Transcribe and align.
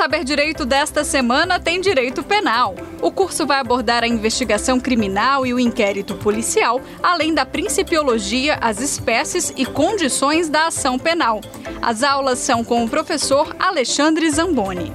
Saber 0.00 0.24
Direito 0.24 0.64
desta 0.64 1.04
semana 1.04 1.60
tem 1.60 1.78
direito 1.78 2.22
penal. 2.22 2.74
O 3.02 3.12
curso 3.12 3.46
vai 3.46 3.60
abordar 3.60 4.02
a 4.02 4.08
investigação 4.08 4.80
criminal 4.80 5.44
e 5.44 5.52
o 5.52 5.60
inquérito 5.60 6.14
policial, 6.14 6.80
além 7.02 7.34
da 7.34 7.44
principiologia, 7.44 8.56
as 8.62 8.80
espécies 8.80 9.52
e 9.58 9.66
condições 9.66 10.48
da 10.48 10.68
ação 10.68 10.98
penal. 10.98 11.42
As 11.82 12.02
aulas 12.02 12.38
são 12.38 12.64
com 12.64 12.82
o 12.82 12.88
professor 12.88 13.54
Alexandre 13.58 14.30
Zamboni. 14.30 14.90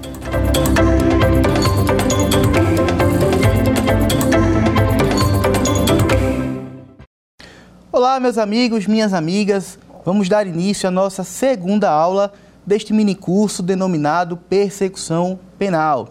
Olá, 7.92 8.20
meus 8.20 8.40
amigos, 8.40 8.88
minhas 8.88 9.14
amigas. 9.14 9.78
Vamos 10.04 10.28
dar 10.28 10.48
início 10.48 10.88
à 10.90 10.92
nossa 10.92 11.24
segunda 11.24 11.92
aula 11.92 12.34
deste 12.66 12.94
minicurso 12.94 13.62
denominado 13.62 14.36
Persecução 14.36 15.40
Penal. 15.58 16.10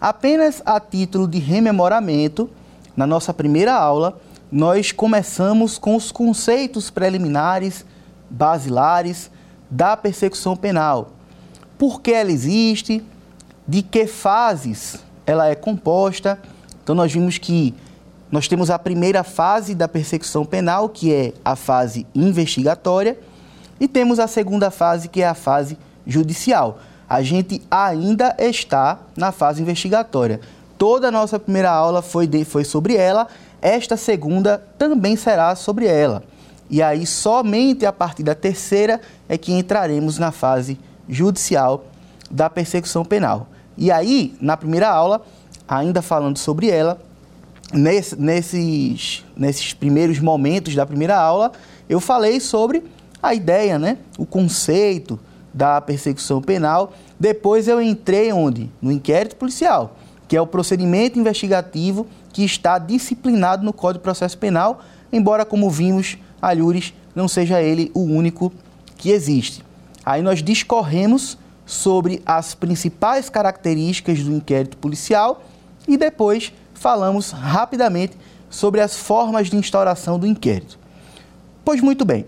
Apenas 0.00 0.62
a 0.64 0.78
título 0.78 1.26
de 1.26 1.38
rememoramento, 1.38 2.50
na 2.96 3.06
nossa 3.06 3.32
primeira 3.32 3.74
aula, 3.74 4.20
nós 4.50 4.92
começamos 4.92 5.78
com 5.78 5.96
os 5.96 6.12
conceitos 6.12 6.90
preliminares, 6.90 7.84
basilares 8.30 9.30
da 9.70 9.96
persecução 9.96 10.56
penal. 10.56 11.12
Por 11.78 12.00
que 12.00 12.12
ela 12.12 12.30
existe? 12.30 13.02
De 13.66 13.82
que 13.82 14.06
fases 14.06 14.98
ela 15.26 15.48
é 15.48 15.54
composta? 15.54 16.38
Então, 16.82 16.94
nós 16.94 17.12
vimos 17.12 17.38
que 17.38 17.74
nós 18.30 18.48
temos 18.48 18.70
a 18.70 18.78
primeira 18.78 19.24
fase 19.24 19.74
da 19.74 19.88
persecução 19.88 20.44
penal, 20.44 20.88
que 20.88 21.12
é 21.12 21.32
a 21.44 21.56
fase 21.56 22.06
investigatória, 22.14 23.18
e 23.78 23.86
temos 23.86 24.18
a 24.18 24.26
segunda 24.26 24.70
fase, 24.70 25.08
que 25.08 25.22
é 25.22 25.28
a 25.28 25.34
fase 25.34 25.78
judicial. 26.06 26.78
A 27.08 27.22
gente 27.22 27.62
ainda 27.70 28.34
está 28.38 28.98
na 29.16 29.30
fase 29.32 29.62
investigatória. 29.62 30.40
Toda 30.76 31.08
a 31.08 31.10
nossa 31.12 31.38
primeira 31.38 31.70
aula 31.70 32.02
foi, 32.02 32.26
de, 32.26 32.44
foi 32.44 32.64
sobre 32.64 32.96
ela, 32.96 33.28
esta 33.62 33.96
segunda 33.96 34.62
também 34.78 35.16
será 35.16 35.54
sobre 35.54 35.86
ela. 35.86 36.22
E 36.68 36.82
aí, 36.82 37.06
somente 37.06 37.86
a 37.86 37.92
partir 37.92 38.22
da 38.22 38.34
terceira 38.34 39.00
é 39.28 39.38
que 39.38 39.52
entraremos 39.52 40.18
na 40.18 40.32
fase 40.32 40.78
judicial 41.08 41.84
da 42.30 42.50
persecução 42.50 43.04
penal. 43.04 43.46
E 43.78 43.90
aí, 43.90 44.34
na 44.40 44.56
primeira 44.56 44.88
aula, 44.88 45.22
ainda 45.68 46.02
falando 46.02 46.38
sobre 46.38 46.68
ela, 46.68 47.00
nesse, 47.72 48.20
nesses, 48.20 49.24
nesses 49.36 49.72
primeiros 49.72 50.18
momentos 50.18 50.74
da 50.74 50.84
primeira 50.84 51.16
aula, 51.16 51.52
eu 51.88 52.00
falei 52.00 52.40
sobre 52.40 52.82
a 53.28 53.34
ideia, 53.34 53.78
né? 53.78 53.98
o 54.18 54.26
conceito 54.26 55.18
da 55.52 55.80
persecução 55.80 56.42
penal. 56.42 56.92
Depois 57.18 57.66
eu 57.66 57.80
entrei 57.80 58.32
onde? 58.32 58.70
No 58.80 58.92
inquérito 58.92 59.36
policial, 59.36 59.96
que 60.28 60.36
é 60.36 60.40
o 60.40 60.46
procedimento 60.46 61.18
investigativo 61.18 62.06
que 62.32 62.44
está 62.44 62.78
disciplinado 62.78 63.64
no 63.64 63.72
Código 63.72 64.00
de 64.00 64.04
Processo 64.04 64.36
Penal, 64.36 64.82
embora, 65.12 65.44
como 65.44 65.70
vimos, 65.70 66.18
Alhures 66.40 66.92
não 67.14 67.26
seja 67.26 67.62
ele 67.62 67.90
o 67.94 68.00
único 68.00 68.52
que 68.98 69.10
existe. 69.10 69.64
Aí 70.04 70.22
nós 70.22 70.42
discorremos 70.42 71.38
sobre 71.64 72.22
as 72.24 72.54
principais 72.54 73.28
características 73.28 74.22
do 74.22 74.32
inquérito 74.32 74.76
policial 74.76 75.42
e 75.88 75.96
depois 75.96 76.52
falamos 76.74 77.30
rapidamente 77.30 78.16
sobre 78.50 78.80
as 78.80 78.96
formas 78.96 79.48
de 79.48 79.56
instauração 79.56 80.18
do 80.18 80.26
inquérito. 80.26 80.78
Pois 81.64 81.80
muito 81.80 82.04
bem, 82.04 82.26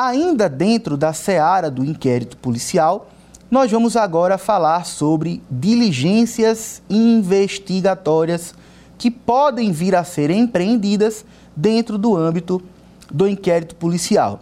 ainda 0.00 0.48
dentro 0.48 0.96
da 0.96 1.12
seara 1.12 1.68
do 1.70 1.84
inquérito 1.84 2.36
policial, 2.36 3.10
nós 3.50 3.70
vamos 3.70 3.96
agora 3.96 4.38
falar 4.38 4.84
sobre 4.84 5.42
diligências 5.50 6.80
investigatórias 6.88 8.54
que 8.96 9.10
podem 9.10 9.72
vir 9.72 9.96
a 9.96 10.04
ser 10.04 10.30
empreendidas 10.30 11.24
dentro 11.56 11.98
do 11.98 12.16
âmbito 12.16 12.62
do 13.10 13.26
inquérito 13.26 13.74
policial. 13.74 14.40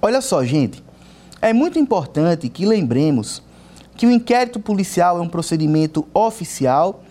Olha 0.00 0.22
só, 0.22 0.42
gente, 0.44 0.82
é 1.42 1.52
muito 1.52 1.78
importante 1.78 2.48
que 2.48 2.64
lembremos 2.64 3.42
que 3.96 4.06
o 4.06 4.10
inquérito 4.10 4.58
policial 4.58 5.18
é 5.18 5.20
um 5.20 5.28
procedimento 5.28 6.06
oficial 6.14 7.02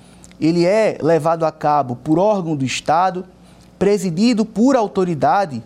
ele 0.42 0.66
é 0.66 0.98
levado 1.00 1.46
a 1.46 1.52
cabo 1.52 1.96
por 1.96 2.18
órgão 2.18 2.56
do 2.56 2.66
Estado, 2.66 3.24
presidido 3.78 4.44
por 4.44 4.76
autoridade 4.76 5.62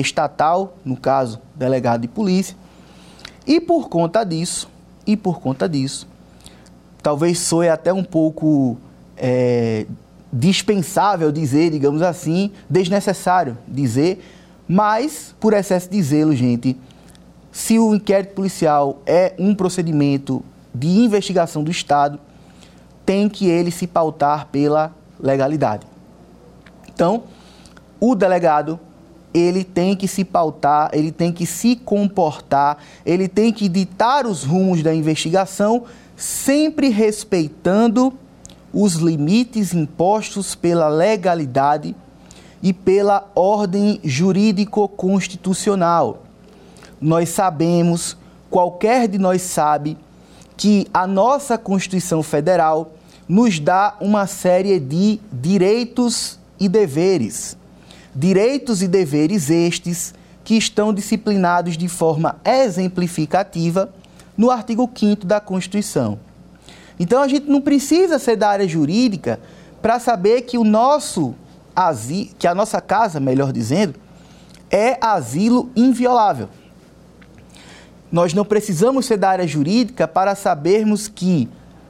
estatal, 0.00 0.76
no 0.84 0.96
caso, 0.96 1.40
delegado 1.54 2.02
de 2.02 2.08
polícia. 2.08 2.56
E 3.46 3.60
por 3.60 3.88
conta 3.88 4.24
disso, 4.24 4.68
e 5.06 5.16
por 5.16 5.40
conta 5.40 5.68
disso, 5.68 6.08
talvez 7.02 7.38
soe 7.38 7.68
até 7.68 7.92
um 7.92 8.02
pouco 8.02 8.76
é, 9.16 9.86
dispensável 10.32 11.30
dizer, 11.30 11.70
digamos 11.70 12.02
assim, 12.02 12.50
desnecessário 12.68 13.56
dizer, 13.68 14.24
mas 14.66 15.34
por 15.38 15.52
excesso 15.52 15.90
de 15.90 16.02
zelo, 16.02 16.34
gente, 16.34 16.76
se 17.52 17.78
o 17.78 17.94
inquérito 17.94 18.34
policial 18.34 19.00
é 19.06 19.34
um 19.38 19.54
procedimento 19.54 20.42
de 20.74 20.88
investigação 20.88 21.62
do 21.62 21.70
Estado, 21.70 22.18
tem 23.06 23.28
que 23.28 23.46
ele 23.46 23.70
se 23.70 23.86
pautar 23.86 24.48
pela 24.48 24.92
legalidade. 25.20 25.86
Então, 26.88 27.24
o 28.00 28.14
delegado 28.14 28.80
ele 29.34 29.62
tem 29.64 29.96
que 29.96 30.06
se 30.06 30.24
pautar, 30.24 30.90
ele 30.92 31.10
tem 31.10 31.32
que 31.32 31.44
se 31.44 31.74
comportar, 31.74 32.78
ele 33.04 33.26
tem 33.26 33.52
que 33.52 33.68
ditar 33.68 34.24
os 34.24 34.44
rumos 34.44 34.80
da 34.80 34.94
investigação, 34.94 35.82
sempre 36.16 36.88
respeitando 36.88 38.12
os 38.72 38.94
limites 38.94 39.74
impostos 39.74 40.54
pela 40.54 40.86
legalidade 40.88 41.96
e 42.62 42.72
pela 42.72 43.28
ordem 43.34 44.00
jurídico-constitucional. 44.04 46.22
Nós 47.00 47.28
sabemos, 47.28 48.16
qualquer 48.48 49.08
de 49.08 49.18
nós 49.18 49.42
sabe, 49.42 49.98
que 50.56 50.86
a 50.94 51.08
nossa 51.08 51.58
Constituição 51.58 52.22
Federal 52.22 52.92
nos 53.28 53.58
dá 53.58 53.96
uma 54.00 54.28
série 54.28 54.78
de 54.78 55.18
direitos 55.32 56.38
e 56.58 56.68
deveres. 56.68 57.56
Direitos 58.14 58.82
e 58.82 58.88
deveres 58.88 59.50
estes 59.50 60.14
que 60.44 60.54
estão 60.54 60.92
disciplinados 60.92 61.76
de 61.76 61.88
forma 61.88 62.36
exemplificativa 62.44 63.92
no 64.36 64.50
artigo 64.50 64.88
5 64.94 65.26
da 65.26 65.40
Constituição. 65.40 66.18
Então 66.98 67.22
a 67.22 67.28
gente 67.28 67.48
não 67.48 67.60
precisa 67.60 68.18
ser 68.18 68.36
da 68.36 68.48
área 68.48 68.68
jurídica 68.68 69.40
para 69.82 69.98
saber 69.98 70.42
que 70.42 70.56
o 70.56 70.64
nosso 70.64 71.34
asilo, 71.74 72.30
que 72.38 72.46
a 72.46 72.54
nossa 72.54 72.80
casa, 72.80 73.18
melhor 73.18 73.52
dizendo, 73.52 73.94
é 74.70 74.96
asilo 75.00 75.70
inviolável. 75.74 76.48
Nós 78.12 78.32
não 78.32 78.44
precisamos 78.44 79.06
ser 79.06 79.16
da 79.16 79.28
área 79.28 79.46
jurídica 79.46 80.06
para 80.06 80.34
sabermos 80.34 81.08
que 81.08 81.48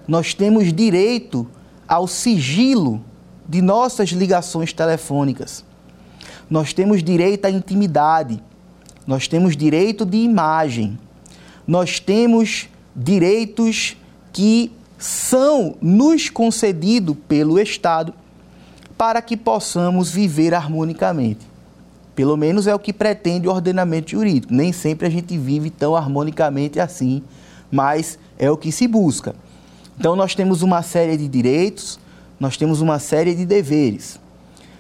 nós 0.09 0.33
temos 0.33 0.73
direito 0.73 1.47
ao 1.87 2.07
sigilo 2.07 3.05
de 3.47 3.61
nossas 3.61 4.09
ligações 4.09 4.73
telefônicas. 4.73 5.65
Nós 6.49 6.73
temos 6.73 7.03
direito 7.03 7.45
à 7.45 7.51
intimidade. 7.51 8.43
Nós 9.07 9.29
temos 9.29 9.57
direito 9.57 10.05
de 10.05 10.19
imagem. 10.19 10.99
Nós 11.67 11.99
temos 12.01 12.69
direitos 12.95 13.97
que 14.33 14.71
são 14.99 15.77
nos 15.81 16.31
concedidos 16.31 17.17
pelo 17.29 17.59
Estado 17.59 18.15
para 18.97 19.21
que 19.21 19.37
possamos 19.37 20.11
viver 20.11 20.55
harmonicamente. 20.55 21.47
Pelo 22.15 22.37
menos 22.37 22.67
é 22.67 22.75
o 22.75 22.79
que 22.79 22.93
pretende 22.93 23.49
o 23.49 23.51
ordenamento 23.51 24.13
jurídico. 24.13 24.55
Nem 24.55 24.73
sempre 24.73 25.07
a 25.07 25.11
gente 25.11 25.37
vive 25.37 25.69
tão 25.69 25.97
harmonicamente 25.97 26.79
assim, 26.79 27.23
mas 27.71 28.19
é 28.39 28.51
o 28.51 28.57
que 28.57 28.71
se 28.71 28.87
busca. 28.87 29.35
Então 29.99 30.15
nós 30.15 30.35
temos 30.35 30.63
uma 30.63 30.83
série 30.83 31.17
de 31.17 31.27
direitos, 31.27 31.99
nós 32.39 32.57
temos 32.57 32.81
uma 32.81 32.99
série 32.99 33.35
de 33.35 33.45
deveres. 33.45 34.19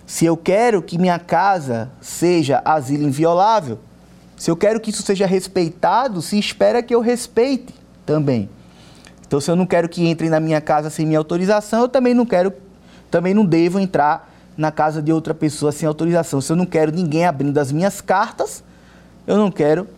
Se 0.06 0.24
eu 0.24 0.36
quero 0.36 0.82
que 0.82 0.98
minha 0.98 1.18
casa 1.18 1.90
seja 2.00 2.60
asilo 2.64 3.04
inviolável, 3.04 3.78
se 4.36 4.50
eu 4.50 4.56
quero 4.56 4.80
que 4.80 4.90
isso 4.90 5.02
seja 5.02 5.26
respeitado, 5.26 6.20
se 6.20 6.38
espera 6.38 6.82
que 6.82 6.94
eu 6.94 7.00
respeite 7.00 7.74
também. 8.04 8.48
Então, 9.26 9.40
se 9.40 9.50
eu 9.50 9.56
não 9.56 9.66
quero 9.66 9.88
que 9.88 10.06
entrem 10.06 10.28
na 10.28 10.38
minha 10.38 10.60
casa 10.60 10.90
sem 10.90 11.06
minha 11.06 11.18
autorização, 11.18 11.82
eu 11.82 11.88
também 11.88 12.12
não 12.12 12.26
quero, 12.26 12.52
também 13.10 13.32
não 13.32 13.44
devo 13.44 13.78
entrar 13.78 14.30
na 14.56 14.70
casa 14.70 15.02
de 15.02 15.12
outra 15.12 15.34
pessoa 15.34 15.72
sem 15.72 15.88
autorização. 15.88 16.40
Se 16.40 16.52
eu 16.52 16.56
não 16.56 16.66
quero 16.66 16.92
ninguém 16.92 17.24
abrindo 17.24 17.58
as 17.58 17.72
minhas 17.72 18.00
cartas, 18.00 18.62
eu 19.26 19.36
não 19.36 19.50
quero, 19.50 19.88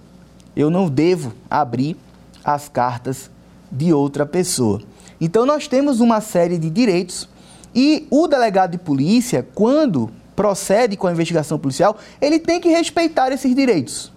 eu 0.55 0.71
não 0.71 0.89
devo 0.89 1.33
abrir 1.51 1.97
as 2.45 2.69
cartas 2.69 3.31
de 3.71 3.93
outra 3.93 4.25
pessoa. 4.25 4.81
Então 5.21 5.45
nós 5.45 5.67
temos 5.67 6.01
uma 6.01 6.21
série 6.21 6.59
de 6.59 6.71
direitos 6.71 7.29
e 7.77 8.07
o 8.11 8.27
delegado 8.27 8.71
de 8.71 8.79
polícia, 8.79 9.47
quando 9.55 10.11
procede 10.35 10.97
com 10.97 11.07
a 11.07 11.13
investigação 11.13 11.59
policial, 11.59 11.99
ele 12.23 12.39
tem 12.39 12.59
que 12.59 12.71
respeitar 12.71 13.31
esses 13.33 13.55
direitos. 13.55 14.11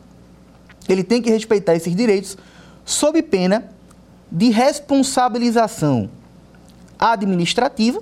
Ele 0.88 1.04
tem 1.04 1.22
que 1.22 1.30
respeitar 1.30 1.76
esses 1.76 1.94
direitos 1.94 2.38
sob 2.86 3.22
pena 3.22 3.70
de 4.32 4.50
responsabilização 4.50 6.10
administrativa, 6.98 8.02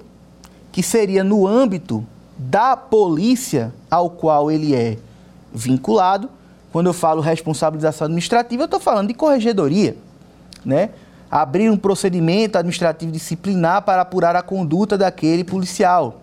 que 0.72 0.84
seria 0.84 1.24
no 1.24 1.48
âmbito 1.48 2.06
da 2.38 2.78
polícia 2.78 3.74
ao 3.90 4.12
qual 4.12 4.52
ele 4.52 4.76
é 4.76 5.00
vinculado. 5.52 6.30
Quando 6.72 6.86
eu 6.86 6.94
falo 6.94 7.20
responsabilização 7.20 8.06
administrativa, 8.06 8.62
eu 8.62 8.66
estou 8.66 8.80
falando 8.80 9.08
de 9.08 9.16
corregedoria, 9.16 9.98
né? 10.64 10.92
Abrir 11.30 11.70
um 11.70 11.78
procedimento 11.78 12.58
administrativo 12.58 13.12
disciplinar 13.12 13.82
para 13.82 14.02
apurar 14.02 14.36
a 14.36 14.42
conduta 14.42 14.98
daquele 14.98 15.44
policial. 15.44 16.22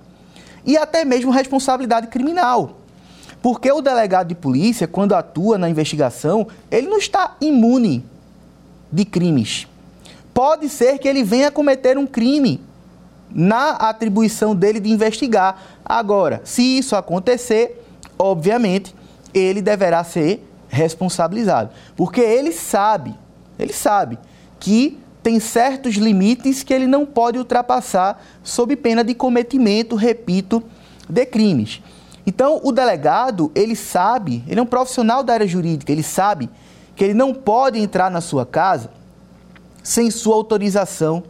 E 0.64 0.76
até 0.76 1.04
mesmo 1.04 1.30
responsabilidade 1.30 2.06
criminal. 2.06 2.78
Porque 3.42 3.70
o 3.70 3.82
delegado 3.82 4.28
de 4.28 4.34
polícia, 4.34 4.88
quando 4.88 5.14
atua 5.14 5.58
na 5.58 5.68
investigação, 5.68 6.46
ele 6.70 6.88
não 6.88 6.96
está 6.96 7.36
imune 7.40 8.04
de 8.90 9.04
crimes. 9.04 9.66
Pode 10.32 10.68
ser 10.68 10.98
que 10.98 11.06
ele 11.06 11.22
venha 11.22 11.50
cometer 11.50 11.98
um 11.98 12.06
crime 12.06 12.60
na 13.30 13.72
atribuição 13.72 14.54
dele 14.54 14.80
de 14.80 14.90
investigar. 14.90 15.60
Agora, 15.84 16.40
se 16.44 16.62
isso 16.62 16.96
acontecer, 16.96 17.84
obviamente, 18.18 18.94
ele 19.34 19.60
deverá 19.60 20.02
ser 20.02 20.48
responsabilizado, 20.68 21.70
porque 21.96 22.20
ele 22.20 22.52
sabe, 22.52 23.14
ele 23.58 23.72
sabe 23.72 24.18
que 24.64 24.98
tem 25.22 25.38
certos 25.38 25.96
limites 25.96 26.62
que 26.62 26.72
ele 26.72 26.86
não 26.86 27.04
pode 27.04 27.36
ultrapassar 27.36 28.24
sob 28.42 28.74
pena 28.76 29.04
de 29.04 29.14
cometimento, 29.14 29.94
repito, 29.94 30.62
de 31.06 31.26
crimes. 31.26 31.82
Então, 32.26 32.62
o 32.64 32.72
delegado, 32.72 33.52
ele 33.54 33.76
sabe, 33.76 34.42
ele 34.48 34.58
é 34.58 34.62
um 34.62 34.66
profissional 34.66 35.22
da 35.22 35.34
área 35.34 35.46
jurídica, 35.46 35.92
ele 35.92 36.02
sabe 36.02 36.48
que 36.96 37.04
ele 37.04 37.12
não 37.12 37.34
pode 37.34 37.78
entrar 37.78 38.10
na 38.10 38.22
sua 38.22 38.46
casa 38.46 38.88
sem 39.82 40.10
sua 40.10 40.34
autorização 40.34 41.22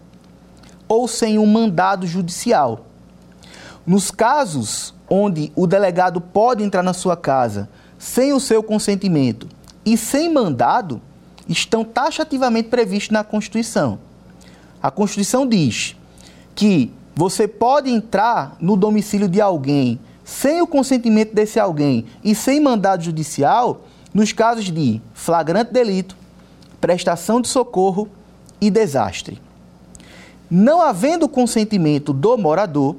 ou 0.87 1.09
sem 1.09 1.37
um 1.37 1.47
mandado 1.47 2.07
judicial. 2.07 2.87
Nos 3.85 4.13
casos 4.13 4.95
onde 5.11 5.51
o 5.57 5.67
delegado 5.67 6.21
pode 6.21 6.63
entrar 6.63 6.85
na 6.85 6.93
sua 6.93 7.17
casa 7.17 7.69
sem 7.99 8.33
o 8.33 8.39
seu 8.39 8.63
consentimento 8.63 9.49
e 9.85 9.97
sem 9.97 10.33
mandado, 10.33 11.03
estão 11.49 11.85
taxativamente 11.85 12.69
previstos 12.69 13.11
na 13.11 13.25
Constituição. 13.25 13.99
A 14.83 14.91
Constituição 14.91 15.47
diz 15.47 15.97
que 16.55 16.91
você 17.15 17.47
pode 17.47 17.91
entrar 17.91 18.57
no 18.61 18.77
domicílio 18.77 19.29
de 19.29 19.41
alguém 19.41 19.99
sem 20.25 20.63
o 20.63 20.67
consentimento 20.67 21.35
desse 21.35 21.61
alguém 21.61 22.07
e 22.23 22.35
sem 22.35 22.61
mandado 22.61 23.05
judicial, 23.05 23.83
nos 24.13 24.33
casos 24.33 24.71
de 24.71 25.01
flagrante 25.13 25.73
delito, 25.73 26.17
prestação 26.81 27.41
de 27.41 27.49
socorro 27.49 28.09
e 28.61 28.71
desastre. 28.71 29.41
Não 30.51 30.81
havendo 30.81 31.29
consentimento 31.29 32.13
do 32.13 32.37
morador, 32.39 32.97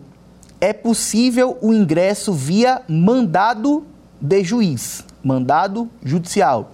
é 0.60 0.74
possível 0.74 1.58
o 1.62 1.74
ingresso 1.74 2.34
via 2.34 2.82
mandado 2.88 3.86
de 4.20 4.44
juiz, 4.44 5.04
mandado 5.24 5.90
judicial. 6.04 6.72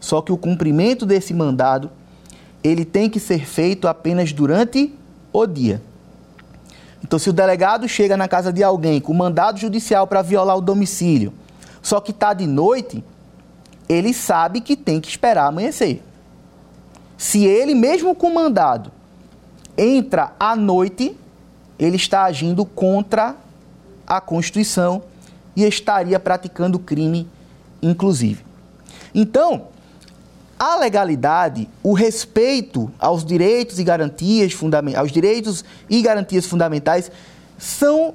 Só 0.00 0.20
que 0.20 0.32
o 0.32 0.36
cumprimento 0.36 1.04
desse 1.04 1.34
mandado, 1.34 1.90
ele 2.62 2.84
tem 2.84 3.08
que 3.10 3.20
ser 3.20 3.46
feito 3.46 3.88
apenas 3.88 4.32
durante 4.32 4.94
o 5.32 5.46
dia. 5.46 5.82
Então, 7.02 7.18
se 7.18 7.30
o 7.30 7.32
delegado 7.32 7.88
chega 7.88 8.16
na 8.16 8.28
casa 8.28 8.52
de 8.52 8.62
alguém 8.62 9.00
com 9.00 9.12
mandado 9.14 9.58
judicial 9.58 10.06
para 10.06 10.22
violar 10.22 10.56
o 10.56 10.60
domicílio, 10.60 11.32
só 11.80 12.00
que 12.00 12.10
está 12.10 12.32
de 12.32 12.46
noite, 12.46 13.04
ele 13.88 14.12
sabe 14.12 14.60
que 14.60 14.76
tem 14.76 15.00
que 15.00 15.08
esperar 15.08 15.46
amanhecer. 15.46 16.02
Se 17.16 17.44
ele, 17.44 17.74
mesmo 17.74 18.14
com 18.14 18.32
mandado, 18.32 18.92
entra 19.76 20.32
à 20.38 20.54
noite, 20.54 21.16
ele 21.78 21.96
está 21.96 22.24
agindo 22.24 22.64
contra 22.64 23.36
a 24.06 24.20
Constituição 24.20 25.02
e 25.54 25.64
estaria 25.64 26.18
praticando 26.18 26.78
crime, 26.78 27.28
inclusive. 27.80 28.44
Então, 29.14 29.68
a 30.58 30.76
legalidade, 30.76 31.68
o 31.82 31.92
respeito 31.92 32.90
aos 32.98 33.24
direitos 33.24 33.78
e 33.78 33.84
garantias 33.84 34.52
fundamentais, 34.52 35.00
aos 35.00 35.12
direitos 35.12 35.64
e 35.88 36.02
garantias 36.02 36.46
fundamentais 36.46 37.12
são 37.56 38.14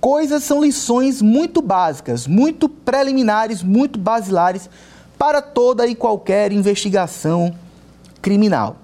coisas, 0.00 0.42
são 0.42 0.60
lições 0.60 1.22
muito 1.22 1.62
básicas, 1.62 2.26
muito 2.26 2.68
preliminares, 2.68 3.62
muito 3.62 3.98
basilares 3.98 4.68
para 5.16 5.40
toda 5.40 5.86
e 5.86 5.94
qualquer 5.94 6.50
investigação 6.52 7.54
criminal. 8.20 8.76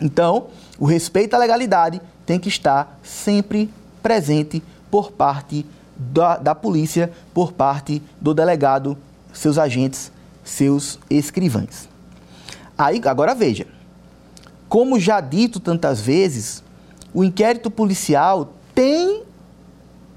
Então, 0.00 0.46
o 0.78 0.86
respeito 0.86 1.34
à 1.34 1.38
legalidade 1.38 2.00
tem 2.24 2.38
que 2.38 2.48
estar 2.48 2.98
sempre 3.02 3.70
presente 4.02 4.62
por 4.90 5.12
parte 5.12 5.66
da, 5.96 6.38
da 6.38 6.54
polícia, 6.54 7.12
por 7.32 7.52
parte 7.52 8.02
do 8.20 8.34
delegado, 8.34 8.96
seus 9.32 9.58
agentes 9.58 10.13
seus 10.44 10.98
escrivães. 11.10 11.88
Aí, 12.76 13.00
agora 13.04 13.34
veja, 13.34 13.66
como 14.68 15.00
já 15.00 15.20
dito 15.20 15.58
tantas 15.58 16.00
vezes, 16.00 16.62
o 17.12 17.24
inquérito 17.24 17.70
policial 17.70 18.52
tem 18.74 19.22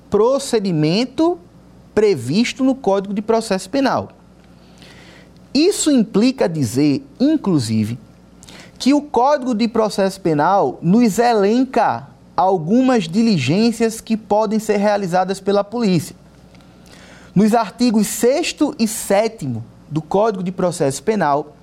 procedimento 0.09 1.39
previsto 1.93 2.63
no 2.63 2.75
Código 2.75 3.13
de 3.13 3.21
Processo 3.21 3.69
Penal. 3.69 4.09
Isso 5.53 5.89
implica 5.89 6.47
dizer, 6.47 7.03
inclusive, 7.19 7.97
que 8.77 8.93
o 8.93 9.01
Código 9.01 9.55
de 9.55 9.67
Processo 9.67 10.21
Penal 10.21 10.77
nos 10.81 11.17
elenca 11.17 12.07
algumas 12.35 13.07
diligências 13.07 13.99
que 13.99 14.15
podem 14.15 14.59
ser 14.59 14.77
realizadas 14.77 15.39
pela 15.39 15.63
polícia. 15.63 16.15
Nos 17.33 17.55
artigos 17.55 18.07
6 18.07 18.55
e 18.77 18.87
7 18.87 19.49
do 19.89 20.01
Código 20.01 20.43
de 20.43 20.51
Processo 20.51 21.01
Penal, 21.03 21.55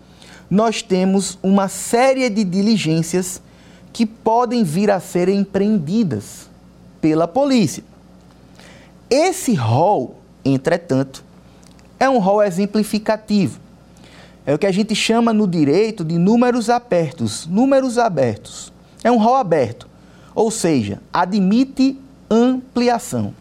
nós 0.51 0.83
temos 0.83 1.39
uma 1.43 1.69
série 1.69 2.29
de 2.29 2.45
diligências 2.45 3.41
que 3.93 4.05
podem 4.05 4.65
vir 4.65 4.91
a 4.91 5.01
ser 5.01 5.29
empreendidas 5.29 6.49
pela 7.01 7.29
polícia. 7.29 7.85
Esse 9.09 9.55
rol, 9.55 10.17
entretanto, 10.45 11.25
é 11.99 12.09
um 12.09 12.19
rol 12.19 12.43
exemplificativo. 12.43 13.61
É 14.47 14.53
o 14.53 14.59
que 14.59 14.67
a 14.67 14.73
gente 14.73 14.95
chama 14.95 15.33
no 15.33 15.47
direito 15.47 16.05
de 16.05 16.19
números 16.19 16.69
abertos. 16.69 17.47
Números 17.47 17.97
abertos. 17.97 18.73
É 19.03 19.11
um 19.11 19.19
rol 19.19 19.37
aberto, 19.37 19.89
ou 20.35 20.51
seja, 20.51 21.01
admite 21.13 21.99
ampliação. 22.31 23.35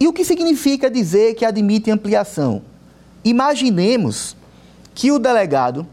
E 0.00 0.08
o 0.08 0.12
que 0.12 0.24
significa 0.24 0.90
dizer 0.90 1.34
que 1.34 1.44
admite 1.44 1.90
ampliação? 1.90 2.62
Imaginemos 3.24 4.36
que 4.94 5.10
o 5.10 5.18
delegado, 5.18 5.86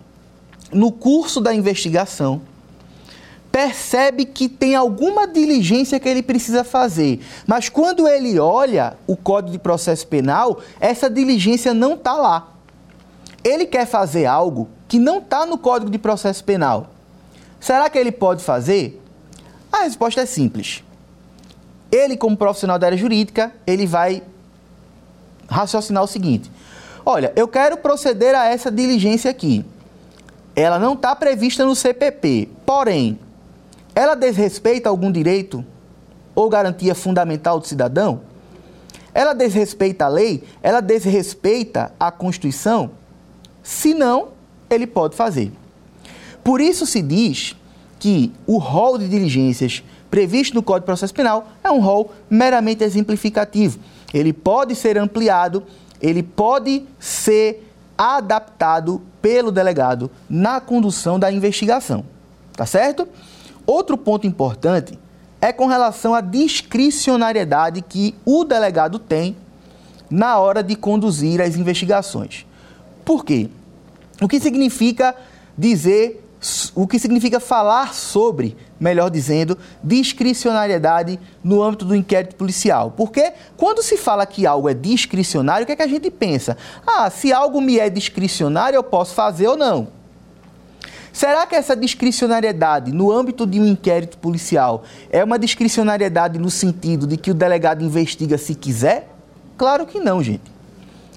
no 0.72 0.92
curso 0.92 1.40
da 1.40 1.54
investigação, 1.54 2.42
percebe 3.52 4.26
que 4.26 4.48
tem 4.48 4.76
alguma 4.76 5.28
diligência 5.28 6.00
que 6.00 6.08
ele 6.08 6.24
precisa 6.24 6.64
fazer, 6.64 7.20
mas 7.46 7.68
quando 7.68 8.08
ele 8.08 8.40
olha 8.40 8.96
o 9.06 9.18
Código 9.18 9.52
de 9.52 9.60
Processo 9.60 10.08
Penal, 10.08 10.60
essa 10.80 11.10
diligência 11.10 11.74
não 11.74 11.96
está 11.96 12.14
lá. 12.14 12.48
Ele 13.44 13.66
quer 13.66 13.86
fazer 13.86 14.26
algo 14.26 14.70
que 14.88 15.00
não 15.00 15.18
está 15.18 15.46
no 15.46 15.58
Código 15.58 15.92
de 15.92 15.98
Processo 15.98 16.44
Penal. 16.44 16.92
Será 17.60 17.90
que 17.90 17.98
ele 17.98 18.12
pode 18.12 18.44
fazer? 18.44 19.02
A 19.72 19.84
resposta 19.84 20.22
é 20.22 20.26
simples. 20.26 20.84
Ele, 21.92 22.16
como 22.16 22.38
profissional 22.38 22.80
da 22.80 22.88
área 22.88 22.98
jurídica, 22.98 23.54
ele 23.68 23.86
vai 23.86 24.24
raciocinar 25.50 26.04
o 26.04 26.08
seguinte: 26.08 26.50
Olha, 27.06 27.34
eu 27.36 27.48
quero 27.48 27.78
proceder 27.78 28.36
a 28.36 28.46
essa 28.46 28.72
diligência 28.72 29.32
aqui. 29.32 29.66
Ela 30.56 30.78
não 30.78 30.94
está 30.94 31.16
prevista 31.16 31.66
no 31.66 31.76
CPP, 31.76 32.50
porém, 32.66 33.18
ela 33.96 34.16
desrespeita 34.16 34.90
algum 34.90 35.12
direito 35.12 35.66
ou 36.36 36.50
garantia 36.50 36.96
fundamental 36.96 37.60
do 37.60 37.68
cidadão? 37.68 38.22
Ela 39.14 39.34
desrespeita 39.34 40.06
a 40.06 40.10
lei? 40.10 40.44
Ela 40.62 40.82
desrespeita 40.82 41.92
a 42.00 42.12
Constituição? 42.12 42.92
Se 43.64 43.94
não, 43.94 44.30
ele 44.70 44.88
pode 44.88 45.16
fazer. 45.16 45.52
Por 46.44 46.62
isso 46.62 46.86
se 46.86 47.02
diz 47.02 47.56
que 48.00 48.32
o 48.48 48.58
rol 48.58 48.98
de 48.98 49.08
diligências 49.08 49.84
previsto 50.10 50.56
no 50.56 50.64
Código 50.64 50.84
de 50.84 50.86
Processo 50.88 51.14
Penal 51.14 51.50
é 51.64 51.70
um 51.72 51.80
rol 51.80 52.12
meramente 52.30 52.84
exemplificativo. 52.84 53.80
Ele 54.14 54.34
pode 54.34 54.76
ser 54.76 54.98
ampliado 54.98 55.64
ele 56.02 56.24
pode 56.24 56.86
ser 57.00 57.72
adaptado 57.98 59.02
pelo 59.22 59.52
delegado 59.52 60.10
na 60.30 60.60
condução 60.60 61.20
da 61.20 61.32
investigação. 61.32 62.04
Tá 62.54 62.66
certo? 62.66 63.08
Outro 63.66 63.98
ponto 63.98 64.26
importante 64.26 64.98
é 65.40 65.54
com 65.54 65.68
relação 65.68 66.14
à 66.14 66.22
discricionariedade 66.22 67.82
que 67.82 68.16
o 68.26 68.44
delegado 68.44 69.00
tem 69.00 69.36
na 70.10 70.38
hora 70.40 70.62
de 70.64 70.76
conduzir 70.76 71.42
as 71.42 71.56
investigações. 71.56 72.46
Por 73.06 73.24
quê? 73.24 73.50
O 74.22 74.28
que 74.28 74.40
significa 74.40 75.16
dizer 75.58 76.22
o 76.74 76.88
que 76.88 76.98
significa 76.98 77.40
falar 77.40 77.94
sobre, 77.94 78.58
melhor 78.82 79.12
dizendo, 79.12 79.56
discricionariedade 79.84 81.20
no 81.44 81.62
âmbito 81.62 81.86
do 81.86 81.96
inquérito 81.96 82.36
policial. 82.36 82.92
Porque 82.98 83.32
quando 83.56 83.84
se 83.84 83.96
fala 83.96 84.26
que 84.26 84.48
algo 84.48 84.68
é 84.68 84.74
discricionário, 84.74 85.64
o 85.64 85.68
que 85.68 85.74
é 85.74 85.76
que 85.76 85.84
a 85.84 85.88
gente 85.88 86.10
pensa? 86.10 86.58
Ah, 86.86 87.08
se 87.12 87.32
algo 87.32 87.62
me 87.62 87.78
é 87.78 87.92
discricionário, 87.92 88.76
eu 88.76 88.84
posso 88.84 89.14
fazer 89.14 89.48
ou 89.48 89.56
não. 89.56 89.88
Será 91.14 91.46
que 91.46 91.56
essa 91.56 91.76
discricionariedade 91.76 92.92
no 92.92 93.12
âmbito 93.12 93.46
de 93.46 93.60
um 93.60 93.68
inquérito 93.68 94.18
policial 94.18 94.84
é 95.12 95.24
uma 95.24 95.38
discricionariedade 95.38 96.40
no 96.40 96.50
sentido 96.50 97.06
de 97.06 97.18
que 97.18 97.30
o 97.30 97.34
delegado 97.34 97.84
investiga 97.84 98.38
se 98.38 98.56
quiser? 98.56 99.10
Claro 99.58 99.86
que 99.86 100.00
não, 100.00 100.24
gente. 100.24 100.52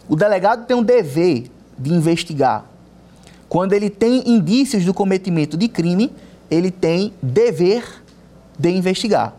O 0.06 0.16
delegado 0.16 0.66
tem 0.66 0.76
um 0.76 0.82
dever 0.82 1.50
de 1.78 1.94
investigar. 1.94 2.66
Quando 3.48 3.72
ele 3.72 3.88
tem 3.88 4.28
indícios 4.28 4.84
do 4.84 4.92
cometimento 4.92 5.56
de 5.56 5.68
crime, 5.68 6.12
ele 6.50 6.70
tem 6.70 7.14
dever 7.22 8.02
de 8.58 8.70
investigar. 8.70 9.34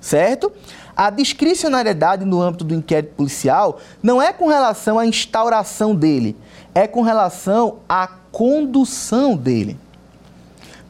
Certo? 0.00 0.52
A 0.96 1.10
discricionariedade 1.10 2.24
no 2.24 2.40
âmbito 2.40 2.64
do 2.64 2.74
inquérito 2.74 3.14
policial 3.14 3.78
não 4.02 4.20
é 4.20 4.32
com 4.32 4.46
relação 4.46 4.98
à 4.98 5.06
instauração 5.06 5.94
dele, 5.94 6.36
é 6.74 6.86
com 6.86 7.02
relação 7.02 7.78
à 7.88 8.06
condução 8.06 9.36
dele. 9.36 9.78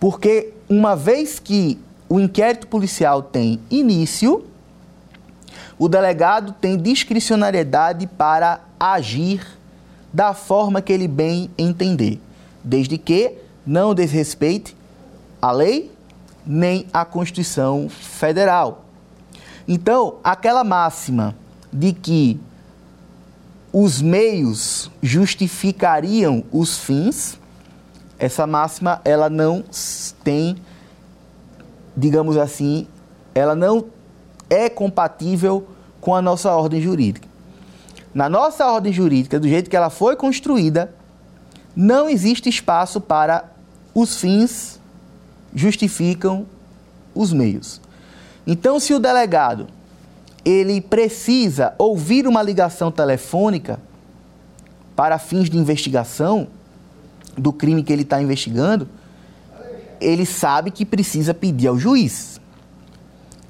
Porque 0.01 0.53
uma 0.69 0.97
vez 0.97 1.39
que 1.39 1.79
o 2.09 2.19
inquérito 2.19 2.67
policial 2.67 3.23
tem 3.23 3.61
início, 3.71 4.45
o 5.79 5.89
delegado 5.89 6.53
tem 6.53 6.77
discricionariedade 6.77 8.07
para 8.07 8.61
agir 8.79 9.47
da 10.13 10.35
forma 10.35 10.83
que 10.83 10.93
ele 10.93 11.09
bem 11.09 11.51
entender, 11.57 12.21
desde 12.63 12.99
que 12.99 13.35
não 13.65 13.95
desrespeite 13.95 14.77
a 15.43 15.51
lei 15.51 15.91
nem 16.47 16.87
a 16.93 17.05
Constituição 17.05 17.89
Federal. 17.89 18.85
Então, 19.67 20.19
aquela 20.23 20.63
máxima 20.63 21.35
de 21.73 21.93
que 21.93 22.41
os 23.73 24.01
meios 24.01 24.91
justificariam 25.03 26.45
os 26.53 26.79
fins, 26.79 27.39
essa 28.19 28.47
máxima 28.47 29.01
ela 29.05 29.29
não 29.29 29.65
tem, 30.23 30.57
digamos 31.97 32.37
assim, 32.37 32.87
ela 33.35 33.57
não 33.57 33.87
é 34.49 34.69
compatível 34.69 35.67
com 36.01 36.15
a 36.15 36.23
nossa 36.23 36.53
ordem 36.53 36.81
jurídica. 36.81 37.27
Na 38.15 38.29
nossa 38.29 38.67
ordem 38.71 38.93
jurídica, 38.93 39.41
do 39.41 39.49
jeito 39.49 39.71
que 39.71 39.77
ela 39.77 39.91
foi 39.91 40.15
construída, 40.15 40.95
não 41.75 42.09
existe 42.09 42.49
espaço 42.49 43.01
para 43.01 43.51
os 43.95 44.21
fins 44.21 44.82
justificam 45.55 46.47
os 47.15 47.33
meios. 47.33 47.81
Então, 48.47 48.81
se 48.81 48.95
o 48.95 48.99
delegado 48.99 49.69
ele 50.45 50.81
precisa 50.81 51.75
ouvir 51.79 52.27
uma 52.27 52.43
ligação 52.43 52.91
telefônica 52.91 53.79
para 54.97 55.19
fins 55.19 55.49
de 55.49 55.57
investigação 55.57 56.49
do 57.37 57.53
crime 57.53 57.83
que 57.83 57.93
ele 57.93 58.03
está 58.03 58.21
investigando, 58.21 58.89
ele 60.01 60.27
sabe 60.27 60.71
que 60.71 60.85
precisa 60.85 61.33
pedir 61.33 61.69
ao 61.69 61.79
juiz. 61.79 62.41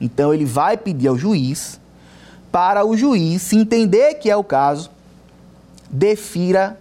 Então 0.01 0.35
ele 0.35 0.45
vai 0.45 0.77
pedir 0.77 1.09
ao 1.09 1.17
juiz 1.17 1.81
para 2.51 2.85
o 2.85 2.97
juiz, 2.97 3.41
se 3.41 3.57
entender 3.57 4.15
que 4.15 4.29
é 4.29 4.37
o 4.37 4.45
caso, 4.45 4.91
defira 5.91 6.79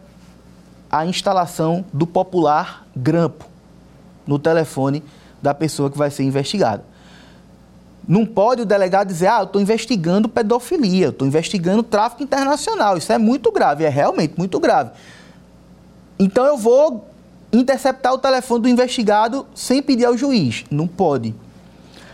a 0.90 1.06
instalação 1.06 1.86
do 1.94 2.06
popular 2.06 2.86
grampo 2.94 3.51
no 4.32 4.40
telefone 4.40 5.04
da 5.42 5.54
pessoa 5.54 5.92
que 5.92 5.98
vai 5.98 6.10
ser 6.10 6.24
investigada. 6.24 6.86
Não 8.08 8.26
pode 8.26 8.62
o 8.62 8.66
delegado 8.66 9.10
dizer, 9.10 9.28
ah, 9.28 9.40
eu 9.40 9.44
estou 9.44 9.62
investigando 9.62 10.30
pedofilia, 10.30 11.08
eu 11.08 11.10
estou 11.12 11.28
investigando 11.28 11.84
tráfico 11.84 12.24
internacional. 12.24 12.98
Isso 12.98 13.12
é 13.12 13.18
muito 13.18 13.52
grave, 13.52 13.84
é 13.84 13.90
realmente 13.90 14.36
muito 14.38 14.60
grave. 14.60 14.92
Então 16.18 16.46
eu 16.46 16.58
vou 16.58 17.08
interceptar 17.52 18.14
o 18.14 18.18
telefone 18.18 18.64
do 18.64 18.70
investigado 18.70 19.46
sem 19.54 19.82
pedir 19.82 20.06
ao 20.06 20.18
juiz. 20.18 20.64
Não 20.72 20.88
pode. 20.88 21.36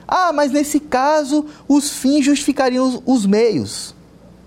Ah, 0.07 0.33
mas 0.33 0.51
nesse 0.51 0.79
caso 0.79 1.45
os 1.67 1.91
fins 1.91 2.25
justificariam 2.25 3.01
os 3.05 3.25
meios. 3.25 3.95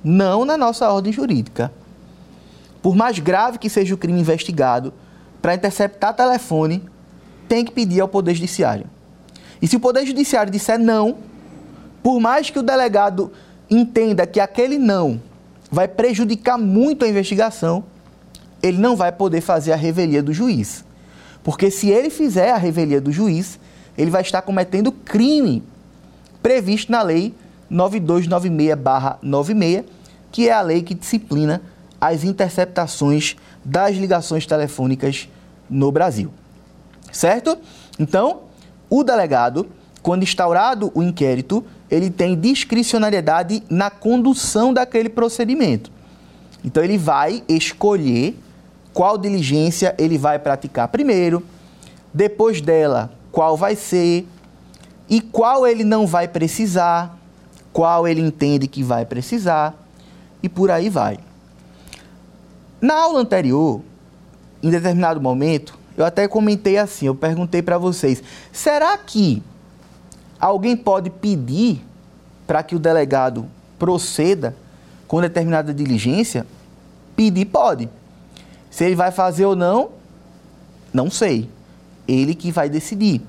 Não 0.02 0.44
na 0.44 0.56
nossa 0.56 0.90
ordem 0.90 1.12
jurídica. 1.12 1.72
Por 2.82 2.96
mais 2.96 3.18
grave 3.18 3.58
que 3.58 3.68
seja 3.68 3.94
o 3.94 3.98
crime 3.98 4.20
investigado, 4.20 4.92
para 5.40 5.54
interceptar 5.54 6.14
telefone, 6.14 6.82
tem 7.50 7.62
que 7.64 7.72
pedir 7.72 8.00
ao 8.00 8.06
Poder 8.06 8.32
Judiciário. 8.32 8.86
E 9.60 9.66
se 9.66 9.74
o 9.74 9.80
Poder 9.80 10.06
Judiciário 10.06 10.52
disser 10.52 10.78
não, 10.78 11.16
por 12.00 12.20
mais 12.20 12.48
que 12.48 12.60
o 12.60 12.62
delegado 12.62 13.32
entenda 13.68 14.24
que 14.24 14.38
aquele 14.38 14.78
não 14.78 15.20
vai 15.68 15.88
prejudicar 15.88 16.56
muito 16.56 17.04
a 17.04 17.08
investigação, 17.08 17.82
ele 18.62 18.78
não 18.78 18.94
vai 18.94 19.10
poder 19.10 19.40
fazer 19.40 19.72
a 19.72 19.76
revelia 19.76 20.22
do 20.22 20.32
juiz. 20.32 20.84
Porque 21.42 21.72
se 21.72 21.90
ele 21.90 22.08
fizer 22.08 22.52
a 22.52 22.56
revelia 22.56 23.00
do 23.00 23.10
juiz, 23.10 23.58
ele 23.98 24.12
vai 24.12 24.22
estar 24.22 24.42
cometendo 24.42 24.92
crime 24.92 25.64
previsto 26.40 26.92
na 26.92 27.02
lei 27.02 27.34
9296/96, 27.68 29.84
que 30.30 30.48
é 30.48 30.52
a 30.52 30.62
lei 30.62 30.82
que 30.82 30.94
disciplina 30.94 31.60
as 32.00 32.22
interceptações 32.22 33.34
das 33.64 33.96
ligações 33.96 34.46
telefônicas 34.46 35.28
no 35.68 35.90
Brasil. 35.90 36.30
Certo? 37.12 37.58
Então, 37.98 38.42
o 38.88 39.02
delegado, 39.02 39.66
quando 40.02 40.22
instaurado 40.22 40.90
o 40.94 41.02
inquérito, 41.02 41.64
ele 41.90 42.10
tem 42.10 42.38
discricionariedade 42.38 43.62
na 43.68 43.90
condução 43.90 44.72
daquele 44.72 45.08
procedimento. 45.08 45.90
Então, 46.64 46.82
ele 46.82 46.98
vai 46.98 47.42
escolher 47.48 48.38
qual 48.92 49.16
diligência 49.16 49.94
ele 49.98 50.18
vai 50.18 50.38
praticar 50.38 50.88
primeiro, 50.88 51.42
depois 52.12 52.60
dela, 52.60 53.12
qual 53.30 53.56
vai 53.56 53.76
ser 53.76 54.26
e 55.08 55.20
qual 55.20 55.66
ele 55.66 55.84
não 55.84 56.06
vai 56.06 56.28
precisar, 56.28 57.18
qual 57.72 58.06
ele 58.06 58.20
entende 58.20 58.66
que 58.66 58.82
vai 58.82 59.04
precisar 59.04 59.74
e 60.42 60.48
por 60.48 60.70
aí 60.70 60.88
vai. 60.88 61.18
Na 62.80 62.94
aula 62.94 63.20
anterior, 63.20 63.80
em 64.62 64.70
determinado 64.70 65.20
momento, 65.20 65.78
eu 66.02 66.06
até 66.06 66.26
comentei 66.26 66.78
assim, 66.78 67.06
eu 67.06 67.14
perguntei 67.14 67.62
para 67.62 67.78
vocês, 67.78 68.22
será 68.52 68.96
que 68.96 69.42
alguém 70.38 70.76
pode 70.76 71.10
pedir 71.10 71.84
para 72.46 72.62
que 72.62 72.74
o 72.74 72.78
delegado 72.78 73.46
proceda 73.78 74.54
com 75.06 75.20
determinada 75.20 75.74
diligência? 75.74 76.46
Pedir 77.16 77.46
pode. 77.46 77.88
Se 78.70 78.84
ele 78.84 78.94
vai 78.94 79.10
fazer 79.10 79.44
ou 79.44 79.56
não, 79.56 79.90
não 80.92 81.10
sei. 81.10 81.48
Ele 82.06 82.34
que 82.34 82.50
vai 82.52 82.68
decidir. 82.68 83.20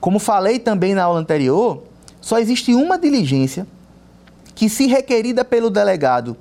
Como 0.00 0.18
falei 0.18 0.58
também 0.58 0.94
na 0.94 1.04
aula 1.04 1.18
anterior, 1.18 1.82
só 2.20 2.38
existe 2.38 2.74
uma 2.74 2.98
diligência 2.98 3.66
que, 4.54 4.68
se 4.68 4.86
requerida 4.86 5.44
pelo 5.44 5.70
delegado 5.70 6.36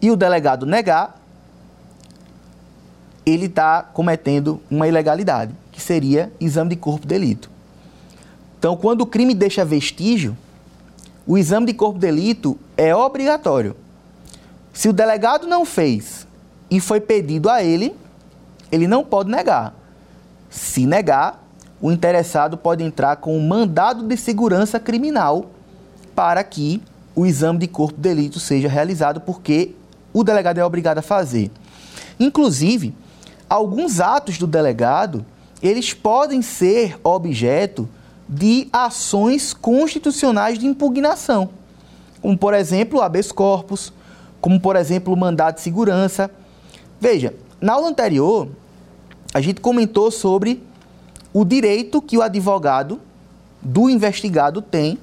e 0.00 0.10
o 0.10 0.16
delegado 0.16 0.66
negar, 0.66 1.21
ele 3.24 3.46
está 3.46 3.82
cometendo 3.82 4.60
uma 4.70 4.88
ilegalidade, 4.88 5.54
que 5.70 5.80
seria 5.80 6.32
exame 6.40 6.70
de 6.70 6.76
corpo 6.76 7.02
de 7.02 7.08
delito. 7.08 7.50
Então, 8.58 8.76
quando 8.76 9.02
o 9.02 9.06
crime 9.06 9.34
deixa 9.34 9.64
vestígio, 9.64 10.36
o 11.26 11.38
exame 11.38 11.66
de 11.66 11.74
corpo 11.74 11.98
de 11.98 12.06
delito 12.06 12.58
é 12.76 12.94
obrigatório. 12.94 13.76
Se 14.72 14.88
o 14.88 14.92
delegado 14.92 15.46
não 15.46 15.64
fez 15.64 16.26
e 16.70 16.80
foi 16.80 17.00
pedido 17.00 17.48
a 17.48 17.62
ele, 17.62 17.94
ele 18.70 18.86
não 18.86 19.04
pode 19.04 19.30
negar. 19.30 19.74
Se 20.48 20.86
negar, 20.86 21.42
o 21.80 21.90
interessado 21.90 22.56
pode 22.56 22.82
entrar 22.82 23.16
com 23.16 23.36
um 23.36 23.46
mandado 23.46 24.06
de 24.06 24.16
segurança 24.16 24.78
criminal 24.78 25.50
para 26.14 26.42
que 26.42 26.82
o 27.14 27.26
exame 27.26 27.58
de 27.58 27.66
corpo 27.66 27.96
de 27.96 28.02
delito 28.02 28.40
seja 28.40 28.68
realizado, 28.68 29.20
porque 29.20 29.74
o 30.12 30.22
delegado 30.22 30.58
é 30.58 30.64
obrigado 30.64 30.98
a 30.98 31.02
fazer. 31.02 31.50
Inclusive, 32.18 32.94
alguns 33.52 34.00
atos 34.00 34.38
do 34.38 34.46
delegado, 34.46 35.26
eles 35.62 35.92
podem 35.92 36.40
ser 36.40 36.98
objeto 37.04 37.86
de 38.26 38.66
ações 38.72 39.52
constitucionais 39.52 40.58
de 40.58 40.66
impugnação, 40.66 41.50
como 42.22 42.36
por 42.38 42.54
exemplo 42.54 42.98
o 42.98 43.02
habeas 43.02 43.30
corpus, 43.30 43.92
como 44.40 44.58
por 44.58 44.74
exemplo 44.74 45.12
o 45.12 45.16
mandado 45.18 45.56
de 45.56 45.60
segurança. 45.60 46.30
Veja, 46.98 47.34
na 47.60 47.74
aula 47.74 47.88
anterior, 47.88 48.48
a 49.34 49.40
gente 49.42 49.60
comentou 49.60 50.10
sobre 50.10 50.62
o 51.30 51.44
direito 51.44 52.00
que 52.00 52.16
o 52.16 52.22
advogado 52.22 52.98
do 53.60 53.90
investigado 53.90 54.62
tem 54.62 54.98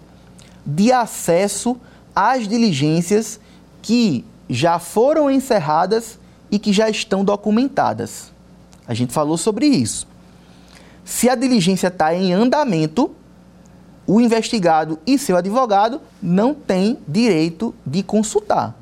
de 0.65 0.91
acesso 0.91 1.77
às 2.15 2.47
diligências 2.47 3.39
que 3.79 4.25
já 4.49 4.79
foram 4.79 5.29
encerradas 5.29 6.17
e 6.49 6.57
que 6.57 6.73
já 6.73 6.89
estão 6.89 7.23
documentadas. 7.23 8.38
A 8.89 8.95
gente 8.95 9.13
falou 9.13 9.37
sobre 9.37 9.67
isso. 9.67 10.07
se 11.05 11.29
a 11.29 11.35
diligência 11.35 11.87
está 11.87 12.13
em 12.13 12.33
andamento, 12.33 13.11
o 14.05 14.19
investigado 14.19 14.97
e 15.05 15.17
seu 15.19 15.37
advogado 15.37 16.01
não 16.21 16.55
têm 16.55 16.97
direito 17.07 17.73
de 17.85 18.01
consultar. 18.01 18.75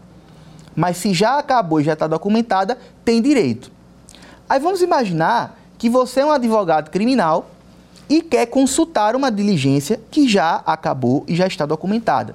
Mas 0.74 0.96
se 0.96 1.14
já 1.14 1.38
acabou 1.38 1.82
e 1.82 1.84
já 1.84 1.92
está 1.92 2.08
documentada, 2.08 2.78
tem 3.04 3.22
direito. 3.22 3.70
Aí 4.48 4.60
vamos 4.60 4.82
imaginar 4.82 5.60
que 5.78 5.90
você 5.90 6.22
é 6.22 6.26
um 6.26 6.32
advogado 6.32 6.90
criminal 6.90 7.50
e 8.10 8.22
quer 8.22 8.46
consultar 8.46 9.14
uma 9.14 9.30
diligência 9.30 10.00
que 10.10 10.28
já 10.28 10.64
acabou 10.66 11.26
e 11.28 11.36
já 11.36 11.48
está 11.48 11.66
documentada. 11.66 12.34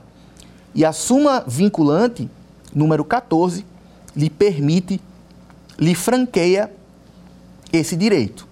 E 0.75 0.85
a 0.85 0.93
súmula 0.93 1.43
vinculante, 1.47 2.29
número 2.75 3.05
14, 3.05 3.65
lhe 4.15 4.29
permite, 4.29 5.01
lhe 5.79 5.95
franqueia 5.95 6.71
esse 7.73 7.97
direito. 7.97 8.47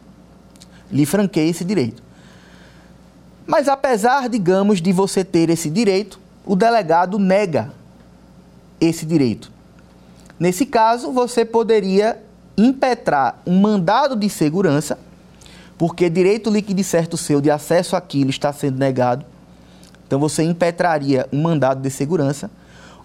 Lhe 0.90 1.06
franqueia 1.06 1.50
esse 1.50 1.64
direito. 1.64 2.02
Mas 3.46 3.68
apesar, 3.68 4.28
digamos, 4.28 4.80
de 4.80 4.92
você 4.92 5.24
ter 5.24 5.50
esse 5.50 5.68
direito, 5.68 6.18
o 6.46 6.56
delegado 6.56 7.18
nega 7.18 7.72
esse 8.80 9.04
direito. 9.04 9.50
Nesse 10.38 10.64
caso, 10.64 11.12
você 11.12 11.44
poderia 11.44 12.18
impetrar 12.56 13.40
um 13.46 13.60
mandado 13.60 14.16
de 14.16 14.28
segurança, 14.28 14.98
porque 15.76 16.10
direito 16.10 16.50
líquido 16.50 16.82
certo 16.84 17.16
seu 17.16 17.40
de 17.40 17.50
acesso 17.50 17.96
àquilo 17.96 18.30
está 18.30 18.52
sendo 18.52 18.78
negado. 18.78 19.24
Então 20.06 20.18
você 20.18 20.42
impetraria 20.42 21.28
um 21.32 21.42
mandado 21.42 21.80
de 21.80 21.90
segurança, 21.90 22.50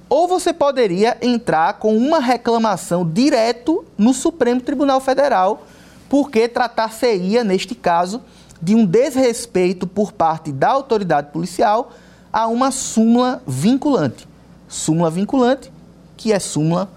ou 0.09 0.27
você 0.27 0.53
poderia 0.53 1.17
entrar 1.21 1.73
com 1.73 1.95
uma 1.97 2.19
reclamação 2.19 3.07
direto 3.07 3.85
no 3.97 4.13
Supremo 4.13 4.61
Tribunal 4.61 5.01
Federal, 5.01 5.65
porque 6.09 6.47
tratar-se-ia, 6.47 7.43
neste 7.43 7.75
caso, 7.75 8.21
de 8.61 8.73
um 8.75 8.85
desrespeito 8.85 9.85
por 9.85 10.11
parte 10.11 10.51
da 10.51 10.69
autoridade 10.69 11.31
policial 11.31 11.91
a 12.31 12.47
uma 12.47 12.71
súmula 12.71 13.41
vinculante. 13.45 14.27
Súmula 14.67 15.09
vinculante, 15.09 15.71
que 16.17 16.31
é 16.31 16.39
súmula 16.39 16.89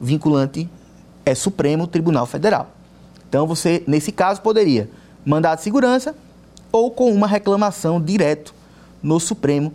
vinculante, 0.00 0.68
é 1.24 1.34
Supremo 1.34 1.86
Tribunal 1.86 2.26
Federal. 2.26 2.70
Então 3.28 3.46
você, 3.46 3.82
nesse 3.86 4.12
caso, 4.12 4.40
poderia 4.40 4.88
mandar 5.24 5.54
de 5.56 5.62
segurança 5.62 6.14
ou 6.72 6.90
com 6.90 7.12
uma 7.12 7.26
reclamação 7.26 8.00
direto 8.00 8.54
no 9.02 9.18
Supremo 9.20 9.72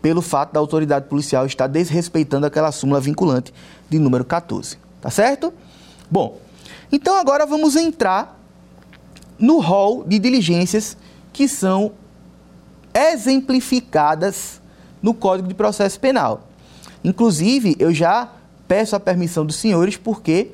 pelo 0.00 0.22
fato 0.22 0.52
da 0.52 0.60
autoridade 0.60 1.06
policial 1.06 1.44
estar 1.46 1.66
desrespeitando 1.66 2.46
aquela 2.46 2.72
súmula 2.72 3.00
vinculante 3.00 3.52
de 3.88 3.98
número 3.98 4.24
14. 4.24 4.78
Tá 5.00 5.10
certo? 5.10 5.52
Bom, 6.10 6.38
então 6.90 7.16
agora 7.16 7.44
vamos 7.46 7.76
entrar 7.76 8.38
no 9.38 9.60
rol 9.60 10.04
de 10.04 10.18
diligências 10.18 10.96
que 11.32 11.46
são 11.46 11.92
exemplificadas 12.94 14.60
no 15.02 15.14
Código 15.14 15.48
de 15.48 15.54
Processo 15.54 16.00
Penal. 16.00 16.48
Inclusive, 17.04 17.76
eu 17.78 17.94
já 17.94 18.32
peço 18.66 18.96
a 18.96 19.00
permissão 19.00 19.46
dos 19.46 19.56
senhores 19.56 19.96
porque, 19.96 20.50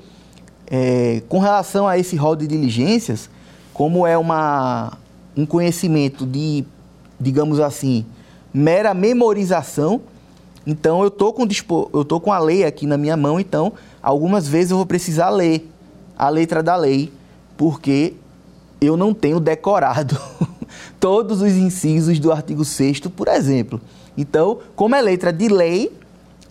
é, 0.66 1.22
com 1.28 1.38
relação 1.38 1.88
a 1.88 1.98
esse 1.98 2.16
rol 2.16 2.36
de 2.36 2.46
diligências, 2.46 3.30
como 3.72 4.06
é 4.06 4.16
uma, 4.16 4.92
um 5.36 5.46
conhecimento 5.46 6.26
de, 6.26 6.64
digamos 7.18 7.58
assim, 7.60 8.04
mera 8.52 8.92
memorização, 8.92 10.02
então 10.66 11.02
eu 11.02 11.10
tô 11.10 11.32
com 11.32 11.46
eu 11.92 12.04
tô 12.04 12.20
com 12.20 12.32
a 12.32 12.38
lei 12.38 12.64
aqui 12.64 12.86
na 12.86 12.96
minha 12.96 13.16
mão, 13.16 13.38
então 13.40 13.72
algumas 14.02 14.46
vezes 14.46 14.70
eu 14.70 14.76
vou 14.76 14.86
precisar 14.86 15.28
ler 15.30 15.70
a 16.16 16.28
letra 16.28 16.62
da 16.62 16.76
lei, 16.76 17.12
porque 17.56 18.14
eu 18.80 18.97
não 18.97 19.14
tenho 19.14 19.40
decorado 19.40 20.18
todos 21.00 21.40
os 21.40 21.52
incisos 21.52 22.19
do 22.19 22.32
artigo 22.32 22.65
6 22.65 23.00
por 23.00 23.28
exemplo. 23.28 23.80
Então, 24.17 24.58
como 24.76 24.95
é 24.95 25.02
letra 25.02 25.32
de 25.32 25.49
lei, 25.49 25.97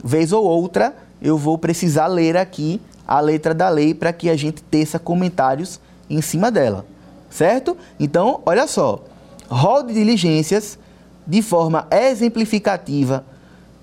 vez 0.03 0.31
ou 0.31 0.43
outra, 0.43 0.95
eu 1.21 1.37
vou 1.37 1.57
precisar 1.57 2.07
ler 2.07 2.35
aqui 2.35 2.81
a 3.07 3.19
letra 3.19 3.53
da 3.53 3.69
lei 3.69 3.93
para 3.93 4.11
que 4.11 4.29
a 4.29 4.35
gente 4.35 4.61
teça 4.63 4.99
comentários 4.99 5.79
em 6.09 6.21
cima 6.21 6.51
dela, 6.51 6.85
certo? 7.29 7.77
Então, 7.99 8.41
olha 8.45 8.67
só, 8.67 9.03
rol 9.49 9.83
de 9.83 9.93
diligências 9.93 10.77
de 11.25 11.41
forma 11.41 11.87
exemplificativa 11.89 13.23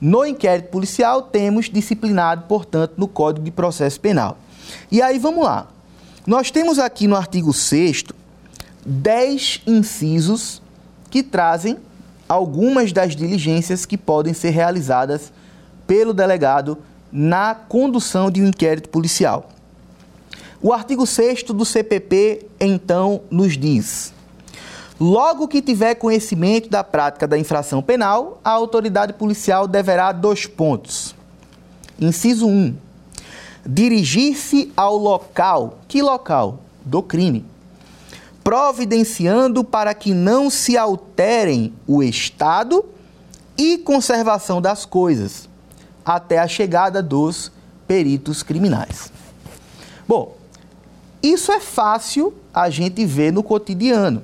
no 0.01 0.25
inquérito 0.25 0.71
policial 0.71 1.21
temos 1.21 1.69
disciplinado, 1.69 2.47
portanto, 2.49 2.95
no 2.97 3.07
Código 3.07 3.45
de 3.45 3.51
Processo 3.51 4.01
Penal. 4.01 4.39
E 4.91 5.03
aí 5.03 5.19
vamos 5.19 5.45
lá. 5.45 5.69
Nós 6.31 6.49
temos 6.49 6.79
aqui 6.79 7.09
no 7.09 7.17
artigo 7.17 7.53
6 7.53 8.05
dez 8.87 9.61
incisos 9.67 10.63
que 11.11 11.25
trazem 11.25 11.77
algumas 12.29 12.93
das 12.93 13.17
diligências 13.17 13.85
que 13.85 13.99
podem 13.99 14.33
ser 14.33 14.51
realizadas 14.51 15.33
pelo 15.89 16.15
delegado 16.15 16.79
na 17.11 17.53
condução 17.53 18.31
de 18.31 18.41
um 18.41 18.47
inquérito 18.47 18.91
policial. 18.91 19.51
O 20.63 20.73
artigo 20.73 21.05
6 21.05 21.43
do 21.43 21.65
CPP, 21.65 22.47
então, 22.61 23.23
nos 23.29 23.59
diz: 23.59 24.15
Logo 25.01 25.49
que 25.49 25.61
tiver 25.61 25.97
conhecimento 25.97 26.71
da 26.71 26.85
prática 26.85 27.27
da 27.27 27.37
infração 27.37 27.83
penal, 27.83 28.41
a 28.45 28.51
autoridade 28.51 29.15
policial 29.15 29.67
deverá 29.67 30.13
dois 30.13 30.47
pontos. 30.47 31.13
Inciso 32.01 32.47
1. 32.47 32.77
Dirigir-se 33.73 34.73
ao 34.77 34.97
local. 34.97 35.79
Que 35.87 36.03
local? 36.03 36.61
Do 36.85 37.03
crime 37.03 37.45
providenciando 38.43 39.63
para 39.63 39.95
que 39.95 40.15
não 40.15 40.51
se 40.51 40.77
alterem 40.77 41.73
o 41.87 42.03
estado 42.03 42.85
e 43.57 43.79
conservação 43.79 44.61
das 44.61 44.85
coisas 44.85 45.49
até 46.05 46.39
a 46.39 46.49
chegada 46.49 47.03
dos 47.03 47.53
peritos 47.87 48.43
criminais. 48.43 49.13
Bom, 50.09 50.37
isso 51.23 51.53
é 51.53 51.61
fácil 51.61 52.35
a 52.53 52.71
gente 52.71 53.05
ver 53.05 53.33
no 53.33 53.43
cotidiano 53.43 54.23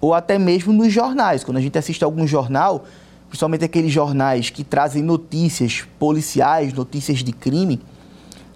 ou 0.00 0.12
até 0.12 0.38
mesmo 0.38 0.72
nos 0.72 0.92
jornais. 0.92 1.42
Quando 1.42 1.56
a 1.56 1.60
gente 1.60 1.78
assiste 1.78 2.04
algum 2.04 2.26
jornal, 2.26 2.84
principalmente 3.28 3.64
aqueles 3.64 3.90
jornais 3.90 4.50
que 4.50 4.62
trazem 4.62 5.02
notícias 5.02 5.84
policiais, 5.98 6.72
notícias 6.72 7.20
de 7.20 7.32
crime, 7.32 7.80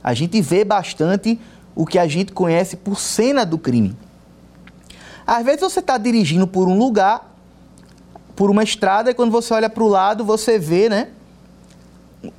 a 0.07 0.15
gente 0.15 0.41
vê 0.41 0.65
bastante 0.65 1.37
o 1.75 1.85
que 1.85 1.99
a 1.99 2.07
gente 2.07 2.31
conhece 2.31 2.77
por 2.77 2.97
cena 2.97 3.45
do 3.45 3.59
crime. 3.59 3.97
Às 5.27 5.45
vezes 5.45 5.63
você 5.63 5.81
está 5.81 5.99
dirigindo 5.99 6.47
por 6.47 6.69
um 6.69 6.79
lugar, 6.79 7.35
por 8.37 8.49
uma 8.49 8.63
estrada, 8.63 9.11
e 9.11 9.15
quando 9.15 9.33
você 9.33 9.53
olha 9.53 9.69
para 9.69 9.83
o 9.83 9.89
lado, 9.89 10.25
você 10.25 10.61
vê 10.61 10.89
né, 10.89 11.09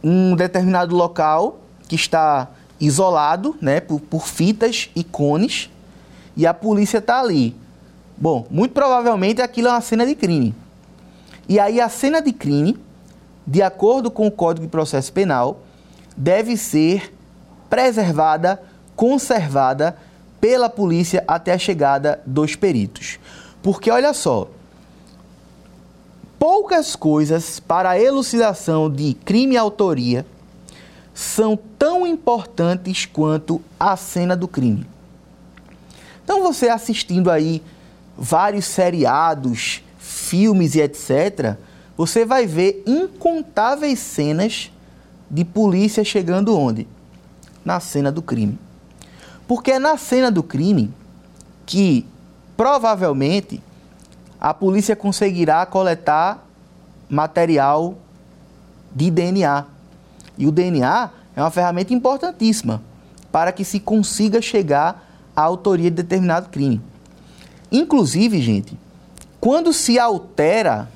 um 0.02 0.34
determinado 0.34 0.96
local 0.96 1.60
que 1.90 1.96
está 1.96 2.48
isolado 2.80 3.54
né, 3.62 3.82
por, 3.82 4.00
por 4.00 4.26
fitas 4.26 4.90
e 4.96 5.04
cones, 5.04 5.70
e 6.38 6.48
a 6.48 6.54
polícia 6.54 7.00
está 7.00 7.20
ali. 7.20 7.54
Bom, 8.16 8.48
muito 8.50 8.72
provavelmente 8.72 9.42
aquilo 9.42 9.68
é 9.68 9.72
uma 9.72 9.82
cena 9.82 10.06
de 10.06 10.16
crime. 10.16 10.56
E 11.50 11.60
aí 11.60 11.82
a 11.82 11.90
cena 11.90 12.22
de 12.22 12.32
crime, 12.32 12.78
de 13.46 13.62
acordo 13.62 14.10
com 14.10 14.26
o 14.26 14.32
Código 14.32 14.66
de 14.66 14.72
Processo 14.72 15.12
Penal, 15.12 15.60
deve 16.16 16.56
ser 16.56 17.17
preservada, 17.70 18.62
conservada 18.96 19.98
pela 20.40 20.70
polícia 20.70 21.24
até 21.28 21.54
a 21.54 21.58
chegada 21.58 22.22
dos 22.26 22.56
peritos. 22.56 23.20
Porque 23.62 23.90
olha 23.90 24.14
só, 24.14 24.50
poucas 26.40 26.96
coisas 26.96 27.60
para 27.60 27.92
a 27.92 28.00
elucidação 28.00 28.90
de 28.90 29.14
crime 29.14 29.56
e 29.56 29.58
autoria 29.58 30.26
são 31.14 31.58
tão 31.80 32.06
importantes 32.06 33.06
quanto 33.06 33.62
a 33.80 33.98
cena 33.98 34.36
do 34.36 34.48
crime. 34.48 34.86
Então 36.24 36.44
você 36.44 36.70
assistindo 36.70 37.32
aí 37.32 37.64
vários 38.16 38.66
seriados, 38.66 39.82
filmes 39.98 40.76
e 40.76 40.82
etc, 40.82 41.56
você 41.96 42.24
vai 42.24 42.46
ver 42.46 42.84
incontáveis 42.86 43.98
cenas 44.00 44.72
de 45.30 45.44
polícia 45.44 46.04
chegando 46.04 46.58
onde? 46.58 46.88
Na 47.68 47.82
cena 47.82 48.10
do 48.10 48.22
crime. 48.22 48.58
Porque 49.46 49.74
é 49.74 49.78
na 49.78 49.98
cena 49.98 50.32
do 50.32 50.42
crime 50.42 50.90
que 51.66 52.06
provavelmente 52.56 53.62
a 54.40 54.54
polícia 54.54 54.96
conseguirá 54.96 55.66
coletar 55.66 56.48
material 57.10 57.98
de 58.96 59.12
DNA. 59.12 59.66
E 60.38 60.48
o 60.48 60.52
DNA 60.52 61.10
é 61.36 61.42
uma 61.42 61.52
ferramenta 61.52 61.94
importantíssima 61.94 62.82
para 63.34 63.52
que 63.52 63.66
se 63.66 63.82
consiga 63.82 64.42
chegar 64.42 65.06
à 65.36 65.42
autoria 65.42 65.92
de 65.92 65.98
determinado 65.98 66.48
crime. 66.48 66.82
Inclusive, 67.70 68.40
gente, 68.40 68.80
quando 69.42 69.74
se 69.74 70.00
altera 70.00 70.90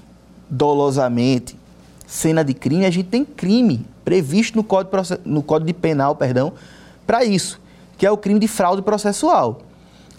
dolosamente 0.50 1.60
cena 2.08 2.46
de 2.46 2.54
crime, 2.54 2.86
a 2.86 2.90
gente 2.90 3.10
tem 3.10 3.26
crime 3.26 3.86
previsto 4.04 4.56
no 4.56 4.64
Código, 4.64 4.96
no 5.26 5.44
Código 5.44 5.78
Penal, 5.80 6.16
perdão, 6.16 6.54
para 7.06 7.24
isso 7.24 7.62
que 8.02 8.06
é 8.08 8.10
o 8.10 8.18
crime 8.18 8.40
de 8.40 8.48
fraude 8.48 8.82
processual. 8.82 9.62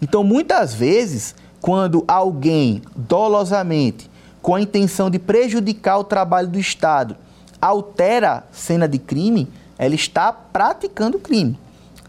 Então, 0.01 0.23
muitas 0.23 0.73
vezes, 0.73 1.35
quando 1.61 2.05
alguém 2.07 2.81
dolosamente, 2.95 4.09
com 4.41 4.55
a 4.55 4.61
intenção 4.61 5.11
de 5.11 5.19
prejudicar 5.19 5.99
o 5.99 6.05
trabalho 6.05 6.47
do 6.47 6.61
Estado, 6.61 7.17
altera 7.61 8.45
cena 8.53 8.87
de 8.87 9.01
crime, 9.01 9.49
ela 9.77 9.97
está 9.97 10.33
praticando 10.33 11.19
crime. 11.19 11.59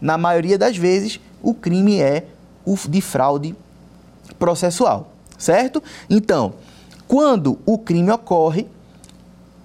Na 0.00 0.16
maioria 0.16 0.56
das 0.56 0.76
vezes, 0.76 1.18
o 1.42 1.52
crime 1.52 2.00
é 2.00 2.26
o 2.64 2.76
de 2.88 3.00
fraude 3.00 3.56
processual, 4.38 5.10
certo? 5.36 5.82
Então, 6.08 6.54
quando 7.08 7.58
o 7.66 7.78
crime 7.78 8.12
ocorre, 8.12 8.68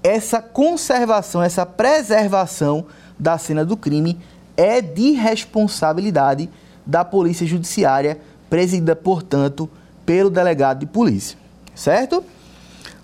essa 0.04 0.42
conservação, 0.42 1.42
essa 1.42 1.66
preservação 1.66 2.86
da 3.18 3.38
cena 3.38 3.66
do 3.66 3.76
crime 3.76 4.18
é 4.56 4.82
de 4.82 5.12
responsabilidade 5.12 6.50
da 6.86 7.04
Polícia 7.06 7.46
Judiciária, 7.46 8.20
presidida, 8.50 8.96
portanto, 8.96 9.70
pelo 10.06 10.30
delegado 10.30 10.80
de 10.80 10.86
polícia, 10.86 11.38
certo? 11.76 12.24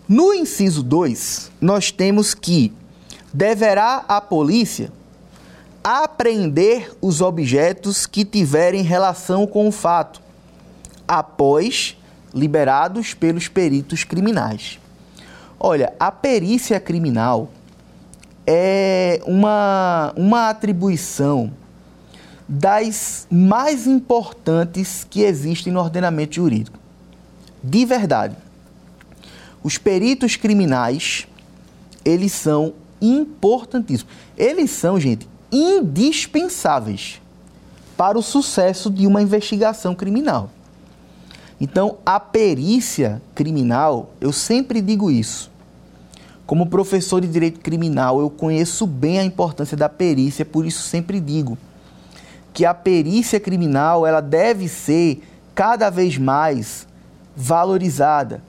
No 0.07 0.33
inciso 0.33 0.81
2, 0.81 1.51
nós 1.61 1.91
temos 1.91 2.33
que 2.33 2.73
deverá 3.33 4.05
a 4.07 4.19
polícia 4.21 4.91
apreender 5.83 6.91
os 6.99 7.21
objetos 7.21 8.05
que 8.05 8.25
tiverem 8.25 8.81
relação 8.81 9.45
com 9.45 9.67
o 9.67 9.71
fato, 9.71 10.19
após 11.07 11.95
liberados 12.33 13.13
pelos 13.13 13.47
peritos 13.47 14.03
criminais. 14.03 14.79
Olha, 15.67 15.95
a 15.99 16.11
perícia 16.11 16.79
criminal 16.79 17.49
é 18.45 19.19
uma, 19.25 20.13
uma 20.15 20.49
atribuição 20.49 21.51
das 22.47 23.25
mais 23.31 23.87
importantes 23.87 25.07
que 25.09 25.23
existem 25.23 25.73
no 25.73 25.79
ordenamento 25.79 26.35
jurídico. 26.35 26.77
De 27.63 27.83
verdade. 27.83 28.35
Os 29.63 29.79
peritos 29.79 30.35
criminais, 30.35 31.25
eles 32.05 32.31
são 32.33 32.73
importantíssimos. 33.01 34.13
Eles 34.37 34.69
são, 34.69 34.99
gente, 34.99 35.27
indispensáveis 35.51 37.19
para 37.97 38.19
o 38.19 38.21
sucesso 38.21 38.91
de 38.91 39.07
uma 39.07 39.19
investigação 39.19 39.95
criminal. 39.95 40.51
Então, 41.59 41.97
a 42.05 42.19
perícia 42.19 43.19
criminal, 43.33 44.11
eu 44.21 44.31
sempre 44.31 44.79
digo 44.79 45.09
isso. 45.09 45.54
Como 46.45 46.67
professor 46.67 47.21
de 47.21 47.27
direito 47.27 47.59
criminal, 47.59 48.19
eu 48.19 48.29
conheço 48.29 48.85
bem 48.85 49.19
a 49.19 49.23
importância 49.23 49.75
da 49.75 49.89
perícia, 49.89 50.45
por 50.45 50.65
isso 50.65 50.83
sempre 50.83 51.19
digo 51.19 51.57
que 52.55 52.65
a 52.65 52.73
perícia 52.73 53.37
criminal, 53.37 54.07
ela 54.07 54.21
deve 54.21 54.69
ser 54.69 55.21
cada 55.53 55.89
vez 55.89 56.17
mais 56.17 56.87
valorizada, 57.35 58.41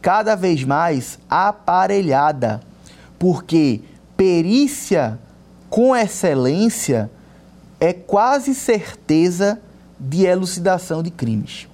cada 0.00 0.34
vez 0.34 0.64
mais 0.64 1.18
aparelhada, 1.28 2.62
porque 3.18 3.82
perícia 4.16 5.18
com 5.68 5.94
excelência 5.94 7.10
é 7.78 7.92
quase 7.92 8.54
certeza 8.54 9.60
de 10.00 10.24
elucidação 10.24 11.02
de 11.02 11.10
crimes. 11.10 11.68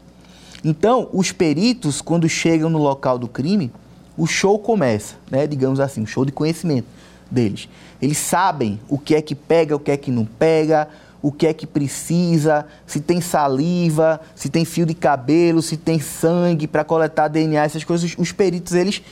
Então, 0.64 1.08
os 1.12 1.30
peritos, 1.30 2.00
quando 2.00 2.28
chegam 2.28 2.68
no 2.68 2.78
local 2.78 3.16
do 3.16 3.28
crime, 3.28 3.70
o 4.16 4.26
show 4.26 4.58
começa, 4.58 5.14
né? 5.30 5.46
digamos 5.46 5.80
assim, 5.80 6.02
o 6.02 6.06
show 6.06 6.24
de 6.24 6.32
conhecimento 6.32 6.86
deles. 7.30 7.68
Eles 8.00 8.18
sabem 8.18 8.80
o 8.88 8.98
que 8.98 9.14
é 9.14 9.22
que 9.22 9.34
pega, 9.34 9.76
o 9.76 9.78
que 9.78 9.90
é 9.90 9.96
que 9.96 10.10
não 10.10 10.24
pega, 10.24 10.88
o 11.22 11.30
que 11.30 11.46
é 11.46 11.52
que 11.52 11.66
precisa, 11.66 12.66
se 12.86 13.00
tem 13.00 13.20
saliva, 13.20 14.20
se 14.34 14.48
tem 14.48 14.64
fio 14.64 14.86
de 14.86 14.94
cabelo, 14.94 15.60
se 15.60 15.76
tem 15.76 16.00
sangue 16.00 16.66
para 16.66 16.82
coletar 16.82 17.28
DNA, 17.28 17.64
essas 17.64 17.84
coisas. 17.84 18.14
Os 18.18 18.32
peritos, 18.32 18.72
eles 18.72 19.02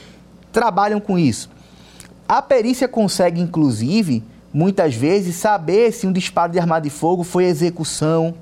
trabalham 0.53 1.01
com 1.01 1.19
isso. 1.19 1.51
A 2.27 2.41
perícia 2.41 2.89
consegue, 2.89 3.41
inclusive, 3.41 4.23
muitas 4.53 4.95
vezes, 4.95 5.37
saber 5.37 5.93
se 5.93 6.07
um 6.07 6.13
disparo 6.13 6.53
de 6.53 6.59
arma 6.59 6.81
de 6.81 6.91
fogo 6.91 7.23
foi 7.23 7.45
execução 7.45 8.35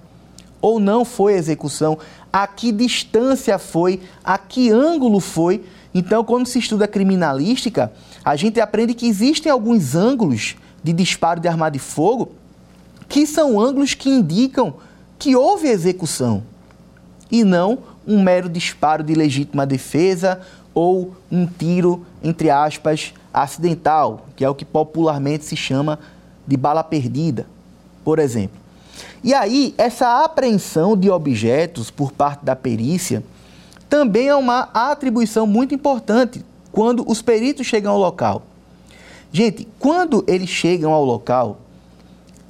ou 0.60 0.80
não 0.80 1.04
foi 1.04 1.34
execução, 1.34 1.98
a 2.32 2.46
que 2.46 2.72
distância 2.72 3.58
foi, 3.58 4.00
a 4.24 4.36
que 4.38 4.70
ângulo 4.70 5.20
foi. 5.20 5.64
Então, 5.98 6.22
quando 6.22 6.46
se 6.46 6.58
estuda 6.58 6.86
criminalística, 6.86 7.90
a 8.22 8.36
gente 8.36 8.60
aprende 8.60 8.92
que 8.92 9.08
existem 9.08 9.50
alguns 9.50 9.94
ângulos 9.94 10.54
de 10.84 10.92
disparo 10.92 11.40
de 11.40 11.48
arma 11.48 11.70
de 11.70 11.78
fogo 11.78 12.32
que 13.08 13.26
são 13.26 13.58
ângulos 13.58 13.94
que 13.94 14.10
indicam 14.10 14.74
que 15.18 15.34
houve 15.34 15.68
execução 15.68 16.42
e 17.30 17.42
não 17.42 17.78
um 18.06 18.22
mero 18.22 18.46
disparo 18.46 19.02
de 19.02 19.14
legítima 19.14 19.64
defesa 19.64 20.42
ou 20.74 21.16
um 21.32 21.46
tiro, 21.46 22.04
entre 22.22 22.50
aspas, 22.50 23.14
acidental, 23.32 24.26
que 24.36 24.44
é 24.44 24.50
o 24.50 24.54
que 24.54 24.66
popularmente 24.66 25.46
se 25.46 25.56
chama 25.56 25.98
de 26.46 26.58
bala 26.58 26.84
perdida, 26.84 27.46
por 28.04 28.18
exemplo. 28.18 28.58
E 29.24 29.32
aí, 29.32 29.74
essa 29.78 30.22
apreensão 30.22 30.94
de 30.94 31.08
objetos 31.08 31.90
por 31.90 32.12
parte 32.12 32.44
da 32.44 32.54
perícia 32.54 33.24
também 33.88 34.28
é 34.28 34.34
uma 34.34 34.68
atribuição 34.72 35.46
muito 35.46 35.74
importante 35.74 36.44
quando 36.72 37.08
os 37.08 37.22
peritos 37.22 37.66
chegam 37.66 37.92
ao 37.92 37.98
local. 37.98 38.42
Gente, 39.32 39.66
quando 39.78 40.24
eles 40.26 40.48
chegam 40.48 40.92
ao 40.92 41.04
local, 41.04 41.58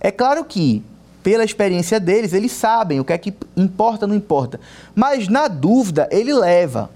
é 0.01 0.11
claro 0.11 0.45
que, 0.45 0.83
pela 1.23 1.45
experiência 1.45 1.99
deles, 1.99 2.33
eles 2.33 2.53
sabem 2.53 3.01
o 3.01 3.05
que 3.05 3.13
é 3.13 3.19
que 3.19 3.35
importa 3.57 4.07
não 4.07 4.15
importa. 4.15 4.61
Mas 4.95 5.29
na 5.29 5.49
dúvida, 5.49 6.09
ele 6.11 6.33
leva. 6.33 6.91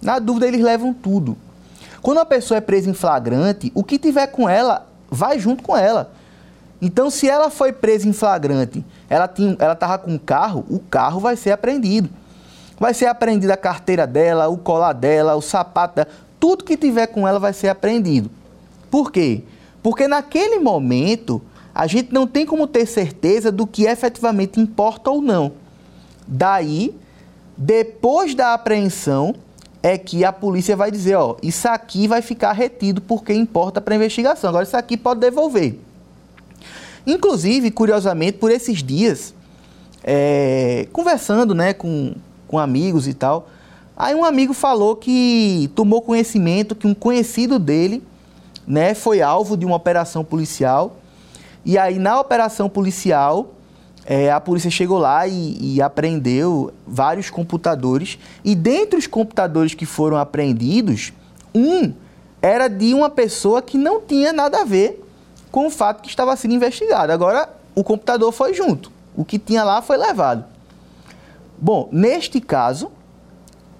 Na 0.00 0.18
dúvida, 0.18 0.46
eles 0.46 0.62
levam 0.62 0.92
tudo. 0.92 1.36
Quando 2.02 2.18
a 2.18 2.26
pessoa 2.26 2.58
é 2.58 2.60
presa 2.60 2.88
em 2.88 2.94
flagrante, 2.94 3.70
o 3.74 3.84
que 3.84 3.98
tiver 3.98 4.26
com 4.28 4.48
ela 4.48 4.86
vai 5.10 5.38
junto 5.38 5.62
com 5.62 5.76
ela. 5.76 6.12
Então, 6.80 7.10
se 7.10 7.28
ela 7.28 7.50
foi 7.50 7.72
presa 7.72 8.08
em 8.08 8.12
flagrante, 8.12 8.84
ela 9.08 9.28
tinha, 9.28 9.54
ela 9.58 9.74
estava 9.74 9.98
com 9.98 10.12
um 10.12 10.18
carro, 10.18 10.64
o 10.70 10.78
carro 10.78 11.20
vai 11.20 11.36
ser 11.36 11.50
apreendido. 11.50 12.08
Vai 12.80 12.94
ser 12.94 13.06
apreendida 13.06 13.52
a 13.52 13.58
carteira 13.58 14.06
dela, 14.06 14.48
o 14.48 14.56
colar 14.56 14.94
dela, 14.94 15.36
o 15.36 15.42
sapato 15.42 15.96
dela, 15.96 16.08
tudo 16.40 16.64
que 16.64 16.78
tiver 16.78 17.06
com 17.08 17.28
ela 17.28 17.38
vai 17.38 17.52
ser 17.52 17.68
apreendido. 17.68 18.30
Por 18.90 19.12
quê? 19.12 19.44
Porque 19.82 20.08
naquele 20.08 20.58
momento 20.58 21.42
a 21.74 21.86
gente 21.86 22.12
não 22.12 22.26
tem 22.26 22.46
como 22.46 22.66
ter 22.66 22.86
certeza 22.86 23.52
do 23.52 23.66
que 23.66 23.84
efetivamente 23.84 24.58
importa 24.58 25.10
ou 25.10 25.20
não. 25.20 25.52
Daí, 26.26 26.94
depois 27.54 28.34
da 28.34 28.54
apreensão, 28.54 29.34
é 29.82 29.98
que 29.98 30.24
a 30.24 30.32
polícia 30.32 30.74
vai 30.74 30.90
dizer, 30.90 31.16
ó, 31.16 31.36
isso 31.42 31.68
aqui 31.68 32.08
vai 32.08 32.22
ficar 32.22 32.52
retido 32.52 33.00
porque 33.02 33.32
importa 33.34 33.80
para 33.80 33.94
a 33.94 33.96
investigação. 33.96 34.48
Agora 34.48 34.64
isso 34.64 34.76
aqui 34.76 34.96
pode 34.96 35.20
devolver. 35.20 35.78
Inclusive, 37.06 37.70
curiosamente, 37.70 38.38
por 38.38 38.50
esses 38.50 38.82
dias, 38.82 39.34
é, 40.02 40.86
conversando 40.92 41.54
né, 41.54 41.72
com, 41.72 42.14
com 42.50 42.58
amigos 42.58 43.06
e 43.06 43.14
tal, 43.14 43.48
aí 43.96 44.12
um 44.12 44.24
amigo 44.24 44.52
falou 44.52 44.96
que 44.96 45.70
tomou 45.76 46.02
conhecimento 46.02 46.74
que 46.74 46.84
um 46.84 46.94
conhecido 46.94 47.60
dele 47.60 48.02
né, 48.66 48.92
foi 48.92 49.22
alvo 49.22 49.56
de 49.56 49.64
uma 49.64 49.76
operação 49.76 50.24
policial. 50.24 50.96
E 51.64 51.78
aí, 51.78 51.96
na 51.96 52.18
operação 52.18 52.68
policial, 52.68 53.54
é, 54.04 54.32
a 54.32 54.40
polícia 54.40 54.68
chegou 54.68 54.98
lá 54.98 55.28
e, 55.28 55.76
e, 55.76 55.80
apreendeu 55.80 56.72
vários 56.84 57.30
computadores. 57.30 58.18
E 58.44 58.56
dentre 58.56 58.98
os 58.98 59.06
computadores 59.06 59.72
que 59.72 59.86
foram 59.86 60.16
apreendidos, 60.16 61.12
um 61.54 61.92
era 62.42 62.66
de 62.66 62.92
uma 62.94 63.10
pessoa 63.10 63.62
que 63.62 63.78
não 63.78 64.00
tinha 64.00 64.32
nada 64.32 64.62
a 64.62 64.64
ver 64.64 65.04
com 65.52 65.68
o 65.68 65.70
fato 65.70 66.02
que 66.02 66.08
estava 66.08 66.34
sendo 66.34 66.54
investigado. 66.54 67.12
Agora, 67.12 67.48
o 67.76 67.84
computador 67.84 68.32
foi 68.32 68.54
junto. 68.54 68.90
O 69.14 69.24
que 69.24 69.38
tinha 69.38 69.62
lá 69.62 69.80
foi 69.82 69.96
levado. 69.96 70.49
Bom, 71.60 71.88
neste 71.92 72.40
caso, 72.40 72.90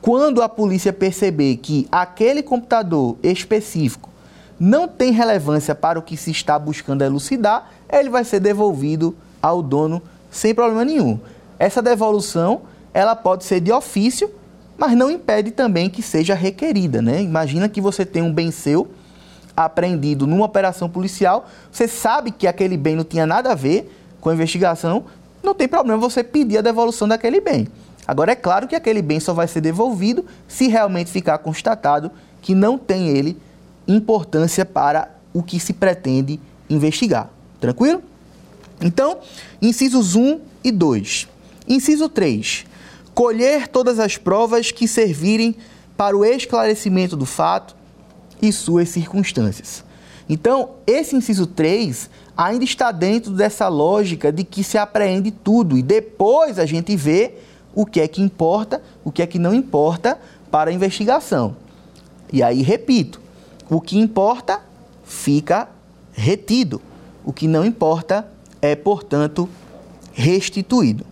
quando 0.02 0.42
a 0.42 0.48
polícia 0.48 0.92
perceber 0.92 1.56
que 1.56 1.88
aquele 1.90 2.42
computador 2.42 3.16
específico 3.22 4.10
não 4.58 4.86
tem 4.86 5.12
relevância 5.12 5.74
para 5.74 5.98
o 5.98 6.02
que 6.02 6.16
se 6.16 6.30
está 6.30 6.58
buscando 6.58 7.02
elucidar, 7.02 7.70
ele 7.90 8.10
vai 8.10 8.22
ser 8.24 8.40
devolvido 8.40 9.16
ao 9.40 9.62
dono 9.62 10.02
sem 10.30 10.54
problema 10.54 10.84
nenhum. 10.84 11.18
Essa 11.58 11.80
devolução, 11.80 12.62
ela 12.92 13.16
pode 13.16 13.44
ser 13.44 13.60
de 13.60 13.72
ofício, 13.72 14.30
mas 14.76 14.92
não 14.92 15.10
impede 15.10 15.50
também 15.50 15.88
que 15.88 16.02
seja 16.02 16.34
requerida, 16.34 17.00
né? 17.00 17.22
Imagina 17.22 17.68
que 17.68 17.80
você 17.80 18.04
tem 18.04 18.22
um 18.22 18.32
bem 18.32 18.50
seu 18.50 18.88
apreendido 19.56 20.26
numa 20.26 20.44
operação 20.44 20.88
policial, 20.88 21.46
você 21.70 21.88
sabe 21.88 22.30
que 22.30 22.46
aquele 22.46 22.76
bem 22.76 22.96
não 22.96 23.04
tinha 23.04 23.26
nada 23.26 23.52
a 23.52 23.54
ver 23.54 23.90
com 24.20 24.28
a 24.28 24.34
investigação, 24.34 25.04
não 25.42 25.55
tem 25.55 25.68
problema 25.68 25.98
você 25.98 26.22
pedir 26.22 26.59
a 26.59 26.62
devolução 26.62 27.09
daquele 27.09 27.40
bem. 27.40 27.68
Agora, 28.07 28.33
é 28.33 28.35
claro 28.35 28.66
que 28.66 28.74
aquele 28.74 29.03
bem 29.03 29.20
só 29.20 29.33
vai 29.33 29.46
ser 29.46 29.61
devolvido 29.61 30.24
se 30.48 30.68
realmente 30.68 31.11
ficar 31.11 31.38
constatado 31.38 32.11
que 32.42 32.55
não 32.55 32.76
tem 32.76 33.09
ele 33.09 33.37
importância 33.87 34.64
para 34.64 35.11
o 35.33 35.42
que 35.42 35.61
se 35.61 35.72
pretende 35.72 36.40
investigar. 36.68 37.31
Tranquilo? 37.61 38.03
Então, 38.81 39.18
incisos 39.61 40.16
1 40.16 40.40
e 40.64 40.72
2. 40.72 41.29
Inciso 41.68 42.09
3. 42.09 42.66
colher 43.14 43.68
todas 43.68 43.98
as 43.98 44.16
provas 44.16 44.70
que 44.70 44.88
servirem 44.88 45.55
para 45.96 46.16
o 46.16 46.24
esclarecimento 46.24 47.16
do 47.16 47.26
fato 47.26 47.76
e 48.40 48.50
suas 48.50 48.88
circunstâncias. 48.88 49.85
Então, 50.29 50.70
esse 50.87 51.14
inciso 51.14 51.46
3 51.46 52.09
ainda 52.40 52.64
está 52.64 52.90
dentro 52.90 53.33
dessa 53.33 53.68
lógica 53.68 54.33
de 54.33 54.44
que 54.44 54.64
se 54.64 54.79
apreende 54.79 55.31
tudo 55.31 55.76
e 55.76 55.83
depois 55.83 56.59
a 56.59 56.64
gente 56.64 56.96
vê 56.96 57.35
o 57.74 57.85
que 57.85 58.00
é 58.00 58.09
que 58.09 58.22
importa, 58.22 58.83
o 59.05 59.12
que 59.12 59.20
é 59.20 59.26
que 59.26 59.38
não 59.38 59.55
importa 59.55 60.18
para 60.50 60.70
a 60.70 60.72
investigação. 60.72 61.55
E 62.33 62.42
aí, 62.42 62.62
repito, 62.62 63.20
o 63.68 63.79
que 63.79 63.98
importa 63.98 64.62
fica 65.05 65.68
retido, 66.14 66.81
o 67.22 67.31
que 67.31 67.46
não 67.46 67.62
importa 67.62 68.26
é, 68.62 68.74
portanto, 68.74 69.46
restituído. 70.14 71.05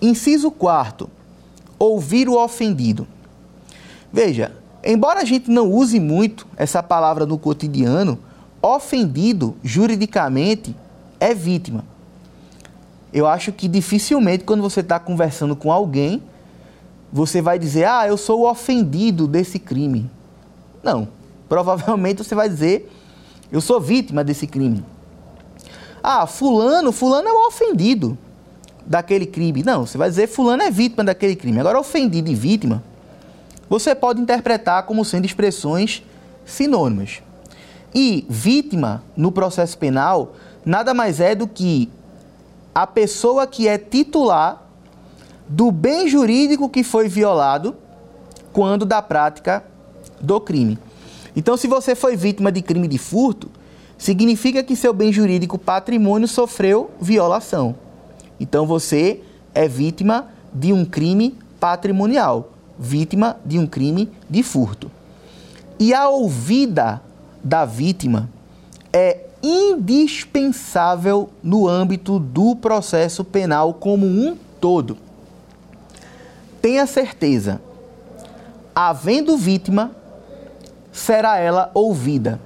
Inciso 0.00 0.50
4. 0.50 1.10
Ouvir 1.78 2.26
o 2.26 2.42
ofendido. 2.42 3.06
Veja, 4.10 4.52
embora 4.82 5.20
a 5.20 5.24
gente 5.26 5.50
não 5.50 5.70
use 5.70 6.00
muito 6.00 6.46
essa 6.56 6.82
palavra 6.82 7.26
no 7.26 7.38
cotidiano, 7.38 8.18
ofendido 8.62 9.56
juridicamente 9.62 10.74
é 11.18 11.34
vítima. 11.34 11.84
Eu 13.12 13.26
acho 13.26 13.52
que 13.52 13.68
dificilmente, 13.68 14.44
quando 14.44 14.62
você 14.62 14.80
está 14.80 14.98
conversando 14.98 15.54
com 15.54 15.70
alguém, 15.70 16.22
você 17.12 17.42
vai 17.42 17.58
dizer, 17.58 17.84
ah, 17.84 18.06
eu 18.06 18.16
sou 18.16 18.40
o 18.40 18.50
ofendido 18.50 19.26
desse 19.26 19.58
crime. 19.58 20.08
Não. 20.82 21.08
Provavelmente 21.48 22.24
você 22.24 22.34
vai 22.34 22.48
dizer, 22.48 22.90
eu 23.50 23.60
sou 23.60 23.78
vítima 23.78 24.24
desse 24.24 24.46
crime. 24.46 24.82
Ah, 26.02 26.26
fulano, 26.26 26.90
fulano 26.90 27.28
é 27.28 27.32
o 27.32 27.48
ofendido 27.48 28.16
daquele 28.86 29.26
crime. 29.26 29.62
Não, 29.62 29.86
você 29.86 29.98
vai 29.98 30.08
dizer 30.08 30.26
fulano 30.26 30.62
é 30.62 30.70
vítima 30.70 31.04
daquele 31.04 31.36
crime. 31.36 31.60
Agora, 31.60 31.78
ofendido 31.78 32.30
e 32.30 32.34
vítima, 32.34 32.82
você 33.68 33.94
pode 33.94 34.20
interpretar 34.20 34.84
como 34.84 35.04
sendo 35.04 35.26
expressões 35.26 36.02
sinônimas. 36.46 37.22
E 37.94 38.24
vítima, 38.28 39.02
no 39.16 39.30
processo 39.30 39.76
penal, 39.76 40.34
nada 40.64 40.94
mais 40.94 41.20
é 41.20 41.34
do 41.34 41.46
que 41.46 41.90
a 42.74 42.86
pessoa 42.86 43.46
que 43.46 43.68
é 43.68 43.76
titular 43.76 44.62
do 45.46 45.70
bem 45.70 46.08
jurídico 46.08 46.68
que 46.68 46.82
foi 46.82 47.08
violado 47.08 47.76
quando 48.52 48.86
da 48.86 49.02
prática 49.02 49.64
do 50.20 50.40
crime. 50.40 50.78
Então, 51.36 51.56
se 51.56 51.66
você 51.66 51.94
foi 51.94 52.16
vítima 52.16 52.50
de 52.50 52.62
crime 52.62 52.88
de 52.88 52.98
furto, 52.98 53.50
significa 53.98 54.62
que 54.62 54.76
seu 54.76 54.92
bem 54.92 55.12
jurídico 55.12 55.58
patrimônio 55.58 56.28
sofreu 56.28 56.90
violação. 57.00 57.74
Então, 58.40 58.66
você 58.66 59.20
é 59.54 59.68
vítima 59.68 60.28
de 60.52 60.72
um 60.72 60.84
crime 60.84 61.36
patrimonial, 61.60 62.52
vítima 62.78 63.36
de 63.44 63.58
um 63.58 63.66
crime 63.66 64.10
de 64.28 64.42
furto. 64.42 64.90
E 65.78 65.92
a 65.92 66.08
ouvida 66.08 67.02
da 67.42 67.64
vítima 67.64 68.28
é 68.92 69.26
indispensável 69.42 71.30
no 71.42 71.66
âmbito 71.68 72.18
do 72.18 72.54
processo 72.54 73.24
penal 73.24 73.74
como 73.74 74.06
um 74.06 74.36
todo. 74.60 74.96
Tenha 76.60 76.86
certeza, 76.86 77.60
havendo 78.74 79.36
vítima, 79.36 79.90
será 80.92 81.38
ela 81.38 81.70
ouvida. 81.74 82.38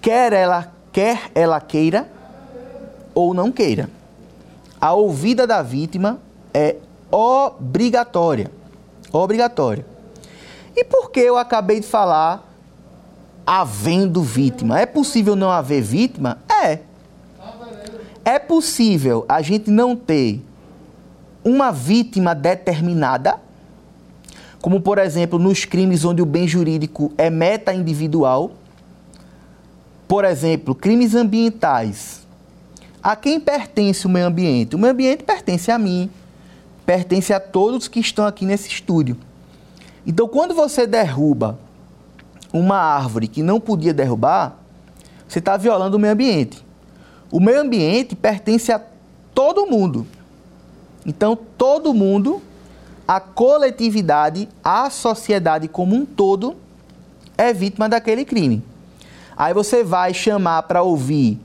Quer 0.00 0.32
ela, 0.32 0.72
quer 0.92 1.30
ela 1.34 1.60
queira 1.60 2.08
ou 3.14 3.34
não 3.34 3.50
queira. 3.50 3.90
A 4.80 4.92
ouvida 4.92 5.44
da 5.44 5.60
vítima 5.60 6.20
é 6.54 6.76
obrigatória. 7.10 8.52
Obrigatória. 9.12 9.84
E 10.76 10.84
por 10.84 11.10
que 11.10 11.18
eu 11.18 11.36
acabei 11.36 11.80
de 11.80 11.86
falar 11.86 12.47
havendo 13.50 14.22
vítima. 14.22 14.78
É 14.78 14.84
possível 14.84 15.34
não 15.34 15.50
haver 15.50 15.80
vítima? 15.80 16.36
É. 16.50 16.80
É 18.22 18.38
possível 18.38 19.24
a 19.26 19.40
gente 19.40 19.70
não 19.70 19.96
ter 19.96 20.42
uma 21.42 21.72
vítima 21.72 22.34
determinada, 22.34 23.38
como 24.60 24.82
por 24.82 24.98
exemplo 24.98 25.38
nos 25.38 25.64
crimes 25.64 26.04
onde 26.04 26.20
o 26.20 26.26
bem 26.26 26.46
jurídico 26.46 27.10
é 27.16 27.30
meta 27.30 27.72
individual. 27.72 28.52
Por 30.06 30.26
exemplo, 30.26 30.74
crimes 30.74 31.14
ambientais. 31.14 32.26
A 33.02 33.16
quem 33.16 33.40
pertence 33.40 34.06
o 34.06 34.10
meio 34.10 34.26
ambiente? 34.26 34.76
O 34.76 34.78
meio 34.78 34.92
ambiente 34.92 35.22
pertence 35.22 35.70
a 35.70 35.78
mim, 35.78 36.10
pertence 36.84 37.32
a 37.32 37.40
todos 37.40 37.88
que 37.88 38.00
estão 38.00 38.26
aqui 38.26 38.44
nesse 38.44 38.68
estúdio. 38.68 39.16
Então, 40.06 40.28
quando 40.28 40.54
você 40.54 40.86
derruba 40.86 41.58
uma 42.52 42.76
árvore 42.76 43.28
que 43.28 43.42
não 43.42 43.60
podia 43.60 43.92
derrubar, 43.92 44.58
você 45.28 45.38
está 45.38 45.56
violando 45.56 45.96
o 45.96 46.00
meio 46.00 46.12
ambiente. 46.12 46.64
O 47.30 47.40
meio 47.40 47.60
ambiente 47.60 48.16
pertence 48.16 48.72
a 48.72 48.80
todo 49.34 49.66
mundo. 49.66 50.06
Então, 51.04 51.36
todo 51.36 51.92
mundo, 51.92 52.42
a 53.06 53.20
coletividade, 53.20 54.48
a 54.64 54.88
sociedade 54.90 55.68
como 55.68 55.94
um 55.94 56.06
todo, 56.06 56.56
é 57.36 57.52
vítima 57.52 57.88
daquele 57.88 58.24
crime. 58.24 58.62
Aí 59.36 59.54
você 59.54 59.84
vai 59.84 60.12
chamar 60.12 60.62
para 60.64 60.82
ouvir 60.82 61.38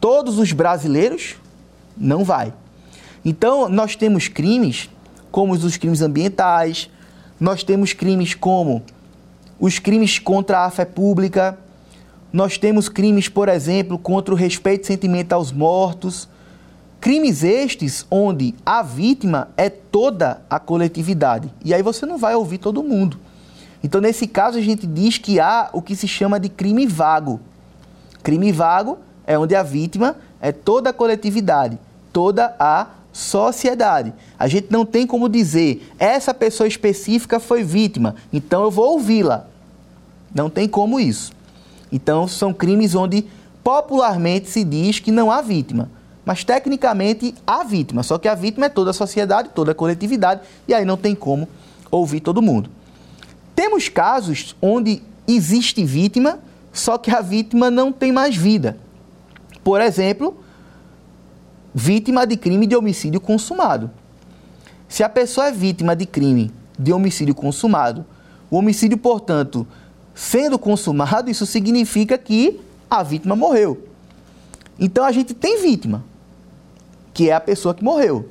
todos 0.00 0.38
os 0.38 0.52
brasileiros? 0.52 1.36
Não 1.96 2.24
vai. 2.24 2.52
Então, 3.24 3.68
nós 3.68 3.94
temos 3.94 4.26
crimes 4.26 4.90
como 5.30 5.52
os 5.52 5.76
crimes 5.76 6.02
ambientais, 6.02 6.90
nós 7.40 7.62
temos 7.64 7.92
crimes 7.92 8.34
como 8.34 8.82
os 9.62 9.78
crimes 9.78 10.18
contra 10.18 10.64
a 10.64 10.70
fé 10.70 10.84
pública. 10.84 11.56
Nós 12.32 12.58
temos 12.58 12.88
crimes, 12.88 13.28
por 13.28 13.48
exemplo, 13.48 13.96
contra 13.96 14.34
o 14.34 14.36
respeito 14.36 14.82
e 14.82 14.86
sentimento 14.88 15.32
aos 15.32 15.52
mortos. 15.52 16.28
Crimes 17.00 17.44
estes 17.44 18.04
onde 18.10 18.56
a 18.66 18.82
vítima 18.82 19.50
é 19.56 19.70
toda 19.70 20.42
a 20.50 20.58
coletividade. 20.58 21.48
E 21.64 21.72
aí 21.72 21.80
você 21.80 22.04
não 22.04 22.18
vai 22.18 22.34
ouvir 22.34 22.58
todo 22.58 22.82
mundo. 22.82 23.20
Então, 23.84 24.00
nesse 24.00 24.26
caso, 24.26 24.58
a 24.58 24.60
gente 24.60 24.84
diz 24.84 25.16
que 25.16 25.38
há 25.38 25.70
o 25.72 25.80
que 25.80 25.94
se 25.94 26.08
chama 26.08 26.40
de 26.40 26.48
crime 26.48 26.84
vago. 26.84 27.38
Crime 28.20 28.50
vago 28.50 28.98
é 29.24 29.38
onde 29.38 29.54
a 29.54 29.62
vítima 29.62 30.16
é 30.40 30.50
toda 30.50 30.90
a 30.90 30.92
coletividade, 30.92 31.78
toda 32.12 32.56
a 32.58 32.88
sociedade. 33.12 34.12
A 34.36 34.48
gente 34.48 34.72
não 34.72 34.84
tem 34.84 35.06
como 35.06 35.28
dizer, 35.28 35.88
essa 36.00 36.34
pessoa 36.34 36.66
específica 36.66 37.38
foi 37.38 37.62
vítima, 37.62 38.16
então 38.32 38.64
eu 38.64 38.70
vou 38.72 38.94
ouvi-la. 38.94 39.51
Não 40.34 40.48
tem 40.48 40.68
como 40.68 40.98
isso. 40.98 41.32
Então, 41.90 42.26
são 42.26 42.52
crimes 42.52 42.94
onde 42.94 43.26
popularmente 43.62 44.48
se 44.48 44.64
diz 44.64 44.98
que 44.98 45.10
não 45.10 45.30
há 45.30 45.40
vítima. 45.40 45.90
Mas 46.24 46.44
tecnicamente 46.44 47.34
há 47.46 47.64
vítima, 47.64 48.02
só 48.02 48.16
que 48.16 48.28
a 48.28 48.34
vítima 48.34 48.66
é 48.66 48.68
toda 48.68 48.90
a 48.90 48.94
sociedade, 48.94 49.50
toda 49.54 49.72
a 49.72 49.74
coletividade, 49.74 50.42
e 50.68 50.72
aí 50.72 50.84
não 50.84 50.96
tem 50.96 51.14
como 51.16 51.48
ouvir 51.90 52.20
todo 52.20 52.40
mundo. 52.40 52.70
Temos 53.56 53.88
casos 53.88 54.56
onde 54.62 55.02
existe 55.26 55.84
vítima, 55.84 56.38
só 56.72 56.96
que 56.96 57.10
a 57.10 57.20
vítima 57.20 57.70
não 57.70 57.92
tem 57.92 58.12
mais 58.12 58.36
vida. 58.36 58.76
Por 59.64 59.80
exemplo, 59.80 60.36
vítima 61.74 62.26
de 62.26 62.36
crime 62.36 62.66
de 62.66 62.76
homicídio 62.76 63.20
consumado. 63.20 63.90
Se 64.88 65.02
a 65.02 65.08
pessoa 65.08 65.48
é 65.48 65.52
vítima 65.52 65.96
de 65.96 66.06
crime 66.06 66.52
de 66.78 66.92
homicídio 66.92 67.34
consumado, 67.34 68.06
o 68.50 68.56
homicídio, 68.56 68.98
portanto, 68.98 69.66
sendo 70.14 70.58
consumado, 70.58 71.30
isso 71.30 71.46
significa 71.46 72.18
que 72.18 72.60
a 72.90 73.02
vítima 73.02 73.34
morreu. 73.34 73.86
Então 74.78 75.04
a 75.04 75.12
gente 75.12 75.34
tem 75.34 75.60
vítima, 75.60 76.04
que 77.14 77.30
é 77.30 77.34
a 77.34 77.40
pessoa 77.40 77.74
que 77.74 77.84
morreu. 77.84 78.28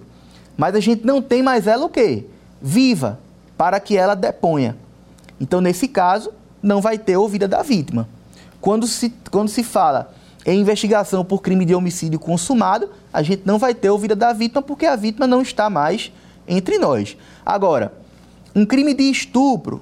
Mas 0.58 0.76
a 0.76 0.80
gente 0.80 1.06
não 1.06 1.22
tem 1.22 1.42
mais 1.42 1.66
ela 1.68 1.86
o 1.86 1.90
quê? 1.90 2.26
Viva, 2.62 3.20
para 3.58 3.80
que 3.80 3.98
ela 3.98 4.16
deponha. 4.16 4.78
Então, 5.40 5.60
nesse 5.62 5.88
caso, 5.88 6.32
não 6.62 6.82
vai 6.82 6.98
ter 6.98 7.18
ouvida 7.18 7.48
da 7.48 7.64
vítima. 7.64 8.08
Quando 8.60 8.86
se, 8.86 9.12
quando 9.32 9.50
se 9.50 9.64
fala 9.64 10.14
em 10.46 10.60
investigação 10.60 11.26
por 11.26 11.42
crime 11.42 11.66
de 11.66 11.74
homicídio 11.74 12.20
consumado, 12.20 12.90
a 13.12 13.24
gente 13.24 13.44
não 13.46 13.58
vai 13.58 13.74
ter 13.74 13.90
ouvida 13.90 14.16
da 14.16 14.34
vítima 14.34 14.62
porque 14.62 14.86
a 14.86 14.96
vítima 14.96 15.26
não 15.26 15.42
está 15.42 15.70
mais 15.70 16.12
entre 16.48 16.78
nós. 16.78 17.18
Agora, 17.46 17.94
um 18.56 18.66
crime 18.66 18.94
de 18.94 19.04
estupro, 19.10 19.82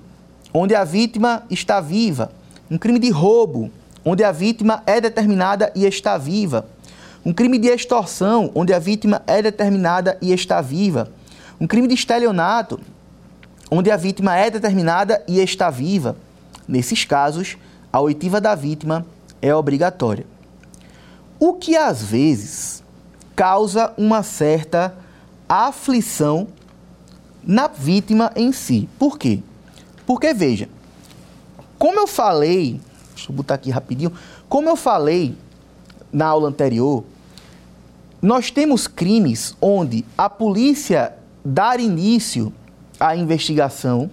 onde 0.53 0.75
a 0.75 0.83
vítima 0.83 1.43
está 1.49 1.79
viva, 1.79 2.31
um 2.69 2.77
crime 2.77 2.99
de 2.99 3.09
roubo, 3.09 3.71
onde 4.03 4.23
a 4.23 4.31
vítima 4.31 4.83
é 4.85 4.99
determinada 4.99 5.71
e 5.75 5.85
está 5.85 6.17
viva, 6.17 6.67
um 7.25 7.33
crime 7.33 7.57
de 7.57 7.67
extorsão, 7.67 8.51
onde 8.55 8.73
a 8.73 8.79
vítima 8.79 9.21
é 9.27 9.41
determinada 9.41 10.17
e 10.21 10.31
está 10.31 10.61
viva, 10.61 11.11
um 11.59 11.67
crime 11.67 11.87
de 11.87 11.93
estelionato, 11.93 12.79
onde 13.69 13.91
a 13.91 13.97
vítima 13.97 14.35
é 14.35 14.49
determinada 14.49 15.23
e 15.27 15.39
está 15.39 15.69
viva. 15.69 16.15
Nesses 16.67 17.05
casos, 17.05 17.57
a 17.91 17.99
oitiva 17.99 18.39
da 18.39 18.55
vítima 18.55 19.05
é 19.41 19.53
obrigatória. 19.53 20.25
O 21.39 21.53
que 21.53 21.75
às 21.75 22.01
vezes 22.01 22.83
causa 23.35 23.93
uma 23.97 24.23
certa 24.23 24.93
aflição 25.47 26.47
na 27.43 27.67
vítima 27.67 28.31
em 28.35 28.51
si. 28.51 28.89
Por 28.99 29.17
quê? 29.17 29.41
Porque, 30.09 30.33
veja, 30.33 30.67
como 31.77 31.99
eu 31.99 32.07
falei, 32.07 32.81
deixa 33.13 33.31
eu 33.31 33.35
botar 33.35 33.53
aqui 33.53 33.69
rapidinho, 33.69 34.11
como 34.49 34.67
eu 34.67 34.75
falei 34.75 35.37
na 36.11 36.25
aula 36.25 36.49
anterior, 36.49 37.03
nós 38.19 38.49
temos 38.49 38.87
crimes 38.87 39.55
onde 39.61 40.03
a 40.17 40.27
polícia 40.27 41.13
dar 41.45 41.79
início 41.79 42.51
à 42.99 43.15
investigação 43.15 44.09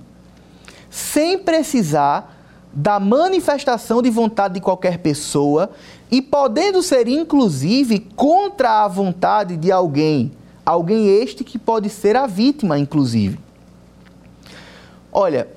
sem 0.90 1.38
precisar 1.38 2.36
da 2.74 3.00
manifestação 3.00 4.02
de 4.02 4.10
vontade 4.10 4.52
de 4.52 4.60
qualquer 4.60 4.98
pessoa 4.98 5.70
e 6.10 6.20
podendo 6.20 6.82
ser 6.82 7.08
inclusive 7.08 8.00
contra 8.14 8.84
a 8.84 8.86
vontade 8.88 9.56
de 9.56 9.72
alguém, 9.72 10.30
alguém 10.62 11.08
este 11.22 11.42
que 11.42 11.58
pode 11.58 11.88
ser 11.88 12.16
a 12.16 12.26
vítima 12.26 12.78
inclusive. 12.78 13.40
Olha, 15.10 15.55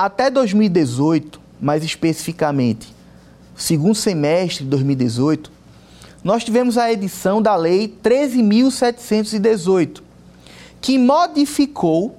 até 0.00 0.30
2018, 0.30 1.40
mais 1.60 1.82
especificamente, 1.82 2.94
segundo 3.56 3.96
semestre 3.96 4.62
de 4.62 4.70
2018, 4.70 5.50
nós 6.22 6.44
tivemos 6.44 6.78
a 6.78 6.92
edição 6.92 7.42
da 7.42 7.56
Lei 7.56 7.92
13.718, 8.04 10.00
que 10.80 10.96
modificou 10.96 12.16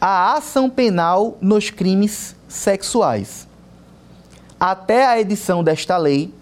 a 0.00 0.32
ação 0.34 0.68
penal 0.68 1.38
nos 1.40 1.70
crimes 1.70 2.34
sexuais. 2.48 3.46
Até 4.58 5.06
a 5.06 5.20
edição 5.20 5.62
desta 5.62 5.96
lei, 5.96 6.34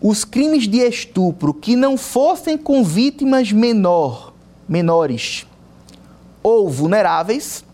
os 0.00 0.24
crimes 0.24 0.66
de 0.66 0.78
estupro 0.78 1.54
que 1.54 1.76
não 1.76 1.96
fossem 1.96 2.58
com 2.58 2.82
vítimas 2.82 3.52
menor, 3.52 4.32
menores 4.68 5.46
ou 6.42 6.68
vulneráveis, 6.68 7.64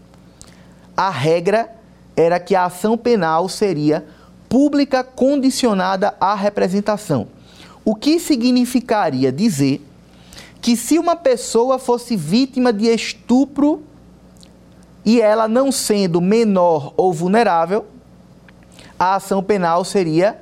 a 0.95 1.09
regra 1.09 1.81
era 2.17 2.39
que 2.39 2.55
a 2.55 2.65
ação 2.65 2.97
penal 2.97 3.49
seria 3.49 4.07
pública 4.49 5.03
condicionada 5.03 6.15
à 6.21 6.35
representação. 6.35 7.27
O 7.85 7.95
que 7.95 8.21
significaria 8.21 9.33
dizer 9.33 9.85
que 10.61 10.77
se 10.77 10.99
uma 10.99 11.17
pessoa 11.17 11.79
fosse 11.79 12.17
vítima 12.17 12.73
de 12.73 12.87
estupro 12.87 13.83
e 15.05 15.21
ela 15.21 15.49
não 15.49 15.73
sendo 15.73 16.21
menor 16.21 16.95
ou 16.97 17.13
vulnerável, 17.13 17.87
a 18.99 19.17
ação 19.17 19.43
penal 19.43 19.85
seria 19.85 20.41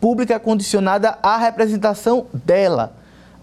pública 0.00 0.40
condicionada 0.40 1.18
à 1.22 1.36
representação 1.36 2.26
dela, 2.32 2.94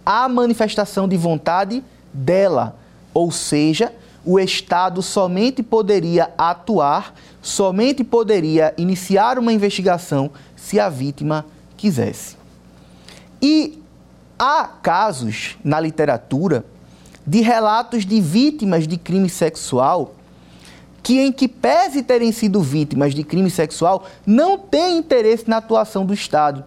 à 0.05 0.27
manifestação 0.27 1.07
de 1.07 1.15
vontade 1.15 1.83
dela. 2.11 2.75
Ou 3.13 3.31
seja, 3.31 3.93
o 4.27 4.37
Estado 4.37 5.01
somente 5.01 5.63
poderia 5.63 6.31
atuar, 6.37 7.13
somente 7.41 8.03
poderia 8.03 8.73
iniciar 8.77 9.39
uma 9.39 9.53
investigação 9.53 10.29
se 10.53 10.81
a 10.81 10.89
vítima 10.89 11.45
quisesse. 11.77 12.35
E 13.41 13.81
há 14.37 14.65
casos 14.65 15.57
na 15.63 15.79
literatura 15.79 16.65
de 17.25 17.39
relatos 17.39 18.05
de 18.05 18.19
vítimas 18.19 18.85
de 18.85 18.97
crime 18.97 19.29
sexual 19.29 20.13
que, 21.01 21.21
em 21.21 21.31
que 21.31 21.47
pese 21.47 22.03
terem 22.03 22.33
sido 22.33 22.61
vítimas 22.61 23.15
de 23.15 23.23
crime 23.23 23.49
sexual, 23.49 24.05
não 24.25 24.57
têm 24.57 24.97
interesse 24.97 25.49
na 25.49 25.57
atuação 25.57 26.05
do 26.05 26.13
Estado. 26.13 26.65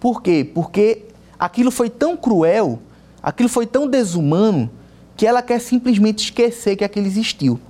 Por 0.00 0.20
quê? 0.20 0.50
Porque 0.52 1.04
aquilo 1.38 1.70
foi 1.70 1.88
tão 1.88 2.16
cruel, 2.16 2.80
aquilo 3.22 3.48
foi 3.48 3.64
tão 3.64 3.86
desumano, 3.86 4.68
que 5.16 5.26
ela 5.26 5.42
quer 5.42 5.60
simplesmente 5.60 6.24
esquecer 6.24 6.76
que 6.76 6.84
aquilo 6.84 7.06
existiu. 7.06 7.60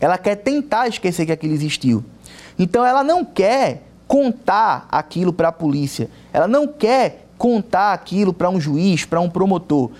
Ela 0.00 0.18
quer 0.18 0.36
tentar 0.36 0.88
esquecer 0.88 1.26
que 1.26 1.32
aquilo 1.32 1.54
existiu. 1.54 2.04
Então 2.58 2.84
ela 2.84 3.02
não 3.02 3.24
quer 3.24 3.82
contar 4.06 4.86
aquilo 4.90 5.32
para 5.32 5.48
a 5.48 5.52
polícia. 5.52 6.10
Ela 6.32 6.46
não 6.46 6.68
quer 6.68 7.26
contar 7.38 7.92
aquilo 7.92 8.32
para 8.32 8.50
um 8.50 8.60
juiz, 8.60 9.04
para 9.04 9.20
um 9.20 9.30
promotor. 9.30 9.90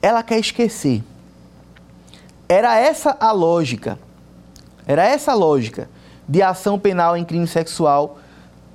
Ela 0.00 0.22
quer 0.22 0.38
esquecer. 0.38 1.02
Era 2.48 2.78
essa 2.78 3.16
a 3.20 3.32
lógica 3.32 3.98
era 4.86 5.04
essa 5.04 5.32
a 5.32 5.34
lógica 5.34 5.88
de 6.28 6.42
ação 6.42 6.78
penal 6.78 7.16
em 7.16 7.24
crime 7.24 7.46
sexual 7.46 8.18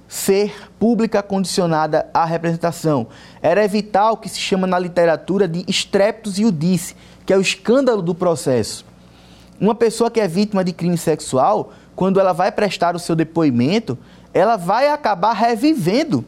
ser 0.08 0.70
pública 0.80 1.22
condicionada 1.22 2.10
à 2.14 2.24
representação. 2.24 3.08
Era 3.42 3.64
evitar 3.64 4.12
o 4.12 4.18
que 4.18 4.30
se 4.30 4.40
chama 4.40 4.66
na 4.66 4.80
literatura 4.80 5.48
de 5.50 5.66
streptus 5.68 6.38
iudice, 6.38 6.96
que 7.28 7.34
é 7.34 7.38
o 7.38 7.42
escândalo 7.42 8.02
do 8.02 8.16
processo. 8.16 8.86
Uma 9.60 9.76
pessoa 9.76 10.10
que 10.10 10.22
é 10.22 10.28
vítima 10.30 10.64
de 10.64 10.72
crime 10.72 10.98
sexual, 10.98 11.74
quando 11.94 12.22
ela 12.22 12.32
vai 12.32 12.54
prestar 12.54 12.96
o 12.96 13.00
seu 13.00 13.18
depoimento, 13.18 13.98
ela 14.34 14.56
vai 14.56 14.88
acabar 14.88 15.34
revivendo. 15.34 16.24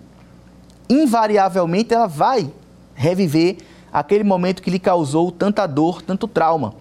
Invariavelmente, 0.90 1.94
ela 1.94 2.06
vai 2.06 2.52
reviver 2.94 3.58
aquele 3.94 4.26
momento 4.26 4.62
que 4.62 4.70
lhe 4.70 4.78
causou 4.78 5.32
tanta 5.32 5.66
dor, 5.66 6.02
tanto 6.02 6.28
trauma. 6.28 6.76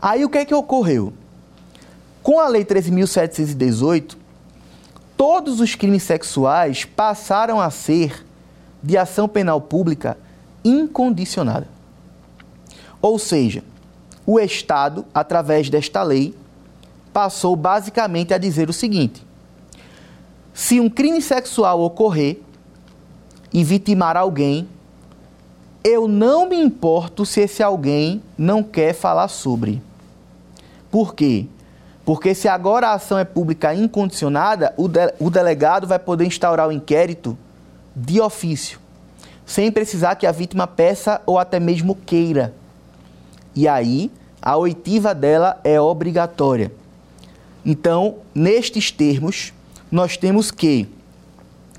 Aí 0.00 0.24
o 0.24 0.28
que 0.28 0.38
é 0.38 0.44
que 0.44 0.54
ocorreu? 0.54 1.12
Com 2.24 2.40
a 2.40 2.48
Lei 2.48 2.64
13.718, 2.64 4.16
todos 5.16 5.60
os 5.60 5.76
crimes 5.76 6.02
sexuais 6.02 6.84
passaram 6.84 7.60
a 7.60 7.70
ser 7.70 8.26
de 8.82 8.98
ação 8.98 9.28
penal 9.28 9.60
pública 9.60 10.18
incondicionada. 10.64 11.81
Ou 13.02 13.18
seja, 13.18 13.64
o 14.24 14.38
Estado, 14.38 15.04
através 15.12 15.68
desta 15.68 16.02
lei, 16.04 16.34
passou 17.12 17.56
basicamente 17.56 18.32
a 18.32 18.38
dizer 18.38 18.70
o 18.70 18.72
seguinte: 18.72 19.26
se 20.54 20.78
um 20.78 20.88
crime 20.88 21.20
sexual 21.20 21.80
ocorrer 21.80 22.38
e 23.52 23.64
vitimar 23.64 24.16
alguém, 24.16 24.68
eu 25.84 26.06
não 26.06 26.48
me 26.48 26.56
importo 26.56 27.26
se 27.26 27.40
esse 27.40 27.62
alguém 27.62 28.22
não 28.38 28.62
quer 28.62 28.94
falar 28.94 29.26
sobre. 29.26 29.82
Por 30.90 31.14
quê? 31.14 31.46
Porque 32.04 32.34
se 32.34 32.48
agora 32.48 32.88
a 32.88 32.94
ação 32.94 33.18
é 33.18 33.24
pública 33.24 33.74
incondicionada, 33.74 34.72
o, 34.76 34.86
de, 34.86 35.12
o 35.18 35.30
delegado 35.30 35.86
vai 35.86 35.98
poder 35.98 36.24
instaurar 36.24 36.68
o 36.68 36.72
inquérito 36.72 37.36
de 37.94 38.20
ofício, 38.20 38.78
sem 39.44 39.70
precisar 39.72 40.14
que 40.14 40.26
a 40.26 40.32
vítima 40.32 40.66
peça 40.66 41.20
ou 41.26 41.38
até 41.38 41.58
mesmo 41.58 41.94
queira. 41.94 42.54
E 43.54 43.68
aí, 43.68 44.10
a 44.40 44.56
oitiva 44.56 45.14
dela 45.14 45.60
é 45.62 45.80
obrigatória. 45.80 46.72
Então, 47.64 48.16
nestes 48.34 48.90
termos, 48.90 49.52
nós 49.90 50.16
temos 50.16 50.50
que 50.50 50.88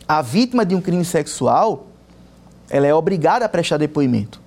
a 0.08 0.22
vítima 0.22 0.66
de 0.66 0.76
um 0.76 0.82
crime 0.82 1.04
sexual, 1.04 1.88
ela 2.70 2.88
é 2.88 2.94
obrigada 2.94 3.46
a 3.46 3.50
prestar 3.50 3.78
depoimento. 3.78 4.40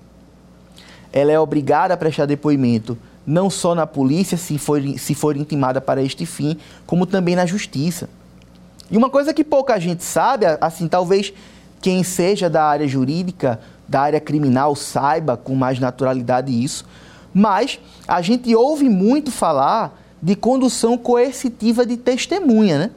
Ela 1.11 1.31
é 1.31 1.39
obrigada 1.39 1.93
a 1.93 1.97
prestar 1.97 2.25
depoimento 2.25 2.97
não 3.27 3.49
só 3.49 3.75
na 3.75 3.85
polícia, 3.85 4.37
se 4.37 4.57
for, 4.57 4.81
se 4.97 5.13
for 5.13 5.35
intimada 5.35 5.81
para 5.81 6.01
este 6.01 6.25
fim, 6.25 6.57
como 6.85 7.05
também 7.05 7.35
na 7.35 7.45
justiça. 7.45 8.09
E 8.89 8.95
uma 8.95 9.09
coisa 9.09 9.33
que 9.33 9.43
pouca 9.43 9.77
gente 9.77 10.01
sabe, 10.01 10.45
assim, 10.61 10.87
talvez 10.87 11.33
quem 11.81 12.03
seja 12.03 12.49
da 12.49 12.63
área 12.63 12.87
jurídica, 12.87 13.59
da 13.85 13.99
área 13.99 14.21
criminal, 14.21 14.77
saiba 14.77 15.35
com 15.35 15.55
mais 15.55 15.77
naturalidade 15.77 16.51
isso, 16.63 16.85
mas 17.37 17.79
a 18.07 18.19
gente 18.19 18.55
ouve 18.55 18.89
muito 18.89 19.31
falar 19.31 19.95
de 20.19 20.35
condução 20.35 20.97
coercitiva 20.97 21.85
de 21.85 21.95
testemunha, 21.95 22.79
né? 22.79 22.91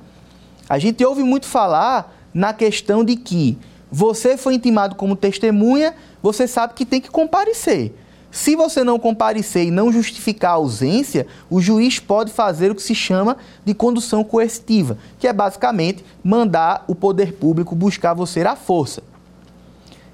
A 0.66 0.78
gente 0.78 1.04
ouve 1.04 1.22
muito 1.22 1.44
falar 1.44 2.16
na 2.32 2.54
questão 2.54 3.04
de 3.04 3.16
que 3.16 3.58
você 3.92 4.38
foi 4.38 4.54
intimado 4.54 4.94
como 4.94 5.14
testemunha, 5.14 5.94
você 6.22 6.48
sabe 6.48 6.72
que 6.72 6.86
tem 6.86 7.02
que 7.02 7.10
comparecer. 7.10 7.94
Se 8.30 8.56
você 8.56 8.82
não 8.82 8.98
comparecer 8.98 9.66
e 9.66 9.70
não 9.70 9.92
justificar 9.92 10.52
a 10.52 10.54
ausência, 10.54 11.26
o 11.50 11.60
juiz 11.60 11.98
pode 11.98 12.32
fazer 12.32 12.70
o 12.70 12.74
que 12.74 12.82
se 12.82 12.94
chama 12.94 13.36
de 13.62 13.74
condução 13.74 14.24
coercitiva, 14.24 14.96
que 15.18 15.28
é 15.28 15.34
basicamente 15.34 16.02
mandar 16.24 16.82
o 16.88 16.94
poder 16.94 17.34
público 17.34 17.74
buscar 17.74 18.14
você 18.14 18.40
à 18.40 18.56
força. 18.56 19.02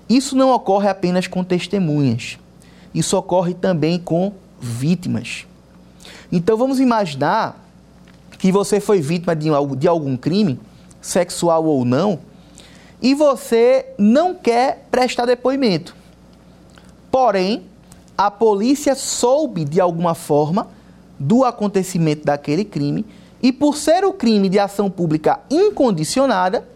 Isso 0.08 0.34
não 0.34 0.50
ocorre 0.50 0.88
apenas 0.88 1.28
com 1.28 1.44
testemunhas, 1.44 2.40
isso 2.96 3.16
ocorre 3.16 3.52
também 3.52 3.98
com 3.98 4.32
vítimas. 4.58 5.46
Então 6.32 6.56
vamos 6.56 6.80
imaginar 6.80 7.62
que 8.38 8.50
você 8.50 8.80
foi 8.80 9.00
vítima 9.00 9.36
de 9.36 9.86
algum 9.86 10.16
crime, 10.16 10.58
sexual 11.00 11.64
ou 11.66 11.84
não, 11.84 12.18
e 13.00 13.14
você 13.14 13.86
não 13.98 14.34
quer 14.34 14.86
prestar 14.90 15.26
depoimento. 15.26 15.94
Porém, 17.10 17.64
a 18.16 18.30
polícia 18.30 18.94
soube 18.94 19.64
de 19.64 19.80
alguma 19.80 20.14
forma 20.14 20.68
do 21.18 21.44
acontecimento 21.44 22.24
daquele 22.24 22.64
crime 22.64 23.04
e 23.42 23.52
por 23.52 23.76
ser 23.76 24.04
o 24.04 24.12
crime 24.12 24.48
de 24.48 24.58
ação 24.58 24.90
pública 24.90 25.40
incondicionada, 25.50 26.66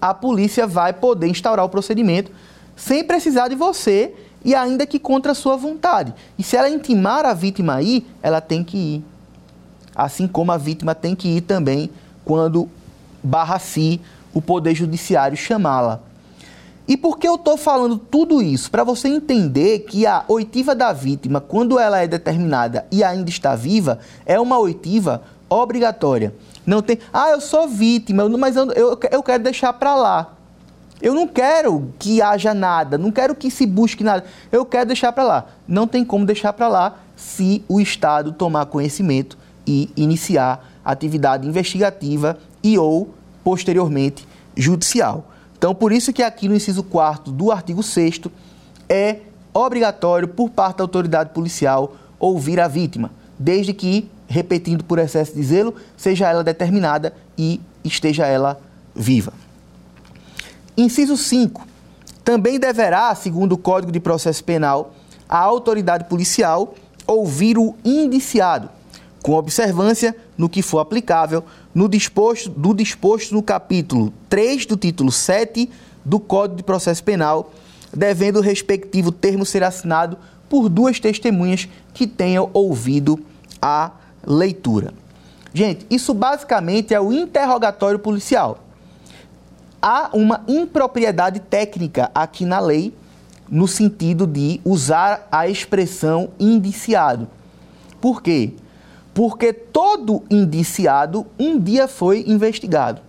a 0.00 0.14
polícia 0.14 0.66
vai 0.66 0.92
poder 0.92 1.28
instaurar 1.28 1.64
o 1.64 1.68
procedimento 1.68 2.32
sem 2.74 3.04
precisar 3.04 3.48
de 3.48 3.54
você 3.54 4.14
e 4.46 4.54
ainda 4.54 4.86
que 4.86 5.00
contra 5.00 5.32
a 5.32 5.34
sua 5.34 5.56
vontade. 5.56 6.14
E 6.38 6.42
se 6.44 6.56
ela 6.56 6.70
intimar 6.70 7.26
a 7.26 7.34
vítima 7.34 7.74
aí, 7.74 8.06
ela 8.22 8.40
tem 8.40 8.62
que 8.62 8.78
ir. 8.78 9.04
assim 9.92 10.28
como 10.28 10.52
a 10.52 10.56
vítima 10.56 10.94
tem 10.94 11.16
que 11.16 11.26
ir 11.26 11.40
também 11.40 11.90
quando 12.24 12.68
barra-se 13.24 14.00
o 14.32 14.40
Poder 14.40 14.72
Judiciário 14.72 15.36
chamá-la. 15.36 16.00
E 16.86 16.96
por 16.96 17.18
que 17.18 17.26
eu 17.26 17.34
estou 17.34 17.56
falando 17.56 17.98
tudo 17.98 18.40
isso? 18.40 18.70
Para 18.70 18.84
você 18.84 19.08
entender 19.08 19.80
que 19.80 20.06
a 20.06 20.24
oitiva 20.28 20.76
da 20.76 20.92
vítima, 20.92 21.40
quando 21.40 21.80
ela 21.80 21.98
é 21.98 22.06
determinada 22.06 22.86
e 22.92 23.02
ainda 23.02 23.28
está 23.28 23.56
viva, 23.56 23.98
é 24.24 24.38
uma 24.38 24.58
oitiva 24.58 25.22
obrigatória. 25.50 26.32
Não 26.64 26.82
tem, 26.82 27.00
ah, 27.12 27.30
eu 27.30 27.40
sou 27.40 27.66
vítima, 27.66 28.28
mas 28.28 28.54
eu, 28.54 28.70
eu 29.10 29.22
quero 29.24 29.42
deixar 29.42 29.72
para 29.72 29.96
lá. 29.96 30.35
Eu 31.00 31.14
não 31.14 31.28
quero 31.28 31.92
que 31.98 32.22
haja 32.22 32.54
nada, 32.54 32.96
não 32.96 33.10
quero 33.10 33.34
que 33.34 33.50
se 33.50 33.66
busque 33.66 34.02
nada. 34.02 34.24
Eu 34.50 34.64
quero 34.64 34.86
deixar 34.86 35.12
para 35.12 35.24
lá. 35.24 35.46
Não 35.68 35.86
tem 35.86 36.04
como 36.04 36.24
deixar 36.24 36.52
para 36.52 36.68
lá 36.68 36.98
se 37.14 37.62
o 37.68 37.80
Estado 37.80 38.32
tomar 38.32 38.66
conhecimento 38.66 39.36
e 39.66 39.90
iniciar 39.96 40.64
atividade 40.84 41.46
investigativa 41.46 42.38
e 42.62 42.78
ou 42.78 43.14
posteriormente 43.44 44.26
judicial. 44.56 45.30
Então, 45.58 45.74
por 45.74 45.92
isso 45.92 46.12
que 46.12 46.22
aqui 46.22 46.48
no 46.48 46.54
inciso 46.54 46.82
4 46.82 47.32
do 47.32 47.50
artigo 47.50 47.82
6 47.82 48.22
é 48.88 49.20
obrigatório 49.52 50.28
por 50.28 50.50
parte 50.50 50.78
da 50.78 50.84
autoridade 50.84 51.30
policial 51.30 51.96
ouvir 52.18 52.60
a 52.60 52.68
vítima, 52.68 53.10
desde 53.38 53.72
que, 53.72 54.08
repetindo 54.28 54.84
por 54.84 54.98
excesso 54.98 55.34
de 55.34 55.42
zelo, 55.42 55.74
seja 55.96 56.28
ela 56.28 56.44
determinada 56.44 57.14
e 57.36 57.60
esteja 57.84 58.26
ela 58.26 58.60
viva. 58.94 59.32
Inciso 60.76 61.16
5. 61.16 61.66
Também 62.22 62.58
deverá, 62.58 63.14
segundo 63.14 63.52
o 63.52 63.58
Código 63.58 63.90
de 63.90 63.98
Processo 63.98 64.44
Penal, 64.44 64.92
a 65.26 65.38
autoridade 65.38 66.04
policial 66.04 66.74
ouvir 67.06 67.56
o 67.56 67.74
indiciado, 67.84 68.68
com 69.22 69.32
observância 69.32 70.14
no 70.36 70.48
que 70.48 70.60
for 70.60 70.80
aplicável 70.80 71.44
no 71.74 71.88
disposto, 71.88 72.50
do 72.50 72.74
disposto 72.74 73.32
no 73.32 73.42
capítulo 73.42 74.12
3 74.28 74.66
do 74.66 74.76
título 74.76 75.10
7 75.10 75.70
do 76.04 76.20
Código 76.20 76.56
de 76.56 76.62
Processo 76.62 77.02
Penal, 77.02 77.52
devendo 77.94 78.38
o 78.38 78.42
respectivo 78.42 79.10
termo 79.10 79.46
ser 79.46 79.62
assinado 79.64 80.18
por 80.48 80.68
duas 80.68 81.00
testemunhas 81.00 81.68
que 81.94 82.06
tenham 82.06 82.50
ouvido 82.52 83.18
a 83.62 83.92
leitura. 84.26 84.92
Gente, 85.54 85.86
isso 85.88 86.12
basicamente 86.12 86.92
é 86.92 87.00
o 87.00 87.12
interrogatório 87.12 87.98
policial 87.98 88.65
há 89.80 90.10
uma 90.12 90.42
impropriedade 90.48 91.40
técnica 91.40 92.10
aqui 92.14 92.44
na 92.44 92.58
lei, 92.58 92.94
no 93.48 93.68
sentido 93.68 94.26
de 94.26 94.60
usar 94.64 95.28
a 95.30 95.48
expressão 95.48 96.30
indiciado. 96.38 97.28
Por 98.00 98.22
quê? 98.22 98.54
Porque 99.14 99.52
todo 99.52 100.22
indiciado 100.28 101.26
um 101.38 101.58
dia 101.58 101.86
foi 101.88 102.24
investigado, 102.26 103.00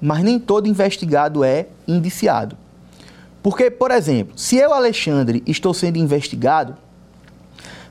mas 0.00 0.22
nem 0.22 0.38
todo 0.38 0.66
investigado 0.66 1.44
é 1.44 1.68
indiciado. 1.86 2.56
Porque, 3.42 3.70
por 3.70 3.90
exemplo, 3.90 4.36
se 4.36 4.56
eu, 4.56 4.74
Alexandre, 4.74 5.42
estou 5.46 5.72
sendo 5.72 5.96
investigado, 5.96 6.74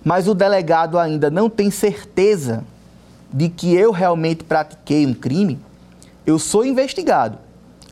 mas 0.03 0.28
o 0.28 0.36
delegado 0.36 0.99
ainda 0.99 1.32
não 1.32 1.49
tem 1.49 1.72
certeza 1.72 2.63
de 3.34 3.49
que 3.49 3.74
eu 3.74 3.91
realmente 3.91 4.43
pratiquei 4.43 5.05
um 5.05 5.13
crime, 5.13 5.57
eu 6.26 6.38
sou 6.38 6.65
investigado 6.65 7.47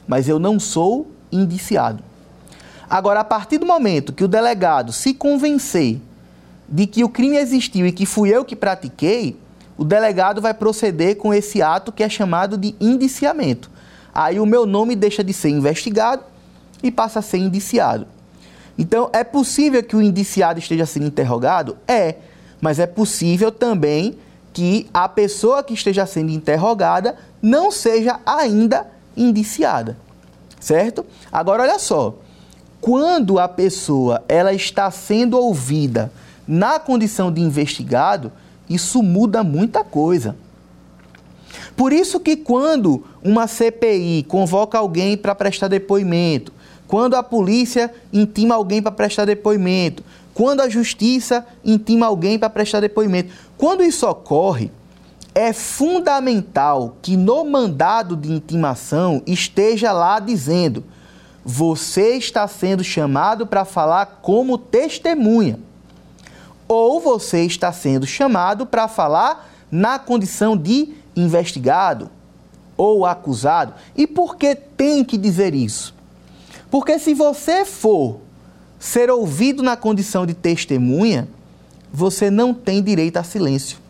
mas 0.08 0.28
eu 0.28 0.39
não 0.39 0.60
sou 0.60 1.12
indiciado. 1.32 2.03
Agora, 2.89 3.22
a 3.22 3.24
partir 3.24 3.58
do 3.58 3.66
momento 3.66 4.14
que 4.14 4.24
o 4.24 4.28
delegado 4.28 4.91
se 4.91 5.14
convencer 5.14 5.99
de 6.68 6.88
que 6.88 7.03
o 7.03 7.10
crime 7.10 7.38
existiu 7.38 7.86
e 7.86 7.91
que 7.91 8.06
fui 8.06 8.30
eu 8.30 8.45
que 8.45 8.56
pratiquei, 8.56 9.38
o 9.78 9.84
delegado 9.84 10.41
vai 10.41 10.53
proceder 10.53 11.18
com 11.18 11.34
esse 11.34 11.62
ato 11.62 11.91
que 11.91 12.03
é 12.03 12.10
chamado 12.10 12.58
de 12.58 12.76
indiciamento. 12.80 13.70
Aí 14.14 14.39
o 14.39 14.45
meu 14.45 14.66
nome 14.66 14.95
deixa 14.95 15.24
de 15.24 15.34
ser 15.34 15.49
investigado 15.49 16.24
e 16.82 16.91
passa 16.91 17.20
a 17.20 17.22
ser 17.22 17.38
indiciado. 17.38 18.08
Então, 18.78 19.10
é 19.14 19.24
possível 19.24 19.82
que 19.82 19.95
o 19.95 20.01
indiciado 20.01 20.60
esteja 20.60 20.86
sendo 20.86 21.06
interrogado? 21.06 21.78
É, 21.88 22.16
mas 22.62 22.80
é 22.80 22.86
possível 22.86 23.51
também 23.51 24.18
que 24.53 24.88
a 24.93 25.08
pessoa 25.08 25.64
que 25.64 25.74
esteja 25.74 26.06
sendo 26.06 26.32
interrogada 26.32 27.16
não 27.41 27.72
seja 27.72 28.20
ainda 28.26 28.88
indiciada, 29.16 29.97
certo? 30.59 31.05
Agora 31.32 31.63
olha 31.63 31.80
só, 31.80 32.16
quando 32.82 33.39
a 33.39 33.47
pessoa 33.47 34.24
ela 34.28 34.53
está 34.53 34.89
sendo 34.91 35.38
ouvida 35.38 36.11
na 36.47 36.80
condição 36.80 37.32
de 37.32 37.41
investigado, 37.41 38.32
isso 38.70 39.01
muda 39.01 39.43
muita 39.43 39.84
coisa. 39.84 40.36
Por 41.76 41.91
isso 41.91 42.20
que 42.20 42.36
quando 42.36 43.03
uma 43.24 43.47
CPI 43.47 44.24
convoca 44.28 44.78
alguém 44.78 45.18
para 45.18 45.36
prestar 45.36 45.68
depoimento, 45.68 46.53
quando 46.88 47.16
a 47.16 47.24
polícia 47.24 47.91
intima 48.13 48.55
alguém 48.55 48.82
para 48.82 48.91
prestar 48.91 49.26
depoimento, 49.26 50.03
quando 50.34 50.61
a 50.61 50.70
justiça 50.70 51.45
intima 51.63 52.05
alguém 52.05 52.38
para 52.38 52.49
prestar 52.49 52.80
depoimento, 52.82 53.34
quando 53.57 53.84
isso 53.84 54.07
ocorre, 54.07 54.72
é 55.36 55.52
fundamental 55.52 56.96
que 57.02 57.18
no 57.18 57.44
mandado 57.44 58.16
de 58.16 58.32
intimação 58.32 59.22
esteja 59.28 59.92
lá 59.92 60.18
dizendo: 60.18 60.86
você 61.44 62.16
está 62.16 62.48
sendo 62.48 62.86
chamado 62.86 63.46
para 63.46 63.66
falar 63.66 64.20
como 64.22 64.58
testemunha, 64.58 65.60
ou 66.70 67.02
você 67.02 67.42
está 67.42 67.74
sendo 67.74 68.08
chamado 68.08 68.66
para 68.66 68.88
falar 68.88 69.52
na 69.70 70.00
condição 70.00 70.56
de 70.56 70.94
investigado 71.14 72.10
ou 72.78 73.06
acusado. 73.06 73.74
E 73.96 74.08
por 74.08 74.38
que 74.38 74.56
tem 74.56 75.04
que 75.04 75.18
dizer 75.18 75.54
isso? 75.54 75.94
Porque 76.72 76.98
se 76.98 77.14
você 77.14 77.66
for 77.66 78.22
ser 78.80 79.10
ouvido 79.10 79.62
na 79.62 79.76
condição 79.76 80.26
de 80.26 80.34
testemunha, 80.34 81.28
você 81.92 82.30
não 82.30 82.54
tem 82.54 82.82
direito 82.82 83.18
a 83.18 83.24
silêncio. 83.24 83.85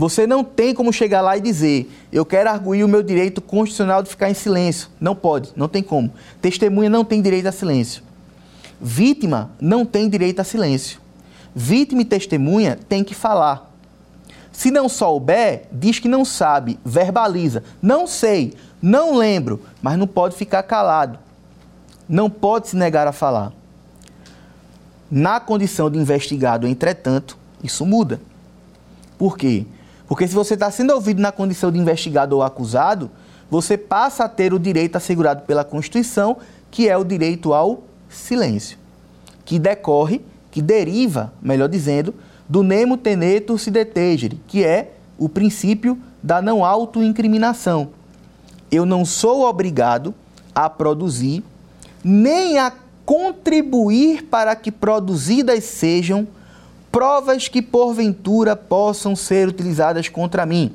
Você 0.00 0.26
não 0.26 0.42
tem 0.42 0.72
como 0.72 0.90
chegar 0.94 1.20
lá 1.20 1.36
e 1.36 1.42
dizer, 1.42 1.92
eu 2.10 2.24
quero 2.24 2.48
arguir 2.48 2.82
o 2.82 2.88
meu 2.88 3.02
direito 3.02 3.42
constitucional 3.42 4.02
de 4.02 4.08
ficar 4.08 4.30
em 4.30 4.34
silêncio. 4.34 4.88
Não 4.98 5.14
pode, 5.14 5.52
não 5.54 5.68
tem 5.68 5.82
como. 5.82 6.10
Testemunha 6.40 6.88
não 6.88 7.04
tem 7.04 7.20
direito 7.20 7.48
a 7.48 7.52
silêncio. 7.52 8.02
Vítima 8.80 9.50
não 9.60 9.84
tem 9.84 10.08
direito 10.08 10.40
a 10.40 10.44
silêncio. 10.44 10.98
Vítima 11.54 12.00
e 12.00 12.06
testemunha 12.06 12.78
tem 12.88 13.04
que 13.04 13.14
falar. 13.14 13.70
Se 14.50 14.70
não 14.70 14.88
souber, 14.88 15.64
diz 15.70 15.98
que 15.98 16.08
não 16.08 16.24
sabe, 16.24 16.80
verbaliza. 16.82 17.62
Não 17.82 18.06
sei, 18.06 18.54
não 18.80 19.18
lembro, 19.18 19.60
mas 19.82 19.98
não 19.98 20.06
pode 20.06 20.34
ficar 20.34 20.62
calado. 20.62 21.18
Não 22.08 22.30
pode 22.30 22.68
se 22.68 22.76
negar 22.76 23.06
a 23.06 23.12
falar. 23.12 23.52
Na 25.10 25.38
condição 25.40 25.90
de 25.90 25.98
investigado, 25.98 26.66
entretanto, 26.66 27.36
isso 27.62 27.84
muda. 27.84 28.18
Por 29.18 29.36
quê? 29.36 29.66
Porque 30.10 30.26
se 30.26 30.34
você 30.34 30.54
está 30.54 30.68
sendo 30.72 30.92
ouvido 30.92 31.22
na 31.22 31.30
condição 31.30 31.70
de 31.70 31.78
investigado 31.78 32.34
ou 32.34 32.42
acusado, 32.42 33.08
você 33.48 33.78
passa 33.78 34.24
a 34.24 34.28
ter 34.28 34.52
o 34.52 34.58
direito 34.58 34.96
assegurado 34.96 35.42
pela 35.42 35.62
Constituição, 35.62 36.38
que 36.68 36.88
é 36.88 36.96
o 36.96 37.04
direito 37.04 37.54
ao 37.54 37.84
silêncio, 38.08 38.76
que 39.44 39.56
decorre, 39.56 40.20
que 40.50 40.60
deriva, 40.60 41.32
melhor 41.40 41.68
dizendo, 41.68 42.12
do 42.48 42.64
nemo 42.64 42.96
tenetur 42.96 43.56
si 43.56 43.70
detegere, 43.70 44.40
que 44.48 44.64
é 44.64 44.94
o 45.16 45.28
princípio 45.28 45.96
da 46.20 46.42
não 46.42 46.64
autoincriminação. 46.64 47.90
Eu 48.68 48.84
não 48.84 49.04
sou 49.04 49.42
obrigado 49.48 50.12
a 50.52 50.68
produzir, 50.68 51.44
nem 52.02 52.58
a 52.58 52.72
contribuir 53.06 54.24
para 54.24 54.56
que 54.56 54.72
produzidas 54.72 55.62
sejam 55.62 56.26
provas 56.90 57.48
que 57.48 57.62
porventura 57.62 58.56
possam 58.56 59.14
ser 59.14 59.48
utilizadas 59.48 60.08
contra 60.08 60.44
mim. 60.44 60.72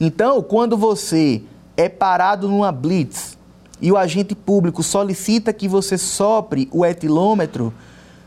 Então, 0.00 0.42
quando 0.42 0.76
você 0.76 1.42
é 1.76 1.88
parado 1.88 2.48
numa 2.48 2.72
blitz 2.72 3.36
e 3.80 3.92
o 3.92 3.96
agente 3.96 4.34
público 4.34 4.82
solicita 4.82 5.52
que 5.52 5.68
você 5.68 5.98
sopre 5.98 6.68
o 6.72 6.84
etilômetro, 6.84 7.72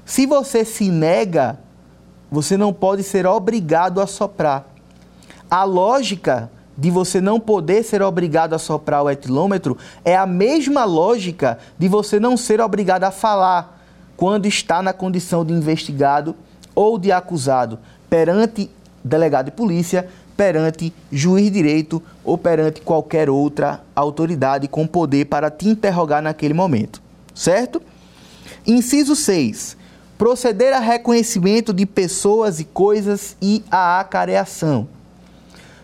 se 0.05 0.26
você 0.26 0.64
se 0.64 0.89
nega, 0.89 1.59
você 2.30 2.55
não 2.57 2.74
pode 2.74 3.03
ser 3.03 3.26
obrigado 3.26 3.99
a 4.01 4.07
soprar. 4.07 4.68
A 5.49 5.64
lógica 5.64 6.51
de 6.78 6.89
você 6.89 7.20
não 7.20 7.39
poder 7.39 7.84
ser 7.84 8.01
obrigado 8.01 8.53
a 8.53 8.59
soprar 8.59 9.03
o 9.03 9.09
etilômetro 9.09 9.78
é 10.05 10.16
a 10.16 10.26
mesma 10.26 10.86
lógica 10.86 11.59
de 11.78 11.88
você 11.88 12.20
não 12.20 12.38
ser 12.38 12.62
obrigado 12.62 13.03
a 13.03 13.12
falar 13.12 13.80
quando 14.16 14.45
está 14.45 14.82
na 14.82 14.93
condição 14.93 15.43
de 15.43 15.53
investigado 15.53 16.36
ou 16.76 16.98
de 16.98 17.12
acusado 17.12 17.80
perante 18.10 18.70
delegado 19.04 19.46
de 19.46 19.52
polícia, 19.52 20.08
perante 20.36 20.94
juiz 21.12 21.46
de 21.46 21.52
direito 21.52 22.02
ou 22.24 22.38
perante 22.38 22.82
qualquer 22.82 23.30
outra 23.30 23.82
autoridade 23.96 24.68
com 24.68 24.88
poder 24.88 25.26
para 25.26 25.52
te 25.52 25.68
interrogar 25.68 26.22
naquele 26.22 26.54
momento. 26.54 27.02
Certo? 27.34 27.82
Inciso 28.66 29.16
6. 29.16 29.78
proceder 30.18 30.72
a 30.74 30.80
reconhecimento 30.80 31.74
de 31.74 31.86
pessoas 31.86 32.60
e 32.60 32.64
coisas 32.64 33.36
e 33.42 33.64
a 33.72 34.00
acareação. 34.00 34.88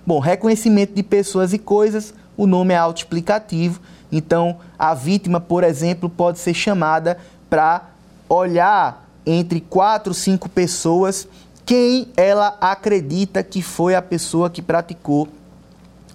Bom, 0.05 0.19
reconhecimento 0.19 0.93
de 0.93 1.01
pessoas 1.01 1.53
e 1.53 1.57
coisas, 1.57 2.13
o 2.37 2.45
nome 2.45 2.73
é 2.73 2.77
autoexplicativo, 2.77 3.81
então 4.11 4.57
a 4.77 4.93
vítima, 4.93 5.39
por 5.39 5.63
exemplo, 5.63 6.07
pode 6.07 6.39
ser 6.39 6.53
chamada 6.53 7.17
para 7.49 7.89
olhar 8.29 9.06
entre 9.27 9.61
quatro, 9.61 10.13
cinco 10.13 10.47
pessoas 10.47 11.27
quem 11.67 12.07
ela 12.15 12.57
acredita 12.61 13.43
que 13.43 13.61
foi 13.61 13.93
a 13.93 14.01
pessoa 14.01 14.49
que 14.49 14.61
praticou 14.61 15.27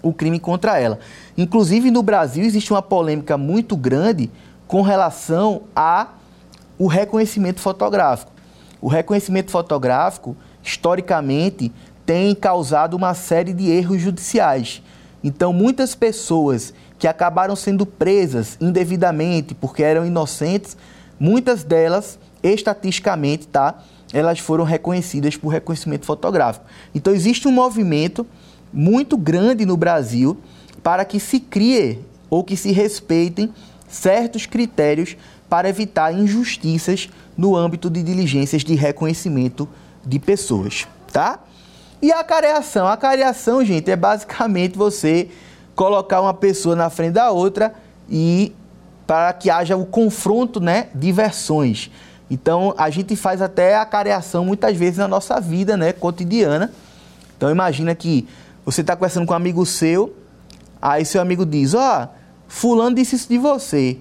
o 0.03 0.11
crime 0.11 0.41
contra 0.41 0.81
ela. 0.81 0.99
Inclusive 1.37 1.91
no 1.91 2.03
Brasil 2.03 2.43
existe 2.43 2.73
uma 2.73 2.81
polêmica 2.81 3.37
muito 3.37 3.77
grande 3.77 4.31
com 4.67 4.81
relação 4.81 5.65
a 5.77 6.09
o 6.79 6.87
reconhecimento 6.87 7.61
fotográfico. 7.61 8.33
O 8.81 8.89
reconhecimento 8.89 9.51
fotográfico, 9.51 10.35
historicamente, 10.63 11.71
tem 12.07 12.35
causado 12.35 12.95
uma 12.95 13.13
série 13.13 13.53
de 13.53 13.71
erros 13.71 14.01
judiciais. 14.01 14.83
Então, 15.23 15.53
muitas 15.53 15.95
pessoas 15.95 16.73
que 16.99 17.07
acabaram 17.07 17.55
sendo 17.55 17.85
presas 17.85 18.57
indevidamente 18.59 19.55
porque 19.55 19.83
eram 19.83 20.07
inocentes, 20.07 20.79
muitas 21.21 21.63
delas, 21.63 22.19
estatisticamente, 22.43 23.47
tá? 23.47 23.83
Elas 24.13 24.39
foram 24.39 24.65
reconhecidas 24.65 25.37
por 25.37 25.49
reconhecimento 25.49 26.05
fotográfico. 26.05 26.67
Então, 26.95 27.15
existe 27.15 27.49
um 27.49 27.53
movimento 27.53 28.27
muito 28.73 29.17
grande 29.17 29.65
no 29.65 29.77
Brasil 29.77 30.39
para 30.83 31.05
que 31.05 31.21
se 31.21 31.39
crie 31.39 32.01
ou 32.29 32.43
que 32.43 32.57
se 32.57 32.73
respeitem 32.73 33.53
certos 33.89 34.47
critérios 34.47 35.17
para 35.49 35.69
evitar 35.69 36.13
injustiças 36.15 37.11
no 37.37 37.55
âmbito 37.55 37.91
de 37.91 38.03
diligências 38.03 38.65
de 38.65 38.75
reconhecimento 38.75 39.69
de 40.05 40.19
pessoas, 40.19 40.87
tá? 41.13 41.41
E 42.01 42.11
a 42.11 42.25
careação, 42.25 42.89
a 42.89 42.97
careação, 42.97 43.65
gente, 43.65 43.91
é 43.91 43.95
basicamente 43.95 44.77
você 44.77 45.29
colocar 45.75 46.21
uma 46.21 46.35
pessoa 46.35 46.75
na 46.75 46.91
frente 46.91 47.13
da 47.13 47.31
outra 47.31 47.75
e 48.11 48.53
para 49.07 49.33
que 49.33 49.51
haja 49.51 49.77
o 49.77 49.85
confronto, 49.85 50.59
né, 50.59 50.89
de 50.95 51.13
versões. 51.13 51.91
Então, 52.33 52.75
a 52.79 52.89
gente 52.89 53.15
faz 53.15 53.43
até 53.43 53.77
a 53.77 53.85
careação 53.85 54.43
muitas 54.43 54.75
vezes 54.75 54.97
na 54.97 55.07
nossa 55.07 55.39
vida, 55.39 55.77
né, 55.77 55.93
cotidiana. 55.93 56.73
Então, 57.37 57.51
imagina 57.51 57.95
que 57.95 58.27
você 58.65 58.81
está 58.81 58.97
conversando 58.97 59.27
com 59.27 59.35
um 59.35 59.37
amigo 59.37 59.67
seu, 59.67 60.17
aí 60.81 61.05
seu 61.05 61.21
amigo 61.21 61.45
diz: 61.45 61.75
Ó, 61.75 62.05
oh, 62.05 62.09
Fulano 62.49 62.97
disse 62.97 63.17
isso 63.17 63.29
de 63.29 63.37
você. 63.37 63.99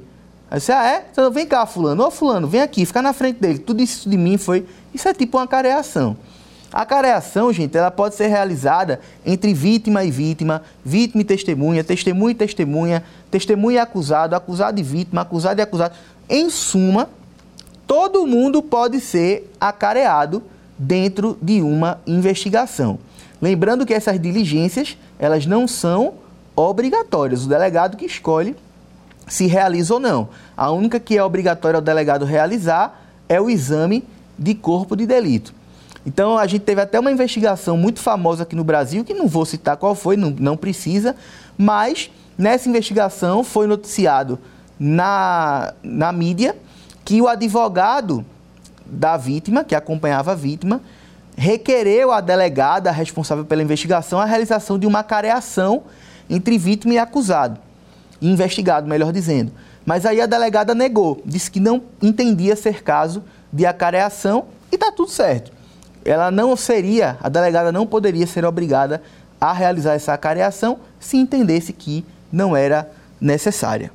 Aí 0.50 0.62
você, 0.62 0.72
ah, 0.72 0.88
é? 0.88 1.06
Então 1.12 1.30
vem 1.30 1.46
cá, 1.46 1.66
Fulano. 1.66 2.06
Ô, 2.06 2.10
Fulano, 2.10 2.48
vem 2.48 2.62
aqui, 2.62 2.86
fica 2.86 3.02
na 3.02 3.12
frente 3.12 3.42
dele. 3.42 3.60
Tu 3.60 3.74
disse 3.74 4.00
isso 4.00 4.10
de 4.10 4.16
mim, 4.16 4.38
foi. 4.38 4.66
Isso 4.94 5.10
é 5.10 5.14
tipo 5.14 5.38
uma 5.38 5.48
careação. 5.48 6.16
A 6.72 6.86
careação, 6.86 7.52
gente, 7.52 7.78
ela 7.78 7.92
pode 7.92 8.16
ser 8.16 8.28
realizada 8.28 9.02
entre 9.26 9.54
vítima 9.54 10.06
e 10.06 10.12
vítima, 10.12 10.62
vítima 10.86 11.22
e 11.22 11.26
testemunha, 11.26 11.84
testemunha 11.84 12.32
e 12.32 12.36
testemunha, 12.36 13.04
testemunha 13.30 13.76
e 13.76 13.80
acusado, 13.80 14.38
acusado 14.38 14.80
e 14.80 14.84
vítima, 14.84 15.22
acusado 15.22 15.60
e 15.60 15.64
acusado. 15.64 15.96
Em 16.30 16.50
suma, 16.50 17.10
todo 17.92 18.26
mundo 18.26 18.64
pode 18.64 19.02
ser 19.02 19.52
acareado 19.60 20.42
dentro 20.80 21.38
de 21.42 21.62
uma 21.62 22.00
investigação. 22.08 22.98
Lembrando 23.42 23.86
que 23.86 23.94
essas 23.94 24.18
diligências, 24.18 24.98
elas 25.20 25.46
não 25.46 25.68
são 25.68 26.14
obrigatórias. 26.56 27.44
O 27.44 27.50
delegado 27.50 27.98
que 27.98 28.06
escolhe 28.06 28.56
se 29.28 29.46
realiza 29.46 29.96
ou 29.96 30.00
não. 30.00 30.30
A 30.56 30.72
única 30.72 31.02
que 31.02 31.18
é 31.18 31.22
obrigatória 31.22 31.80
ao 31.80 31.82
delegado 31.82 32.24
realizar 32.24 32.98
é 33.28 33.42
o 33.42 33.50
exame 33.50 34.06
de 34.39 34.56
corpo 34.56 34.96
de 34.96 35.06
delito. 35.06 35.54
Então, 36.06 36.38
a 36.38 36.48
gente 36.48 36.62
teve 36.62 36.80
até 36.80 36.98
uma 36.98 37.12
investigação 37.12 37.76
muito 37.76 38.00
famosa 38.00 38.44
aqui 38.44 38.56
no 38.56 38.64
Brasil, 38.64 39.04
que 39.04 39.14
não 39.14 39.28
vou 39.28 39.44
citar 39.44 39.76
qual 39.76 39.96
foi, 39.96 40.16
não, 40.16 40.34
não 40.39 40.56
precisa, 40.56 41.14
mas 41.58 42.10
nessa 42.38 42.70
investigação 42.70 43.44
foi 43.44 43.68
noticiado 43.68 44.39
na, 44.80 45.74
na 45.84 46.14
mídia 46.14 46.56
que 47.04 47.22
o 47.22 47.28
advogado 47.28 48.26
da 48.86 49.18
vítima, 49.18 49.64
que 49.64 49.76
acompanhava 49.76 50.32
a 50.32 50.36
vítima, 50.36 50.82
requereu 51.36 52.12
à 52.12 52.22
delegada 52.22 52.91
responsável 52.91 53.45
pela 53.45 53.64
investigação 53.64 54.20
a 54.20 54.26
realização 54.26 54.78
de 54.78 54.86
uma 54.86 55.04
careação 55.04 55.84
entre 56.30 56.58
vítima 56.58 56.93
e 56.93 56.97
acusado, 56.97 57.60
investigado, 58.22 58.88
melhor 58.88 59.12
dizendo. 59.12 59.52
Mas 59.86 60.06
aí 60.06 60.22
a 60.22 60.26
delegada 60.26 60.76
negou, 60.76 61.22
disse 61.26 61.49
que 61.49 61.60
não 61.60 61.82
entendia 62.02 62.56
ser 62.56 62.84
caso 62.84 63.24
de 63.52 63.66
acareação 63.66 64.45
e 64.72 64.76
está 64.76 64.91
tudo 64.91 65.10
certo. 65.10 65.52
Ela 66.06 66.32
não 66.32 66.56
seria, 66.56 67.18
a 67.22 67.30
delegada 67.30 67.72
não 67.72 67.86
poderia 67.86 68.26
ser 68.28 68.45
obrigada 68.45 69.02
a 69.39 69.52
realizar 69.52 69.93
essa 69.93 70.14
acareação 70.14 70.80
se 70.99 71.18
entendesse 71.18 71.74
que 71.74 72.06
não 72.32 72.56
era 72.56 72.91
necessária. 73.20 73.91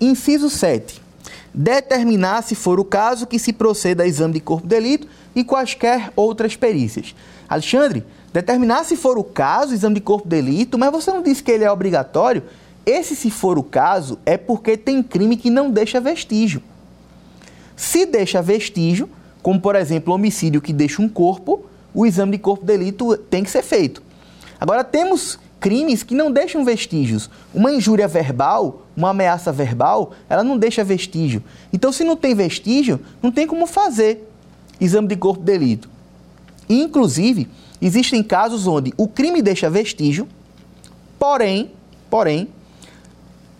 Inciso 0.00 0.48
7. 0.48 1.05
Determinar, 1.58 2.42
se 2.42 2.54
for 2.54 2.78
o 2.78 2.84
caso, 2.84 3.26
que 3.26 3.38
se 3.38 3.50
proceda 3.50 4.02
a 4.02 4.06
exame 4.06 4.34
de 4.34 4.40
corpo 4.40 4.68
de 4.68 4.74
delito 4.74 5.08
e 5.34 5.42
quaisquer 5.42 6.12
outras 6.14 6.54
perícias. 6.54 7.14
Alexandre, 7.48 8.04
determinar 8.30 8.84
se 8.84 8.94
for 8.94 9.16
o 9.16 9.24
caso, 9.24 9.72
exame 9.72 9.94
de 9.94 10.02
corpo 10.02 10.28
de 10.28 10.36
delito, 10.36 10.76
mas 10.76 10.92
você 10.92 11.10
não 11.10 11.22
disse 11.22 11.42
que 11.42 11.50
ele 11.50 11.64
é 11.64 11.72
obrigatório. 11.72 12.42
Esse, 12.84 13.16
se 13.16 13.30
for 13.30 13.58
o 13.58 13.62
caso, 13.62 14.18
é 14.26 14.36
porque 14.36 14.76
tem 14.76 15.02
crime 15.02 15.34
que 15.34 15.48
não 15.48 15.70
deixa 15.70 15.98
vestígio. 15.98 16.62
Se 17.74 18.04
deixa 18.04 18.42
vestígio, 18.42 19.08
como 19.42 19.58
por 19.58 19.76
exemplo 19.76 20.12
homicídio 20.12 20.60
que 20.60 20.74
deixa 20.74 21.00
um 21.00 21.08
corpo, 21.08 21.64
o 21.94 22.04
exame 22.04 22.32
de 22.32 22.38
corpo 22.38 22.66
de 22.66 22.76
delito 22.76 23.16
tem 23.16 23.42
que 23.42 23.50
ser 23.50 23.62
feito. 23.62 24.02
Agora, 24.60 24.84
temos 24.84 25.38
crimes 25.60 26.02
que 26.02 26.14
não 26.14 26.30
deixam 26.30 26.64
vestígios. 26.64 27.30
Uma 27.54 27.72
injúria 27.72 28.06
verbal, 28.06 28.86
uma 28.96 29.10
ameaça 29.10 29.52
verbal, 29.52 30.12
ela 30.28 30.44
não 30.44 30.58
deixa 30.58 30.84
vestígio. 30.84 31.42
Então, 31.72 31.92
se 31.92 32.04
não 32.04 32.16
tem 32.16 32.34
vestígio, 32.34 33.00
não 33.22 33.30
tem 33.30 33.46
como 33.46 33.66
fazer 33.66 34.28
exame 34.80 35.08
de 35.08 35.16
corpo 35.16 35.40
de 35.40 35.46
delito. 35.46 35.88
Inclusive, 36.68 37.48
existem 37.80 38.22
casos 38.22 38.66
onde 38.66 38.92
o 38.96 39.08
crime 39.08 39.40
deixa 39.40 39.70
vestígio, 39.70 40.26
porém, 41.18 41.70
porém, 42.10 42.48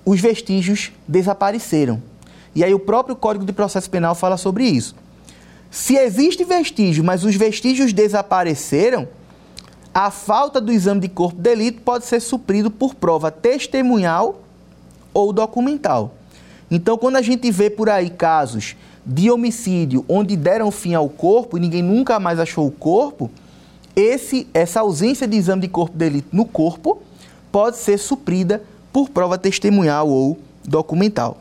os 0.04 0.20
vestígios 0.20 0.92
desapareceram. 1.06 2.02
E 2.54 2.64
aí 2.64 2.72
o 2.72 2.78
próprio 2.78 3.16
Código 3.16 3.44
de 3.44 3.52
Processo 3.52 3.90
Penal 3.90 4.14
fala 4.14 4.36
sobre 4.36 4.64
isso. 4.64 4.94
Se 5.70 5.96
existe 5.96 6.44
vestígio, 6.44 7.04
mas 7.04 7.24
os 7.24 7.34
vestígios 7.34 7.92
desapareceram, 7.92 9.08
a 9.96 10.10
falta 10.10 10.60
do 10.60 10.70
exame 10.70 11.00
de 11.00 11.08
corpo 11.08 11.36
de 11.36 11.42
delito 11.42 11.80
pode 11.80 12.04
ser 12.04 12.20
suprido 12.20 12.70
por 12.70 12.94
prova 12.94 13.30
testemunhal 13.30 14.42
ou 15.14 15.32
documental. 15.32 16.12
Então, 16.70 16.98
quando 16.98 17.16
a 17.16 17.22
gente 17.22 17.50
vê 17.50 17.70
por 17.70 17.88
aí 17.88 18.10
casos 18.10 18.76
de 19.06 19.30
homicídio 19.30 20.04
onde 20.06 20.36
deram 20.36 20.70
fim 20.70 20.92
ao 20.92 21.08
corpo 21.08 21.56
e 21.56 21.60
ninguém 21.60 21.82
nunca 21.82 22.20
mais 22.20 22.38
achou 22.38 22.66
o 22.66 22.70
corpo, 22.70 23.30
esse, 23.96 24.46
essa 24.52 24.80
ausência 24.80 25.26
de 25.26 25.34
exame 25.34 25.62
de 25.62 25.68
corpo 25.68 25.92
de 25.92 25.98
delito 25.98 26.28
no 26.30 26.44
corpo 26.44 27.00
pode 27.50 27.78
ser 27.78 27.96
suprida 27.96 28.62
por 28.92 29.08
prova 29.08 29.38
testemunhal 29.38 30.10
ou 30.10 30.38
documental. 30.62 31.38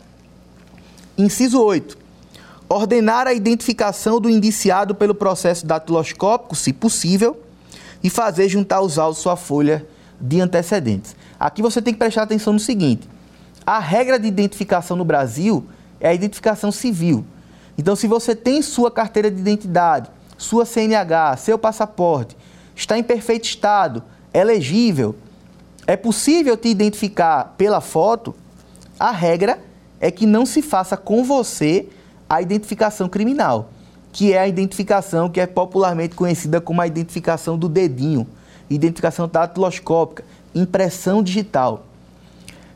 Inciso 1.18 1.62
8. 1.62 1.98
Ordenar 2.70 3.28
a 3.28 3.34
identificação 3.34 4.22
do 4.22 4.30
indiciado 4.30 4.96
pelo 4.96 5.14
processo 5.14 5.68
datiloscópico, 5.68 6.56
se 6.56 6.72
possível, 6.72 7.42
e 8.06 8.10
fazer 8.12 8.48
juntar 8.48 8.82
os 8.82 9.00
autos 9.00 9.18
sua 9.18 9.36
folha 9.36 9.84
de 10.22 10.40
antecedentes. 10.40 11.16
Aqui 11.40 11.60
você 11.60 11.82
tem 11.82 11.92
que 11.92 11.98
prestar 11.98 12.22
atenção 12.22 12.54
no 12.54 12.60
seguinte: 12.60 13.10
a 13.66 13.80
regra 13.80 14.20
de 14.20 14.28
identificação 14.28 14.96
no 14.96 15.04
Brasil 15.04 15.66
é 16.00 16.10
a 16.10 16.14
identificação 16.14 16.72
civil. 16.72 17.26
Então, 17.76 17.96
se 17.96 18.06
você 18.06 18.36
tem 18.36 18.62
sua 18.62 18.92
carteira 18.92 19.32
de 19.32 19.40
identidade, 19.42 20.08
sua 20.38 20.66
CNH, 20.66 21.38
seu 21.38 21.58
passaporte, 21.58 22.38
está 22.76 22.96
em 22.96 23.02
perfeito 23.02 23.46
estado, 23.46 24.04
é 24.32 24.44
legível, 24.44 25.16
é 25.88 25.98
possível 25.98 26.56
te 26.56 26.68
identificar 26.68 27.56
pela 27.58 27.82
foto, 27.82 28.36
a 29.00 29.10
regra 29.10 29.58
é 30.00 30.12
que 30.12 30.28
não 30.28 30.46
se 30.46 30.62
faça 30.62 30.96
com 30.96 31.24
você 31.24 31.90
a 32.30 32.40
identificação 32.40 33.10
criminal, 33.10 33.72
que 34.16 34.32
é 34.32 34.40
a 34.40 34.48
identificação 34.48 35.28
que 35.28 35.42
é 35.42 35.46
popularmente 35.46 36.16
conhecida 36.16 36.62
como 36.62 36.80
a 36.80 36.88
identificação 36.88 37.58
do 37.58 37.68
dedinho, 37.68 38.26
identificação 38.70 39.28
datiloscópica, 39.28 40.24
impressão 40.56 41.22
digital. 41.22 41.86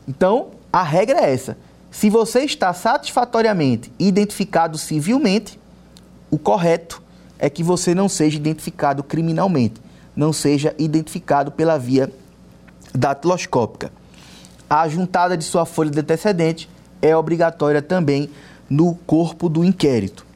Então, 0.06 0.48
a 0.70 0.82
regra 0.82 1.18
é 1.20 1.32
essa. 1.32 1.56
Se 1.90 2.10
você 2.10 2.40
está 2.40 2.74
satisfatoriamente 2.74 3.90
identificado 3.98 4.76
civilmente, 4.76 5.58
o 6.30 6.38
correto 6.38 7.02
é 7.38 7.48
que 7.48 7.62
você 7.62 7.94
não 7.94 8.06
seja 8.06 8.36
identificado 8.36 9.02
criminalmente, 9.02 9.80
não 10.14 10.34
seja 10.34 10.74
identificado 10.78 11.50
pela 11.50 11.78
via 11.78 12.12
datiloscópica. 12.94 13.90
A 14.68 14.86
juntada 14.90 15.38
de 15.38 15.44
sua 15.44 15.64
folha 15.64 15.90
de 15.90 16.00
antecedente 16.00 16.68
é 17.00 17.16
obrigatória 17.16 17.80
também 17.80 18.28
no 18.68 18.94
corpo 19.06 19.48
do 19.48 19.64
inquérito. 19.64 20.28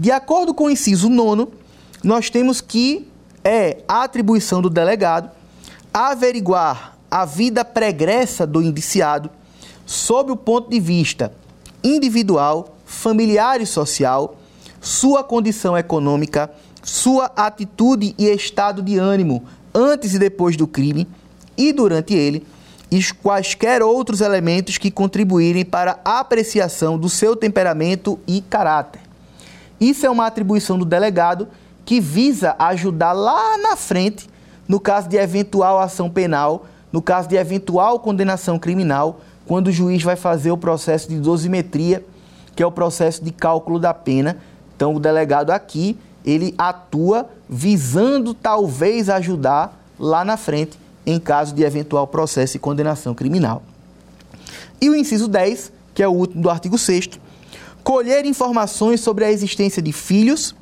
De 0.00 0.10
acordo 0.10 0.54
com 0.54 0.64
o 0.64 0.70
inciso 0.70 1.10
9, 1.10 1.48
nós 2.02 2.30
temos 2.30 2.62
que 2.62 3.06
é 3.44 3.82
a 3.86 4.02
atribuição 4.02 4.62
do 4.62 4.70
delegado 4.70 5.30
averiguar 5.92 6.96
a 7.10 7.26
vida 7.26 7.66
pregressa 7.66 8.46
do 8.46 8.62
indiciado 8.62 9.28
sob 9.84 10.32
o 10.32 10.36
ponto 10.38 10.70
de 10.70 10.80
vista 10.80 11.34
individual, 11.84 12.78
familiar 12.86 13.60
e 13.60 13.66
social, 13.66 14.38
sua 14.80 15.22
condição 15.22 15.76
econômica, 15.76 16.50
sua 16.82 17.26
atitude 17.36 18.14
e 18.16 18.24
estado 18.24 18.80
de 18.80 18.96
ânimo 18.96 19.44
antes 19.74 20.14
e 20.14 20.18
depois 20.18 20.56
do 20.56 20.66
crime 20.66 21.06
e 21.58 21.74
durante 21.74 22.14
ele, 22.14 22.46
e 22.90 23.04
quaisquer 23.22 23.82
outros 23.82 24.22
elementos 24.22 24.78
que 24.78 24.90
contribuírem 24.90 25.62
para 25.62 26.00
a 26.02 26.20
apreciação 26.20 26.96
do 26.96 27.10
seu 27.10 27.36
temperamento 27.36 28.18
e 28.26 28.40
caráter. 28.40 29.09
Isso 29.80 30.04
é 30.04 30.10
uma 30.10 30.26
atribuição 30.26 30.78
do 30.78 30.84
delegado 30.84 31.48
que 31.84 32.00
visa 32.00 32.54
ajudar 32.58 33.12
lá 33.12 33.56
na 33.58 33.76
frente, 33.76 34.28
no 34.68 34.78
caso 34.78 35.08
de 35.08 35.16
eventual 35.16 35.80
ação 35.80 36.10
penal, 36.10 36.66
no 36.92 37.00
caso 37.00 37.28
de 37.28 37.36
eventual 37.36 37.98
condenação 37.98 38.58
criminal, 38.58 39.20
quando 39.46 39.68
o 39.68 39.72
juiz 39.72 40.02
vai 40.02 40.16
fazer 40.16 40.50
o 40.50 40.56
processo 40.56 41.08
de 41.08 41.18
dosimetria, 41.18 42.04
que 42.54 42.62
é 42.62 42.66
o 42.66 42.70
processo 42.70 43.24
de 43.24 43.32
cálculo 43.32 43.78
da 43.78 43.94
pena. 43.94 44.36
Então, 44.76 44.94
o 44.94 45.00
delegado 45.00 45.50
aqui, 45.50 45.98
ele 46.24 46.54
atua 46.58 47.28
visando 47.48 48.34
talvez 48.34 49.08
ajudar 49.08 49.80
lá 49.98 50.24
na 50.24 50.36
frente 50.36 50.78
em 51.06 51.18
caso 51.18 51.54
de 51.54 51.62
eventual 51.62 52.06
processo 52.06 52.52
de 52.52 52.58
condenação 52.58 53.14
criminal. 53.14 53.62
E 54.80 54.90
o 54.90 54.94
inciso 54.94 55.26
10, 55.26 55.72
que 55.94 56.02
é 56.02 56.08
o 56.08 56.12
último 56.12 56.42
do 56.42 56.50
artigo 56.50 56.76
6 56.76 57.08
colher 57.82 58.24
informações 58.24 59.00
sobre 59.00 59.24
a 59.24 59.30
existência 59.30 59.82
de 59.82 59.92
filhos, 59.92 60.54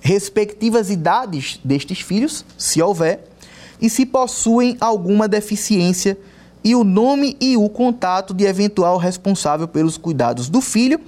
respectivas 0.00 0.90
idades 0.90 1.60
destes 1.64 2.00
filhos, 2.00 2.44
se 2.58 2.80
houver, 2.82 3.28
e 3.80 3.90
se 3.90 4.06
possuem 4.06 4.76
alguma 4.80 5.28
deficiência, 5.28 6.18
e 6.62 6.74
o 6.74 6.84
nome 6.84 7.36
e 7.40 7.56
o 7.56 7.68
contato 7.68 8.32
de 8.32 8.44
eventual 8.44 8.96
responsável 8.96 9.68
pelos 9.68 9.98
cuidados 9.98 10.48
do 10.48 10.60
filho, 10.60 11.00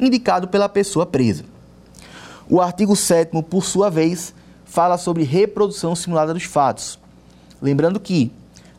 indicado 0.00 0.48
pela 0.48 0.68
pessoa 0.68 1.06
presa. 1.06 1.44
O 2.48 2.60
artigo 2.60 2.94
7, 2.94 3.42
por 3.42 3.64
sua 3.64 3.90
vez, 3.90 4.34
fala 4.64 4.98
sobre 4.98 5.22
reprodução 5.22 5.94
simulada 5.94 6.34
dos 6.34 6.44
fatos. 6.44 6.98
Lembrando 7.62 7.98
que 7.98 8.32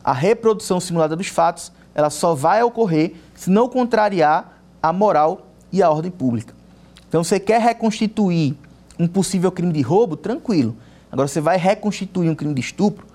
a 0.04 0.12
reprodução 0.12 0.80
simulada 0.80 1.16
dos 1.16 1.28
fatos 1.28 1.72
ela 1.94 2.10
só 2.10 2.34
vai 2.34 2.62
ocorrer 2.62 3.14
se 3.34 3.50
não 3.50 3.68
contrariar 3.68 4.62
a 4.82 4.92
moral 4.92 5.47
e 5.72 5.82
a 5.82 5.90
ordem 5.90 6.10
pública. 6.10 6.54
Então, 7.08 7.24
você 7.24 7.40
quer 7.40 7.60
reconstituir 7.60 8.56
um 8.98 9.06
possível 9.06 9.50
crime 9.50 9.72
de 9.72 9.80
roubo? 9.80 10.16
Tranquilo. 10.16 10.76
Agora, 11.10 11.28
você 11.28 11.40
vai 11.40 11.56
reconstituir 11.56 12.28
um 12.28 12.34
crime 12.34 12.54
de 12.54 12.60
estupro? 12.60 13.06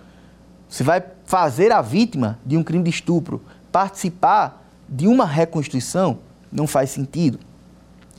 Você 0.67 0.83
vai 0.83 1.03
fazer 1.25 1.71
a 1.71 1.81
vítima 1.81 2.39
de 2.45 2.57
um 2.57 2.63
crime 2.63 2.83
de 2.83 2.89
estupro 2.89 3.41
participar 3.71 4.65
de 4.89 5.07
uma 5.07 5.25
reconstituição? 5.25 6.19
Não 6.51 6.65
faz 6.65 6.89
sentido. 6.89 7.39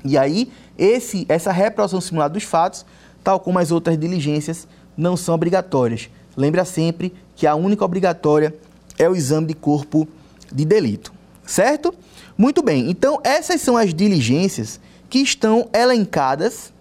E 0.05 0.17
aí, 0.17 0.53
esse, 0.79 1.25
essa 1.29 1.51
reprodução 1.51 2.01
simulada 2.01 2.35
dos 2.35 2.45
fatos, 2.45 2.85
tal 3.23 3.41
como 3.41 3.59
as 3.59 3.71
outras 3.71 3.99
diligências, 3.99 4.69
não 4.97 5.17
são 5.17 5.35
obrigatórias. 5.35 6.09
Lembra 6.37 6.65
sempre 6.65 7.13
que 7.35 7.47
a 7.47 7.55
única 7.55 7.85
obrigatória 7.85 8.55
é 8.99 9.09
o 9.09 9.17
exame 9.17 9.47
de 9.49 9.55
corpo 9.55 10.07
de 10.53 10.65
delito, 10.65 11.13
certo? 11.45 11.95
Muito 12.37 12.63
bem, 12.63 12.91
então 12.91 13.21
essas 13.23 13.61
são 13.61 13.77
as 13.77 13.95
diligências 13.95 14.81
que 15.09 15.21
estão 15.21 15.69
elencadas 15.73 16.73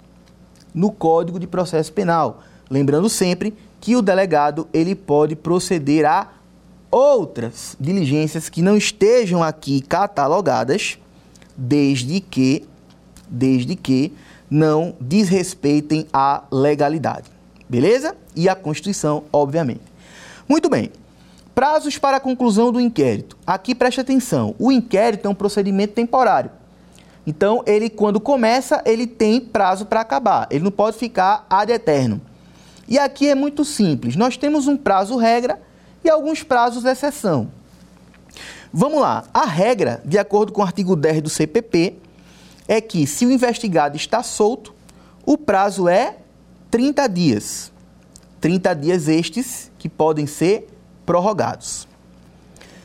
no 0.73 0.91
Código 0.91 1.39
de 1.39 1.45
Processo 1.45 1.93
Penal. 1.93 2.41
Lembrando 2.69 3.07
sempre 3.07 3.53
que 3.79 3.95
o 3.95 4.01
delegado 4.01 4.67
ele 4.73 4.95
pode 4.95 5.35
proceder 5.35 6.05
a 6.05 6.29
outras 6.89 7.77
diligências 7.79 8.49
que 8.49 8.61
não 8.61 8.75
estejam 8.75 9.43
aqui 9.43 9.81
catalogadas, 9.81 10.97
desde 11.55 12.19
que 12.19 12.65
desde 13.29 13.75
que 13.75 14.13
não 14.49 14.95
desrespeitem 14.99 16.05
a 16.13 16.43
legalidade. 16.51 17.29
Beleza? 17.67 18.15
E 18.35 18.47
a 18.47 18.55
Constituição, 18.55 19.23
obviamente. 19.31 19.81
Muito 20.47 20.69
bem. 20.69 20.91
Prazos 21.53 21.97
para 21.97 22.17
a 22.17 22.19
conclusão 22.19 22.71
do 22.71 22.81
inquérito. 22.81 23.37
Aqui 23.45 23.75
preste 23.75 24.01
atenção. 24.01 24.55
O 24.57 24.71
inquérito 24.71 25.27
é 25.27 25.29
um 25.29 25.35
procedimento 25.35 25.93
temporário. 25.93 26.49
Então, 27.25 27.63
ele 27.65 27.89
quando 27.89 28.19
começa, 28.19 28.81
ele 28.85 29.05
tem 29.07 29.39
prazo 29.39 29.85
para 29.85 30.01
acabar. 30.01 30.47
Ele 30.49 30.63
não 30.63 30.71
pode 30.71 30.97
ficar 30.97 31.45
ad 31.49 31.71
eterno. 31.71 32.19
E 32.87 32.97
aqui 32.99 33.29
é 33.29 33.35
muito 33.35 33.63
simples. 33.63 34.15
Nós 34.15 34.35
temos 34.35 34.67
um 34.67 34.75
prazo 34.75 35.15
regra 35.15 35.61
e 36.03 36.09
alguns 36.09 36.43
prazos 36.43 36.83
de 36.83 36.89
exceção. 36.89 37.49
Vamos 38.71 38.99
lá. 38.99 39.25
A 39.33 39.45
regra, 39.45 40.01
de 40.03 40.17
acordo 40.17 40.51
com 40.51 40.61
o 40.61 40.65
artigo 40.65 40.95
10 40.95 41.21
do 41.21 41.29
CPP, 41.29 41.97
é 42.67 42.81
que 42.81 43.05
se 43.05 43.25
o 43.25 43.31
investigado 43.31 43.95
está 43.95 44.23
solto, 44.23 44.73
o 45.25 45.37
prazo 45.37 45.87
é 45.87 46.17
30 46.71 47.07
dias. 47.07 47.71
30 48.41 48.73
dias 48.73 49.07
estes 49.07 49.71
que 49.77 49.87
podem 49.87 50.25
ser 50.25 50.67
prorrogados. 51.05 51.87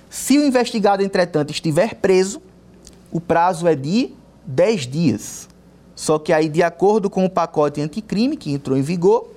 Se 0.08 0.38
o 0.38 0.44
investigado, 0.44 1.02
entretanto, 1.02 1.50
estiver 1.50 1.94
preso, 1.94 2.40
o 3.10 3.20
prazo 3.20 3.66
é 3.66 3.74
de 3.74 4.10
10 4.46 4.86
dias. 4.86 5.48
Só 5.94 6.18
que 6.18 6.32
aí, 6.32 6.48
de 6.48 6.62
acordo 6.62 7.10
com 7.10 7.24
o 7.24 7.30
pacote 7.30 7.80
anticrime 7.80 8.36
que 8.36 8.52
entrou 8.52 8.76
em 8.76 8.82
vigor, 8.82 9.30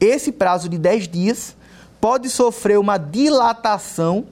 esse 0.00 0.30
prazo 0.30 0.68
de 0.68 0.78
10 0.78 1.08
dias 1.08 1.56
pode 2.00 2.30
sofrer 2.30 2.78
uma 2.78 2.96
dilatação 2.96 4.26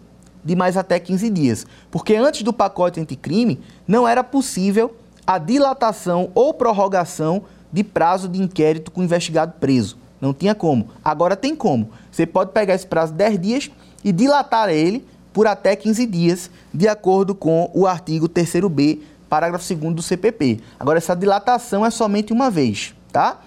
de 0.45 0.55
mais 0.55 0.77
até 0.77 1.01
15 1.01 1.29
dias. 1.29 1.67
Porque 1.91 2.15
antes 2.15 2.43
do 2.43 2.53
pacote 2.53 3.01
anticrime, 3.01 3.61
não 3.87 4.07
era 4.07 4.23
possível 4.23 4.97
a 5.27 5.39
dilatação 5.39 6.31
ou 6.35 6.55
prorrogação 6.55 7.43
de 7.73 7.83
prazo 7.83 8.29
de 8.29 8.41
inquérito 8.41 8.93
com 8.93 9.01
o 9.01 9.05
investigado 9.05 9.55
preso. 9.59 9.99
Não 10.21 10.33
tinha 10.33 10.55
como. 10.55 10.89
Agora 11.05 11.37
tem 11.37 11.55
como. 11.55 11.91
Você 12.11 12.27
pode 12.27 12.53
pegar 12.53 12.75
esse 12.75 12.87
prazo 12.87 13.13
de 13.13 13.19
10 13.19 13.39
dias 13.39 13.71
e 14.03 14.13
dilatar 14.13 14.69
ele 14.69 15.07
por 15.33 15.47
até 15.47 15.77
15 15.77 16.07
dias, 16.07 16.51
de 16.73 16.89
acordo 16.89 17.35
com 17.35 17.71
o 17.75 17.87
artigo 17.87 18.29
3b, 18.29 19.01
parágrafo 19.29 19.75
2 19.75 19.95
do 19.95 20.01
CPP. 20.01 20.61
Agora, 20.81 20.97
essa 20.97 21.15
dilatação 21.15 21.85
é 21.85 21.91
somente 21.91 22.33
uma 22.33 22.51
vez, 22.51 22.95
tá? 23.13 23.41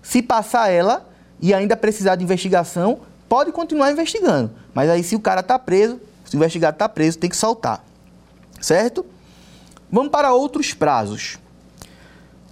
Se 0.00 0.22
passar 0.22 0.70
ela 0.70 1.08
e 1.40 1.52
ainda 1.52 1.76
precisar 1.76 2.14
de 2.14 2.22
investigação, 2.22 3.00
pode 3.28 3.50
continuar 3.50 3.90
investigando. 3.90 4.52
Mas 4.72 4.88
aí, 4.88 5.02
se 5.02 5.16
o 5.16 5.20
cara 5.20 5.40
está 5.40 5.58
preso, 5.58 6.00
se 6.24 6.36
o 6.36 6.38
investigado 6.38 6.76
está 6.76 6.88
preso, 6.88 7.18
tem 7.18 7.28
que 7.28 7.36
soltar. 7.36 7.84
Certo? 8.60 9.04
Vamos 9.90 10.10
para 10.10 10.32
outros 10.32 10.72
prazos. 10.72 11.38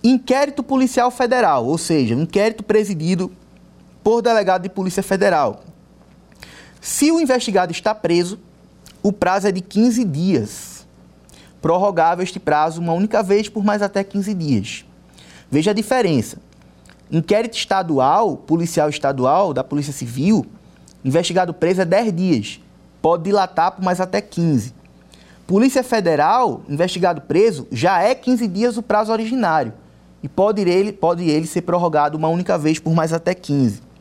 Inquérito 0.03 0.63
policial 0.63 1.11
federal, 1.11 1.65
ou 1.67 1.79
seja, 1.79 2.15
inquérito 2.15 2.65
presidido 2.65 3.31
por 4.03 4.23
delegado 4.23 4.63
de 4.63 4.69
Polícia 4.69 5.03
Federal. 5.03 5.61
Se 6.81 7.13
o 7.13 7.21
investigado 7.21 7.71
está 7.71 7.95
preso, 7.95 8.39
o 9.03 9.13
prazo 9.13 9.49
é 9.49 9.53
de 9.53 9.61
15 9.61 10.05
dias. 10.05 10.87
Prorrogável 11.61 12.25
este 12.25 12.41
prazo 12.41 12.81
uma 12.81 12.93
única 12.93 13.23
vez 13.23 13.49
por 13.49 13.65
mais 13.65 13.83
até 13.83 14.03
15 14.03 14.35
dias. 14.35 14.85
Veja 15.51 15.71
a 15.71 15.75
diferença. 15.75 16.39
Inquérito 17.11 17.57
estadual, 17.57 18.37
policial 18.37 18.89
estadual, 18.89 19.53
da 19.53 19.63
Polícia 19.63 19.93
Civil, 19.93 20.47
investigado 21.05 21.53
preso 21.53 21.83
é 21.83 21.85
10 21.85 22.13
dias. 22.13 22.61
Pode 23.01 23.25
dilatar 23.25 23.73
por 23.73 23.85
mais 23.85 24.01
até 24.01 24.21
15. 24.21 24.75
Polícia 25.47 25.83
Federal, 25.83 26.63
investigado 26.69 27.21
preso, 27.21 27.69
já 27.71 28.01
é 28.01 28.15
15 28.15 28.49
dias 28.49 28.77
o 28.77 28.83
prazo 28.83 29.13
originário. 29.13 29.73
E 30.23 30.29
pode 30.29 30.63
ele, 30.63 30.93
pode 30.93 31.29
ele 31.29 31.47
ser 31.47 31.63
prorrogado 31.63 32.17
uma 32.17 32.29
única 32.29 32.57
vez 32.57 32.79
por 32.79 32.95
mais 32.95 33.13
até 33.13 33.35
15. 33.35 33.92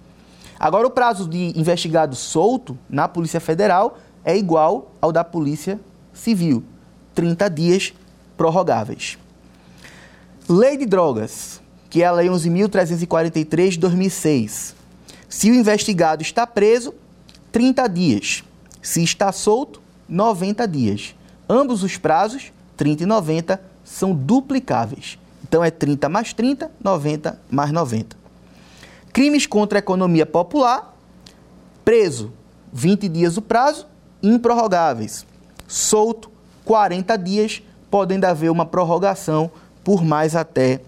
Agora, 0.62 0.86
o 0.86 0.92
prazo 0.92 1.28
de 1.28 1.60
investigado 1.60 2.16
solto 2.16 2.78
na 2.88 3.08
Polícia 3.08 3.40
Federal 3.40 3.98
é 4.24 4.38
igual 4.38 4.92
ao 5.02 5.12
da 5.12 5.24
Polícia 5.24 5.80
Civil, 6.14 6.64
30 7.16 7.50
dias 7.50 7.94
prorrogáveis. 8.38 9.18
Lei 10.48 10.78
de 10.78 10.86
Drogas, 10.86 11.60
que 11.90 12.04
é 12.04 12.06
a 12.06 12.12
Lei 12.12 12.28
11.343 12.28 13.70
de 13.70 13.80
2006. 13.80 14.76
Se 15.28 15.50
o 15.50 15.56
investigado 15.56 16.22
está 16.22 16.46
preso, 16.46 16.94
30 17.52 17.88
dias. 17.88 18.44
Se 18.84 19.04
está 19.04 19.32
solto, 19.32 19.82
90 20.08 20.68
dias. 20.68 21.16
Ambos 21.50 21.82
os 21.82 21.98
prazos, 21.98 22.54
30 22.78 23.02
e 23.02 23.06
90, 23.08 23.60
são 23.84 24.14
duplicáveis. 24.14 25.18
Então 25.44 25.64
é 25.64 25.72
30 25.72 26.08
mais 26.08 26.34
30, 26.34 26.70
90 26.84 27.42
mais 27.50 27.72
90. 27.72 28.21
Crimes 29.14 29.46
contra 29.46 29.78
a 29.78 29.82
economia 29.82 30.26
popular, 30.26 30.96
preso 31.84 32.32
20 32.72 33.10
dias 33.10 33.36
o 33.38 33.42
prazo, 33.42 33.86
improrrogáveis. 34.24 35.26
Solto 35.68 36.32
40 36.64 37.18
dias, 37.18 37.62
podendo 37.90 38.26
haver 38.26 38.50
uma 38.50 38.66
prorrogação 38.66 39.52
por 39.84 40.04
mais 40.04 40.36
até 40.36 40.80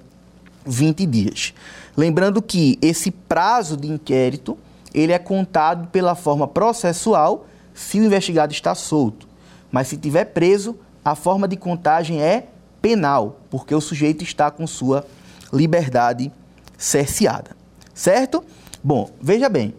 20 0.65 1.05
dias. 1.05 1.53
Lembrando 1.97 2.41
que 2.41 2.79
esse 2.81 3.11
prazo 3.11 3.75
de 3.75 3.89
inquérito, 3.89 4.57
ele 4.93 5.11
é 5.11 5.19
contado 5.19 5.87
pela 5.89 6.15
forma 6.15 6.47
processual 6.47 7.45
se 7.73 7.99
o 7.99 8.05
investigado 8.05 8.53
está 8.53 8.73
solto. 8.73 9.27
Mas 9.71 9.87
se 9.87 9.97
tiver 9.97 10.25
preso, 10.25 10.77
a 11.03 11.15
forma 11.15 11.47
de 11.47 11.57
contagem 11.57 12.21
é 12.21 12.47
penal, 12.81 13.39
porque 13.49 13.73
o 13.75 13.81
sujeito 13.81 14.23
está 14.23 14.49
com 14.49 14.65
sua 14.65 15.05
liberdade 15.51 16.31
cerceada. 16.77 17.62
Certo? 17.93 18.43
Bom, 18.83 19.09
veja 19.21 19.47
bem. 19.47 19.73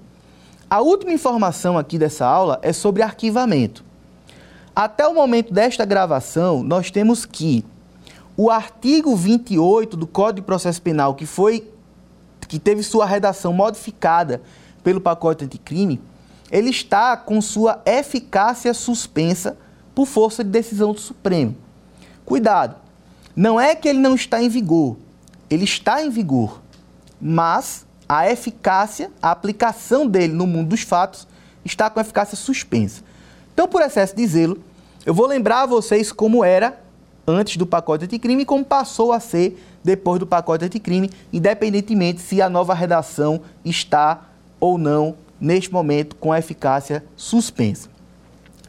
A 0.68 0.80
última 0.80 1.12
informação 1.12 1.76
aqui 1.76 1.98
dessa 1.98 2.26
aula 2.26 2.58
é 2.62 2.72
sobre 2.72 3.02
arquivamento. 3.02 3.84
Até 4.74 5.06
o 5.06 5.14
momento 5.14 5.52
desta 5.52 5.84
gravação, 5.84 6.62
nós 6.62 6.90
temos 6.90 7.24
que 7.24 7.64
o 8.36 8.50
artigo 8.50 9.14
28 9.14 9.96
do 9.96 10.06
Código 10.06 10.40
de 10.40 10.46
Processo 10.46 10.82
Penal, 10.82 11.14
que 11.14 11.26
foi 11.26 11.70
que 12.48 12.58
teve 12.58 12.82
sua 12.82 13.06
redação 13.06 13.52
modificada 13.52 14.42
pelo 14.82 15.00
pacote 15.00 15.44
anticrime, 15.44 16.00
ele 16.50 16.70
está 16.70 17.16
com 17.16 17.40
sua 17.40 17.80
eficácia 17.86 18.74
suspensa 18.74 19.56
por 19.94 20.06
força 20.06 20.44
de 20.44 20.50
decisão 20.50 20.92
do 20.92 21.00
Supremo. 21.00 21.56
Cuidado, 22.24 22.76
não 23.34 23.60
é 23.60 23.74
que 23.74 23.88
ele 23.88 23.98
não 23.98 24.14
está 24.14 24.42
em 24.42 24.48
vigor, 24.48 24.96
ele 25.48 25.64
está 25.64 26.02
em 26.02 26.10
vigor, 26.10 26.60
mas 27.20 27.86
a 28.18 28.30
eficácia, 28.30 29.10
a 29.20 29.32
aplicação 29.32 30.06
dele 30.06 30.32
no 30.32 30.46
mundo 30.46 30.68
dos 30.68 30.82
fatos 30.82 31.26
está 31.64 31.90
com 31.90 31.98
eficácia 31.98 32.36
suspensa. 32.36 33.02
Então, 33.52 33.66
por 33.66 33.82
excesso 33.82 34.14
de 34.14 34.24
zelo, 34.24 34.62
eu 35.04 35.12
vou 35.12 35.26
lembrar 35.26 35.62
a 35.62 35.66
vocês 35.66 36.12
como 36.12 36.44
era 36.44 36.80
antes 37.26 37.56
do 37.56 37.66
pacote 37.66 38.04
anticrime 38.04 38.42
e 38.42 38.46
como 38.46 38.64
passou 38.64 39.12
a 39.12 39.18
ser 39.18 39.60
depois 39.82 40.20
do 40.20 40.28
pacote 40.28 40.64
anticrime, 40.64 41.10
independentemente 41.32 42.20
se 42.20 42.40
a 42.40 42.48
nova 42.48 42.72
redação 42.72 43.40
está 43.64 44.28
ou 44.60 44.78
não, 44.78 45.16
neste 45.40 45.72
momento, 45.72 46.14
com 46.14 46.30
a 46.30 46.38
eficácia 46.38 47.04
suspensa. 47.16 47.88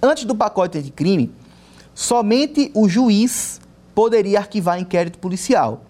Antes 0.01 0.25
do 0.25 0.33
pacote 0.33 0.79
anticrime, 0.79 1.31
somente 1.93 2.71
o 2.73 2.89
juiz 2.89 3.61
poderia 3.93 4.39
arquivar 4.39 4.79
inquérito 4.79 5.19
policial, 5.19 5.84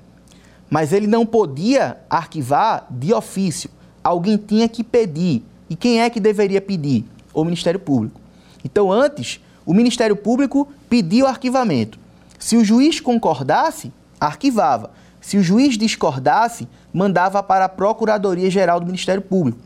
mas 0.70 0.92
ele 0.92 1.08
não 1.08 1.26
podia 1.26 1.98
arquivar 2.10 2.88
de 2.90 3.14
ofício. 3.14 3.70
Alguém 4.04 4.38
tinha 4.38 4.68
que 4.68 4.84
pedir. 4.84 5.44
E 5.70 5.76
quem 5.76 6.02
é 6.02 6.10
que 6.10 6.20
deveria 6.20 6.62
pedir? 6.62 7.06
O 7.34 7.44
Ministério 7.44 7.80
Público. 7.80 8.20
Então, 8.64 8.92
antes, 8.92 9.40
o 9.66 9.74
Ministério 9.74 10.16
Público 10.16 10.68
pediu 10.90 11.28
arquivamento. 11.28 12.00
Se 12.40 12.58
o 12.58 12.64
juiz 12.64 13.00
concordasse, 13.00 13.92
arquivava. 14.20 14.92
Se 15.22 15.38
o 15.38 15.44
juiz 15.44 15.78
discordasse, 15.78 16.68
mandava 16.94 17.42
para 17.42 17.66
a 17.66 17.70
Procuradoria-Geral 17.70 18.80
do 18.80 18.86
Ministério 18.86 19.22
Público. 19.22 19.60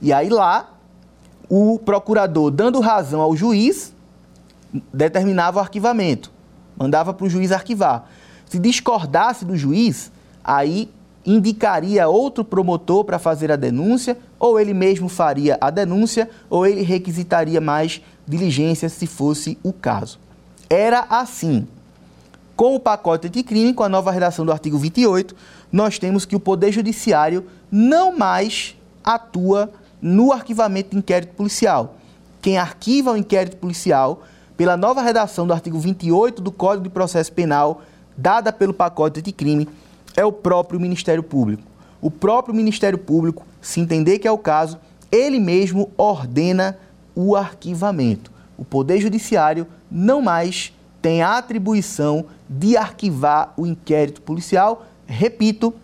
E 0.00 0.12
aí 0.12 0.28
lá, 0.28 0.70
o 1.48 1.78
procurador, 1.78 2.50
dando 2.50 2.80
razão 2.80 3.20
ao 3.20 3.36
juiz, 3.36 3.94
determinava 4.92 5.58
o 5.58 5.60
arquivamento. 5.60 6.30
Mandava 6.76 7.12
para 7.12 7.26
o 7.26 7.30
juiz 7.30 7.52
arquivar. 7.52 8.08
Se 8.46 8.58
discordasse 8.58 9.44
do 9.44 9.56
juiz, 9.56 10.11
aí 10.44 10.90
indicaria 11.24 12.08
outro 12.08 12.44
promotor 12.44 13.04
para 13.04 13.18
fazer 13.18 13.50
a 13.52 13.56
denúncia, 13.56 14.18
ou 14.38 14.58
ele 14.58 14.74
mesmo 14.74 15.08
faria 15.08 15.56
a 15.60 15.70
denúncia, 15.70 16.28
ou 16.50 16.66
ele 16.66 16.82
requisitaria 16.82 17.60
mais 17.60 18.02
diligência 18.26 18.88
se 18.88 19.06
fosse 19.06 19.58
o 19.62 19.72
caso. 19.72 20.18
Era 20.68 21.06
assim. 21.08 21.66
Com 22.56 22.74
o 22.74 22.80
pacote 22.80 23.28
anticrime, 23.28 23.72
com 23.72 23.82
a 23.82 23.88
nova 23.88 24.10
redação 24.10 24.44
do 24.44 24.52
artigo 24.52 24.76
28, 24.78 25.34
nós 25.70 25.98
temos 25.98 26.24
que 26.24 26.36
o 26.36 26.40
Poder 26.40 26.70
Judiciário 26.70 27.46
não 27.70 28.16
mais 28.16 28.76
atua 29.02 29.72
no 30.00 30.32
arquivamento 30.32 30.90
de 30.90 30.98
inquérito 30.98 31.34
policial. 31.34 31.96
Quem 32.40 32.58
arquiva 32.58 33.12
o 33.12 33.16
inquérito 33.16 33.56
policial, 33.56 34.22
pela 34.56 34.76
nova 34.76 35.00
redação 35.00 35.46
do 35.46 35.52
artigo 35.52 35.78
28 35.78 36.42
do 36.42 36.52
Código 36.52 36.84
de 36.84 36.90
Processo 36.90 37.32
Penal, 37.32 37.82
dada 38.16 38.52
pelo 38.52 38.74
pacote 38.74 39.20
anticrime, 39.20 39.68
é 40.16 40.24
o 40.24 40.32
próprio 40.32 40.80
Ministério 40.80 41.22
Público. 41.22 41.62
O 42.00 42.10
próprio 42.10 42.54
Ministério 42.54 42.98
Público, 42.98 43.46
se 43.60 43.80
entender 43.80 44.18
que 44.18 44.28
é 44.28 44.32
o 44.32 44.38
caso, 44.38 44.78
ele 45.10 45.38
mesmo 45.38 45.90
ordena 45.96 46.78
o 47.14 47.36
arquivamento. 47.36 48.32
O 48.56 48.64
Poder 48.64 49.00
Judiciário 49.00 49.66
não 49.90 50.20
mais 50.20 50.72
tem 51.00 51.22
a 51.22 51.38
atribuição 51.38 52.24
de 52.48 52.76
arquivar 52.76 53.52
o 53.56 53.66
inquérito 53.66 54.22
policial, 54.22 54.86
repito, 55.06 55.74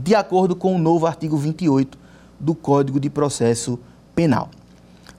de 0.00 0.14
acordo 0.14 0.56
com 0.56 0.74
o 0.74 0.78
novo 0.78 1.06
artigo 1.06 1.36
28 1.36 1.98
do 2.38 2.54
Código 2.54 2.98
de 2.98 3.10
Processo 3.10 3.78
Penal. 4.14 4.48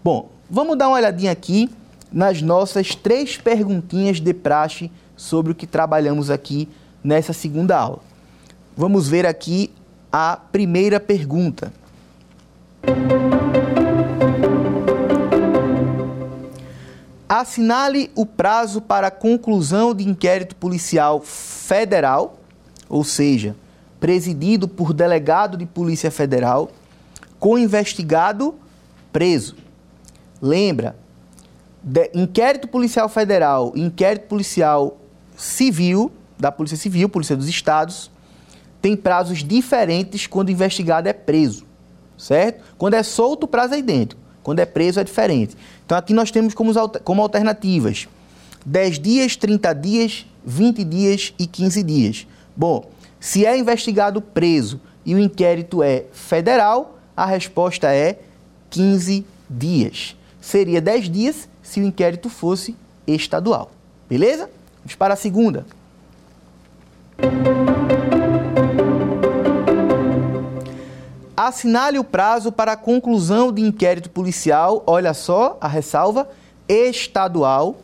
Bom, 0.04 0.30
vamos 0.50 0.78
dar 0.78 0.88
uma 0.88 0.98
olhadinha 0.98 1.32
aqui 1.32 1.70
nas 2.12 2.42
nossas 2.42 2.96
três 2.96 3.38
perguntinhas 3.38 4.20
de 4.22 4.34
praxe 4.34 4.92
sobre 5.16 5.52
o 5.52 5.56
que 5.56 5.68
trabalhamos 5.68 6.30
aqui 6.30 6.68
nessa 7.04 7.34
segunda 7.34 7.78
aula. 7.78 8.00
Vamos 8.76 9.08
ver 9.08 9.26
aqui 9.26 9.72
a 10.12 10.38
primeira 10.38 11.00
pergunta. 11.00 11.72
assinale 17.28 18.12
o 18.16 18.26
prazo 18.26 18.82
para 18.82 19.10
conclusão 19.10 19.94
de 19.94 20.08
inquérito 20.08 20.56
policial 20.56 21.22
federal, 21.22 22.40
ou 22.88 23.04
seja, 23.04 23.56
presidido 24.00 24.68
por 24.68 24.94
delegado 24.94 25.58
de 25.58 25.66
Polícia 25.66 26.12
Federal, 26.12 26.72
com 27.40 27.58
investigado 27.58 28.56
preso. 29.12 29.56
Lembra, 30.42 30.96
de, 31.82 32.12
inquérito 32.14 32.68
policial 32.68 33.10
federal, 33.10 33.74
inquérito 33.76 34.28
policial 34.28 34.98
civil, 35.36 36.12
da 36.38 36.52
Polícia 36.52 36.78
Civil, 36.78 37.10
Polícia 37.10 37.36
dos 37.36 37.48
Estados, 37.48 38.12
tem 38.86 38.96
prazos 38.96 39.44
diferentes 39.44 40.28
quando 40.28 40.50
o 40.50 40.52
investigado 40.52 41.10
é 41.10 41.14
preso, 41.14 41.66
certo? 42.16 42.64
Quando 42.78 42.94
é 42.94 43.02
solto, 43.02 43.46
o 43.46 43.48
prazo 43.48 43.74
é 43.74 43.80
idêntico. 43.80 44.22
Quando 44.44 44.60
é 44.60 44.66
preso, 44.66 45.00
é 45.00 45.04
diferente. 45.04 45.58
Então 45.84 45.98
aqui 45.98 46.14
nós 46.14 46.30
temos 46.30 46.54
como, 46.54 46.72
como 47.00 47.20
alternativas 47.24 48.08
10 48.64 49.00
dias, 49.00 49.36
30 49.36 49.74
dias, 49.74 50.28
20 50.46 50.84
dias 50.84 51.34
e 51.40 51.48
15 51.48 51.82
dias. 51.82 52.28
Bom, 52.56 52.88
se 53.20 53.44
é 53.44 53.58
investigado 53.58 54.22
preso 54.22 54.80
e 55.04 55.16
o 55.16 55.20
inquérito 55.20 55.82
é 55.82 56.04
federal, 56.14 57.00
a 57.18 57.26
resposta 57.26 57.92
é 57.92 58.20
15 58.70 59.26
dias. 59.50 60.16
Seria 60.40 60.80
10 60.80 61.10
dias 61.10 61.50
se 61.64 61.80
o 61.80 61.84
inquérito 61.84 62.30
fosse 62.30 62.76
estadual. 63.08 63.72
Beleza? 64.08 64.48
Vamos 64.84 64.94
para 64.94 65.16
a 65.16 65.18
segunda. 65.18 65.66
Assinale 71.36 72.00
o 72.00 72.04
prazo 72.04 72.52
para 72.52 72.74
a 72.74 72.78
conclusão 72.78 73.52
de 73.52 73.62
inquérito 73.62 74.10
policial, 74.10 74.84
olha 74.88 75.14
só 75.14 75.58
a 75.60 75.68
ressalva, 75.68 76.30
estadual, 76.68 77.78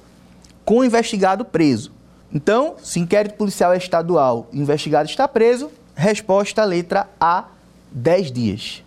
com 0.64 0.78
o 0.78 0.86
investigado 0.86 1.44
preso. 1.44 1.92
Então, 2.34 2.76
se 2.82 3.00
inquérito 3.00 3.36
policial 3.36 3.74
é 3.74 3.78
estadual 3.78 4.48
o 4.54 4.56
investigado 4.56 5.10
está 5.10 5.28
preso, 5.28 5.70
resposta 5.94 6.64
letra 6.64 7.08
A, 7.20 7.46
10 7.92 8.32
dias. 8.32 8.84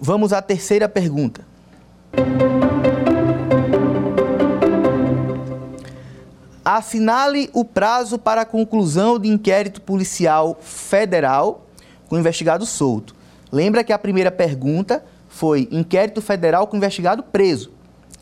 Vamos 0.00 0.32
à 0.32 0.40
terceira 0.40 0.88
pergunta. 0.88 1.44
Assinale 6.64 7.50
o 7.52 7.64
prazo 7.64 8.18
para 8.18 8.42
a 8.42 8.46
conclusão 8.46 9.18
de 9.18 9.28
inquérito 9.28 9.82
policial 9.82 10.56
federal 10.62 11.66
com 12.08 12.18
investigado 12.18 12.64
solto. 12.64 13.14
Lembra 13.54 13.84
que 13.84 13.92
a 13.92 13.98
primeira 14.00 14.32
pergunta 14.32 15.04
foi 15.28 15.68
inquérito 15.70 16.20
federal 16.20 16.66
com 16.66 16.76
investigado 16.76 17.22
preso. 17.22 17.70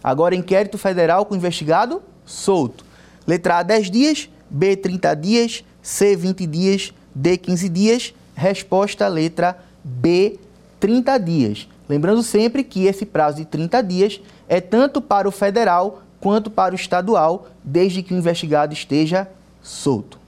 Agora, 0.05 0.35
inquérito 0.35 0.77
federal 0.77 1.25
com 1.25 1.35
investigado 1.35 2.03
solto. 2.27 2.85
Letra 3.27 3.61
A, 3.61 3.63
10 3.63 3.91
dias. 3.91 4.29
B, 4.51 4.77
30 4.77 5.15
dias. 5.15 5.65
C, 5.81 6.15
20 6.15 6.47
dias. 6.47 6.93
D, 7.15 7.39
15 7.39 7.69
dias. 7.71 8.15
Resposta, 8.35 9.09
letra 9.09 9.57
B, 9.83 10.39
30 10.79 11.17
dias. 11.17 11.67
Lembrando 11.89 12.23
sempre 12.23 12.63
que 12.63 12.85
esse 12.85 13.07
prazo 13.07 13.39
de 13.39 13.47
30 13.47 13.83
dias 13.83 14.21
é 14.47 14.61
tanto 14.61 15.01
para 15.01 15.27
o 15.27 15.33
federal 15.33 16.03
quanto 16.21 16.51
para 16.51 16.75
o 16.75 16.77
estadual, 16.77 17.49
desde 17.65 18.03
que 18.03 18.13
o 18.13 18.19
investigado 18.19 18.75
esteja 18.75 19.27
solto. 19.63 20.19